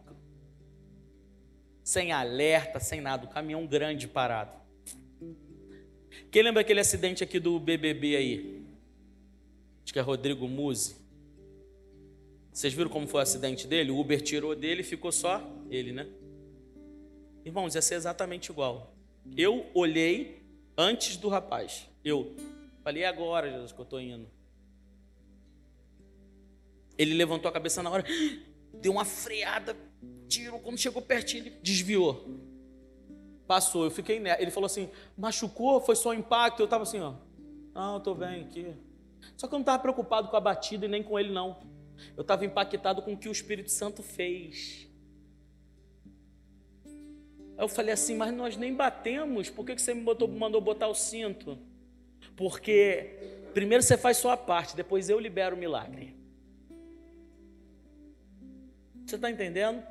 Sem 1.84 2.12
alerta, 2.12 2.78
sem 2.78 3.00
nada, 3.00 3.26
o 3.26 3.28
caminhão 3.28 3.66
grande 3.66 4.06
parado. 4.06 4.60
Quem 6.30 6.42
lembra 6.42 6.62
aquele 6.62 6.80
acidente 6.80 7.22
aqui 7.22 7.38
do 7.40 7.58
BBB 7.58 8.16
aí? 8.16 8.61
Acho 9.84 9.92
que 9.92 9.98
é 9.98 10.02
Rodrigo 10.02 10.48
Muzi. 10.48 10.96
Vocês 12.52 12.72
viram 12.74 12.90
como 12.90 13.06
foi 13.06 13.20
o 13.20 13.22
acidente 13.22 13.66
dele? 13.66 13.90
O 13.90 13.98
Uber 13.98 14.20
tirou 14.20 14.54
dele 14.54 14.82
e 14.82 14.84
ficou 14.84 15.10
só 15.10 15.42
ele, 15.70 15.92
né? 15.92 16.06
Irmãos, 17.44 17.74
ia 17.74 17.82
ser 17.82 17.94
exatamente 17.94 18.50
igual. 18.50 18.94
Eu 19.36 19.66
olhei 19.74 20.42
antes 20.76 21.16
do 21.16 21.28
rapaz. 21.28 21.88
Eu 22.04 22.36
falei, 22.84 23.04
agora, 23.04 23.50
Jesus, 23.50 23.72
que 23.72 23.80
eu 23.80 23.84
estou 23.84 24.00
indo. 24.00 24.28
Ele 26.98 27.14
levantou 27.14 27.48
a 27.48 27.52
cabeça 27.52 27.82
na 27.82 27.90
hora, 27.90 28.04
deu 28.74 28.92
uma 28.92 29.04
freada, 29.04 29.76
tirou, 30.28 30.60
quando 30.60 30.78
chegou 30.78 31.00
pertinho, 31.00 31.46
ele 31.46 31.56
desviou. 31.62 32.38
Passou, 33.46 33.84
eu 33.84 33.90
fiquei 33.90 34.20
nela. 34.20 34.40
Ele 34.40 34.50
falou 34.50 34.66
assim: 34.66 34.88
machucou, 35.16 35.80
foi 35.80 35.96
só 35.96 36.14
impacto. 36.14 36.60
Eu 36.60 36.64
estava 36.64 36.84
assim, 36.84 37.00
ó. 37.00 37.14
Não, 37.74 37.98
estou 37.98 38.14
bem 38.14 38.42
aqui. 38.42 38.72
Só 39.36 39.46
que 39.46 39.54
eu 39.54 39.58
não 39.58 39.62
estava 39.62 39.82
preocupado 39.82 40.28
com 40.28 40.36
a 40.36 40.40
batida 40.40 40.86
e 40.86 40.88
nem 40.88 41.02
com 41.02 41.18
ele, 41.18 41.32
não. 41.32 41.60
Eu 42.16 42.22
estava 42.22 42.44
impactado 42.44 43.02
com 43.02 43.12
o 43.12 43.16
que 43.16 43.28
o 43.28 43.32
Espírito 43.32 43.70
Santo 43.70 44.02
fez. 44.02 44.88
Aí 46.84 47.64
eu 47.64 47.68
falei 47.68 47.92
assim, 47.92 48.16
mas 48.16 48.32
nós 48.32 48.56
nem 48.56 48.74
batemos, 48.74 49.50
por 49.50 49.64
que 49.64 49.78
você 49.78 49.94
me 49.94 50.02
botou, 50.02 50.26
mandou 50.28 50.60
botar 50.60 50.88
o 50.88 50.94
cinto? 50.94 51.58
Porque 52.36 53.44
primeiro 53.52 53.82
você 53.82 53.96
faz 53.96 54.16
sua 54.16 54.36
parte, 54.36 54.74
depois 54.74 55.08
eu 55.08 55.18
libero 55.18 55.54
o 55.54 55.58
milagre. 55.58 56.16
Você 59.04 59.16
está 59.16 59.30
entendendo? 59.30 59.82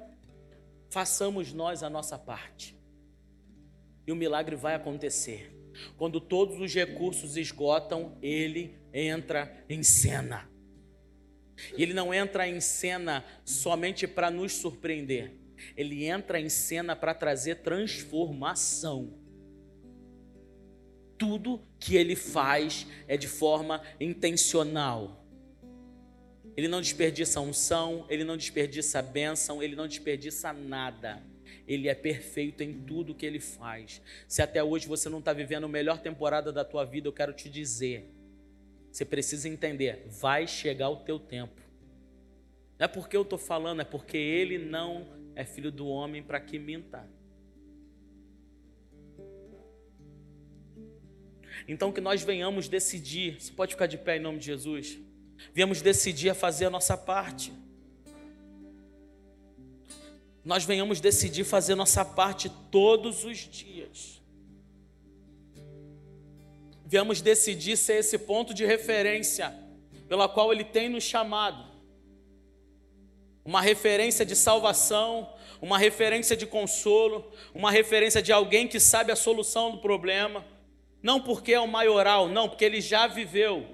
Façamos 0.90 1.54
nós 1.54 1.84
a 1.84 1.90
nossa 1.90 2.18
parte. 2.18 2.76
E 4.06 4.12
o 4.12 4.16
milagre 4.16 4.56
vai 4.56 4.74
acontecer. 4.74 5.56
Quando 5.96 6.20
todos 6.20 6.60
os 6.60 6.74
recursos 6.74 7.38
esgotam, 7.38 8.18
ele 8.22 8.81
entra 8.94 9.64
em 9.70 9.84
cena. 9.84 10.50
E 11.78 11.84
ele 11.84 11.94
não 11.94 12.14
entra 12.14 12.48
em 12.48 12.60
cena 12.60 13.24
somente 13.46 14.08
para 14.08 14.32
nos 14.32 14.54
surpreender 14.54 15.42
ele 15.76 16.06
entra 16.06 16.40
em 16.40 16.50
cena 16.50 16.96
para 16.96 17.14
trazer 17.14 17.56
transformação. 17.56 19.14
Tudo 21.18 21.62
que 21.80 21.96
ele 21.96 22.16
faz 22.16 22.88
é 23.08 23.16
de 23.16 23.28
forma 23.28 23.82
intencional. 24.00 25.24
Ele 26.58 26.68
não 26.68 26.82
desperdiça 26.82 27.40
unção, 27.40 28.06
ele 28.10 28.24
não 28.24 28.36
desperdiça 28.36 29.02
bênção, 29.02 29.62
ele 29.62 29.76
não 29.76 29.88
desperdiça 29.88 30.52
nada. 30.52 31.22
Ele 31.68 31.88
é 31.88 31.96
perfeito 31.96 32.64
em 32.64 32.74
tudo 32.74 33.16
que 33.16 33.26
ele 33.26 33.40
faz. 33.40 34.02
Se 34.28 34.42
até 34.42 34.64
hoje 34.64 34.88
você 34.88 35.08
não 35.10 35.20
está 35.20 35.32
vivendo 35.32 35.66
a 35.66 35.70
melhor 35.70 36.00
temporada 36.00 36.52
da 36.52 36.66
tua 36.66 36.84
vida, 36.84 37.08
eu 37.08 37.14
quero 37.14 37.34
te 37.34 37.50
dizer: 37.50 38.10
você 38.92 39.06
precisa 39.06 39.48
entender, 39.48 40.06
vai 40.10 40.46
chegar 40.46 40.90
o 40.90 40.98
teu 40.98 41.18
tempo. 41.18 41.62
Não 42.78 42.86
é 42.86 42.88
porque 42.88 43.16
eu 43.16 43.22
estou 43.22 43.40
falando, 43.40 43.82
é 43.82 43.86
porque 43.86 44.18
ele 44.18 44.58
não 44.58 45.08
é 45.36 45.46
filho 45.46 45.72
do 45.72 45.88
homem 45.88 46.22
para 46.22 46.40
que 46.40 46.60
minta. 46.60 47.08
Então 51.68 51.92
que 51.92 52.02
nós 52.02 52.22
venhamos 52.22 52.68
decidir, 52.68 53.40
você 53.40 53.52
pode 53.52 53.74
ficar 53.74 53.88
de 53.88 53.98
pé 53.98 54.18
em 54.18 54.20
nome 54.20 54.40
de 54.40 54.46
Jesus? 54.48 55.00
Venhamos 55.54 55.82
decidir 55.82 56.30
a 56.30 56.36
fazer 56.36 56.66
a 56.66 56.70
nossa 56.70 56.98
parte. 56.98 57.54
Nós 60.44 60.66
venhamos 60.66 61.00
decidir 61.00 61.44
fazer 61.44 61.74
a 61.74 61.76
nossa 61.76 62.04
parte 62.04 62.50
todos 62.72 63.24
os 63.24 63.38
dias. 63.38 64.21
Venhamos 66.92 67.22
decidir 67.22 67.78
ser 67.78 68.00
esse 68.00 68.18
ponto 68.18 68.54
de 68.54 68.66
referência 68.66 69.58
pela 70.10 70.28
qual 70.28 70.52
Ele 70.52 70.66
tem 70.66 70.90
nos 70.90 71.06
chamado 71.06 71.72
uma 73.46 73.62
referência 73.62 74.26
de 74.26 74.36
salvação, 74.36 75.34
uma 75.62 75.78
referência 75.78 76.36
de 76.36 76.46
consolo, 76.46 77.32
uma 77.56 77.72
referência 77.72 78.22
de 78.22 78.34
alguém 78.34 78.68
que 78.68 78.78
sabe 78.78 79.10
a 79.10 79.16
solução 79.16 79.72
do 79.72 79.78
problema. 79.78 80.46
Não 81.02 81.22
porque 81.22 81.54
é 81.54 81.60
o 81.62 81.66
maioral, 81.66 82.28
não, 82.28 82.50
porque 82.50 82.66
ele 82.66 82.82
já 82.82 83.08
viveu. 83.08 83.66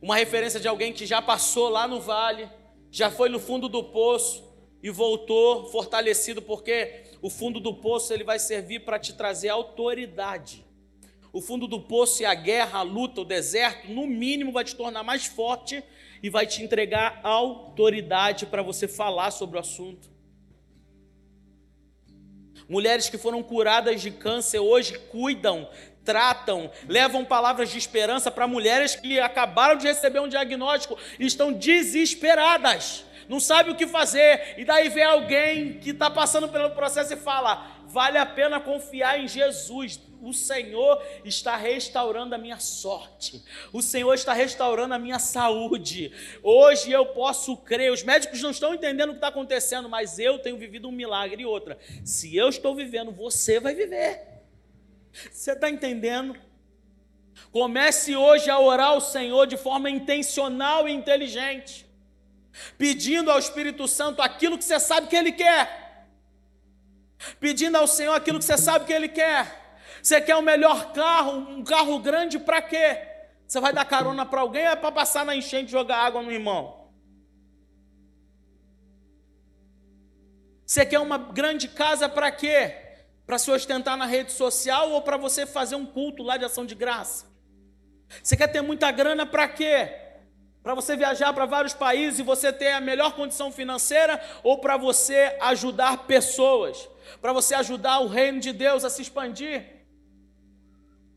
Uma 0.00 0.16
referência 0.16 0.58
de 0.58 0.66
alguém 0.66 0.94
que 0.94 1.04
já 1.04 1.20
passou 1.20 1.68
lá 1.68 1.86
no 1.86 2.00
vale, 2.00 2.48
já 2.90 3.10
foi 3.10 3.28
no 3.28 3.38
fundo 3.38 3.68
do 3.68 3.84
poço 3.84 4.42
e 4.82 4.88
voltou 4.88 5.66
fortalecido, 5.66 6.40
porque 6.40 7.02
o 7.20 7.28
fundo 7.28 7.60
do 7.60 7.74
poço 7.74 8.14
ele 8.14 8.24
vai 8.24 8.38
servir 8.38 8.80
para 8.80 8.98
te 8.98 9.12
trazer 9.12 9.50
autoridade. 9.50 10.63
O 11.34 11.40
fundo 11.40 11.66
do 11.66 11.80
poço 11.80 12.22
e 12.22 12.24
a 12.24 12.32
guerra, 12.32 12.78
a 12.78 12.82
luta, 12.82 13.22
o 13.22 13.24
deserto, 13.24 13.90
no 13.90 14.06
mínimo 14.06 14.52
vai 14.52 14.62
te 14.62 14.76
tornar 14.76 15.02
mais 15.02 15.26
forte 15.26 15.82
e 16.22 16.30
vai 16.30 16.46
te 16.46 16.62
entregar 16.62 17.18
autoridade 17.24 18.46
para 18.46 18.62
você 18.62 18.86
falar 18.86 19.32
sobre 19.32 19.56
o 19.56 19.60
assunto. 19.60 20.08
Mulheres 22.68 23.08
que 23.10 23.18
foram 23.18 23.42
curadas 23.42 24.00
de 24.00 24.12
câncer 24.12 24.60
hoje 24.60 24.96
cuidam, 25.10 25.68
tratam, 26.04 26.70
levam 26.86 27.24
palavras 27.24 27.68
de 27.68 27.78
esperança 27.78 28.30
para 28.30 28.46
mulheres 28.46 28.94
que 28.94 29.18
acabaram 29.18 29.76
de 29.76 29.88
receber 29.88 30.20
um 30.20 30.28
diagnóstico 30.28 30.96
e 31.18 31.26
estão 31.26 31.52
desesperadas, 31.52 33.04
não 33.28 33.40
sabem 33.40 33.72
o 33.72 33.76
que 33.76 33.86
fazer. 33.86 34.54
E 34.58 34.64
daí 34.64 34.88
vem 34.88 35.04
alguém 35.04 35.78
que 35.78 35.90
está 35.90 36.10
passando 36.10 36.48
pelo 36.48 36.70
processo 36.70 37.12
e 37.12 37.16
fala: 37.16 37.73
vale 37.94 38.18
a 38.18 38.26
pena 38.26 38.58
confiar 38.58 39.20
em 39.20 39.28
Jesus. 39.28 40.00
O 40.20 40.32
Senhor 40.32 41.00
está 41.24 41.56
restaurando 41.56 42.34
a 42.34 42.38
minha 42.38 42.58
sorte. 42.58 43.40
O 43.72 43.80
Senhor 43.80 44.12
está 44.14 44.32
restaurando 44.32 44.94
a 44.94 44.98
minha 44.98 45.20
saúde. 45.20 46.12
Hoje 46.42 46.90
eu 46.90 47.06
posso 47.06 47.56
crer. 47.56 47.92
Os 47.92 48.02
médicos 48.02 48.42
não 48.42 48.50
estão 48.50 48.74
entendendo 48.74 49.10
o 49.10 49.12
que 49.12 49.18
está 49.18 49.28
acontecendo, 49.28 49.88
mas 49.88 50.18
eu 50.18 50.40
tenho 50.40 50.58
vivido 50.58 50.88
um 50.88 50.92
milagre. 50.92 51.42
E 51.42 51.46
outra, 51.46 51.78
se 52.04 52.36
eu 52.36 52.48
estou 52.48 52.74
vivendo, 52.74 53.12
você 53.12 53.60
vai 53.60 53.74
viver. 53.76 54.20
Você 55.30 55.52
está 55.52 55.70
entendendo? 55.70 56.36
Comece 57.52 58.16
hoje 58.16 58.50
a 58.50 58.58
orar 58.58 58.88
ao 58.88 59.00
Senhor 59.00 59.46
de 59.46 59.56
forma 59.56 59.88
intencional 59.88 60.88
e 60.88 60.92
inteligente, 60.92 61.86
pedindo 62.76 63.30
ao 63.30 63.38
Espírito 63.38 63.86
Santo 63.86 64.20
aquilo 64.20 64.58
que 64.58 64.64
você 64.64 64.80
sabe 64.80 65.06
que 65.06 65.14
Ele 65.14 65.30
quer, 65.30 65.83
pedindo 67.40 67.76
ao 67.76 67.86
Senhor 67.86 68.14
aquilo 68.14 68.38
que 68.38 68.44
você 68.44 68.58
sabe 68.58 68.84
que 68.84 68.92
Ele 68.92 69.08
quer. 69.08 69.78
Você 70.02 70.20
quer 70.20 70.36
um 70.36 70.42
melhor 70.42 70.92
carro, 70.92 71.32
um 71.32 71.64
carro 71.64 71.98
grande 71.98 72.38
para 72.38 72.60
quê? 72.60 73.00
Você 73.46 73.60
vai 73.60 73.72
dar 73.72 73.84
carona 73.84 74.26
para 74.26 74.40
alguém 74.40 74.64
ou 74.66 74.72
é 74.72 74.76
para 74.76 74.92
passar 74.92 75.24
na 75.24 75.34
enchente 75.34 75.68
e 75.68 75.72
jogar 75.72 75.98
água 75.98 76.22
no 76.22 76.32
irmão? 76.32 76.90
Você 80.66 80.84
quer 80.84 80.98
uma 80.98 81.18
grande 81.18 81.68
casa 81.68 82.08
para 82.08 82.30
quê? 82.30 82.74
Para 83.26 83.38
se 83.38 83.50
ostentar 83.50 83.96
na 83.96 84.06
rede 84.06 84.32
social 84.32 84.90
ou 84.90 85.02
para 85.02 85.16
você 85.16 85.46
fazer 85.46 85.76
um 85.76 85.86
culto 85.86 86.22
lá 86.22 86.36
de 86.36 86.44
ação 86.44 86.66
de 86.66 86.74
graça? 86.74 87.26
Você 88.22 88.36
quer 88.36 88.48
ter 88.48 88.60
muita 88.60 88.90
grana 88.90 89.24
para 89.24 89.48
quê? 89.48 89.90
Para 90.62 90.74
você 90.74 90.96
viajar 90.96 91.32
para 91.32 91.46
vários 91.46 91.74
países 91.74 92.20
e 92.20 92.22
você 92.22 92.52
ter 92.52 92.72
a 92.72 92.80
melhor 92.80 93.14
condição 93.14 93.52
financeira 93.52 94.20
ou 94.42 94.58
para 94.58 94.76
você 94.76 95.36
ajudar 95.40 96.06
pessoas? 96.06 96.88
Para 97.20 97.32
você 97.32 97.54
ajudar 97.54 98.00
o 98.00 98.08
reino 98.08 98.40
de 98.40 98.52
Deus 98.52 98.84
a 98.84 98.90
se 98.90 99.02
expandir? 99.02 99.74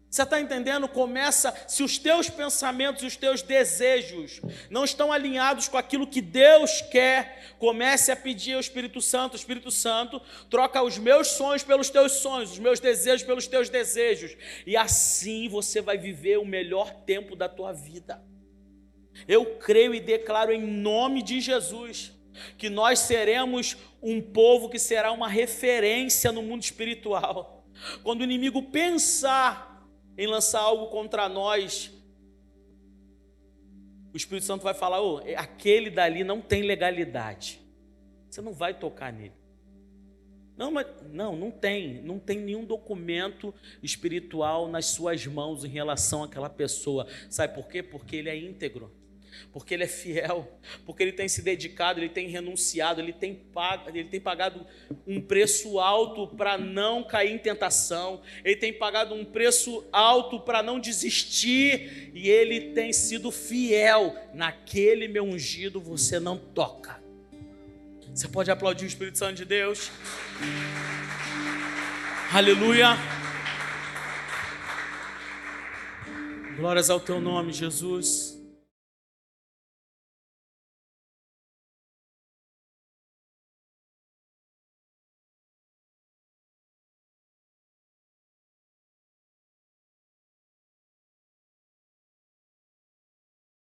Você 0.10 0.24
está 0.24 0.40
entendendo? 0.40 0.88
Começa, 0.88 1.54
se 1.68 1.84
os 1.84 1.98
teus 1.98 2.30
pensamentos 2.30 3.04
os 3.04 3.18
teus 3.18 3.42
desejos 3.42 4.40
não 4.70 4.86
estão 4.86 5.12
alinhados 5.12 5.68
com 5.68 5.78
aquilo 5.78 6.08
que 6.08 6.22
Deus 6.22 6.82
quer, 6.82 7.56
comece 7.60 8.10
a 8.10 8.16
pedir 8.16 8.54
ao 8.54 8.62
Espírito 8.62 9.02
Santo: 9.02 9.36
Espírito 9.36 9.70
Santo, 9.70 10.22
troca 10.50 10.82
os 10.82 10.98
meus 10.98 11.28
sonhos 11.28 11.62
pelos 11.62 11.90
teus 11.90 12.14
sonhos, 12.14 12.54
os 12.54 12.60
meus 12.60 12.80
desejos 12.80 13.28
pelos 13.28 13.48
teus 13.48 13.70
desejos, 13.70 14.36
e 14.66 14.78
assim 14.78 15.50
você 15.50 15.82
vai 15.82 15.98
viver 15.98 16.40
o 16.40 16.46
melhor 16.46 16.92
tempo 17.06 17.36
da 17.36 17.50
tua 17.50 17.74
vida. 17.74 18.24
Eu 19.28 19.58
creio 19.58 19.94
e 19.94 20.00
declaro 20.00 20.54
em 20.54 20.62
nome 20.62 21.22
de 21.22 21.42
Jesus 21.42 22.17
que 22.58 22.70
nós 22.70 23.00
seremos 23.00 23.78
um 24.02 24.22
povo 24.22 24.70
que 24.70 24.80
será 24.80 25.12
uma 25.12 25.28
referência 25.28 26.32
no 26.32 26.42
mundo 26.42 26.64
espiritual. 26.64 27.66
Quando 28.04 28.22
o 28.22 28.24
inimigo 28.24 28.64
pensar 28.64 29.88
em 30.18 30.28
lançar 30.28 30.62
algo 30.62 30.88
contra 30.88 31.30
nós, 31.30 31.92
o 34.14 34.18
Espírito 34.18 34.46
Santo 34.46 34.64
vai 34.64 34.74
falar: 34.74 35.02
oh, 35.02 35.22
aquele 35.36 35.90
dali 35.90 36.24
não 36.24 36.42
tem 36.42 36.64
legalidade. 36.64 37.60
Você 38.30 38.42
não 38.42 38.54
vai 38.54 38.74
tocar 38.74 39.14
nele. 39.14 39.34
Não, 40.58 40.72
mas 40.72 40.88
não, 41.12 41.36
não 41.36 41.52
tem, 41.52 42.02
não 42.02 42.18
tem 42.18 42.40
nenhum 42.40 42.66
documento 42.66 43.54
espiritual 43.84 44.68
nas 44.68 44.88
suas 44.88 45.26
mãos 45.28 45.64
em 45.64 45.68
relação 45.68 46.24
àquela 46.24 46.50
pessoa. 46.50 47.06
Sabe 47.30 47.54
por 47.54 47.68
quê? 47.68 47.84
Porque 47.84 48.16
ele 48.16 48.30
é 48.30 48.36
íntegro 48.36 48.92
porque 49.52 49.74
ele 49.74 49.84
é 49.84 49.88
fiel, 49.88 50.60
porque 50.86 51.04
ele 51.04 51.12
tem 51.12 51.28
se 51.28 51.42
dedicado, 51.42 52.00
ele 52.00 52.10
tem 52.10 52.28
renunciado, 52.28 53.02
ele 53.02 53.14
tem, 53.14 53.36
pag 53.36 53.88
ele 53.88 54.06
tem 54.06 54.20
pagado 54.20 54.66
um 55.06 55.22
preço 55.22 55.80
alto 55.80 56.28
para 56.28 56.58
não 56.58 57.04
cair 57.04 57.34
em 57.34 57.38
tentação, 57.38 58.22
ele 58.44 58.56
tem 58.56 58.74
pagado 58.74 59.14
um 59.14 59.26
preço 59.26 59.86
alto 59.92 60.40
para 60.40 60.62
não 60.62 60.80
desistir, 60.80 62.12
e 62.14 62.30
ele 62.30 62.74
tem 62.74 62.94
sido 62.94 63.32
fiel. 63.32 64.16
Naquele 64.34 65.08
meu 65.08 65.24
ungido 65.24 65.80
você 65.80 66.20
não 66.20 66.38
toca. 66.38 67.02
Você 68.14 68.28
pode 68.28 68.50
aplaudir 68.50 68.86
o 68.86 68.88
Espírito 68.88 69.18
Santo 69.18 69.36
de 69.36 69.46
Deus? 69.46 69.92
Aleluia. 72.34 72.98
Glórias 76.58 76.90
ao 76.90 77.00
teu 77.00 77.22
nome, 77.22 77.54
Jesus. 77.54 78.37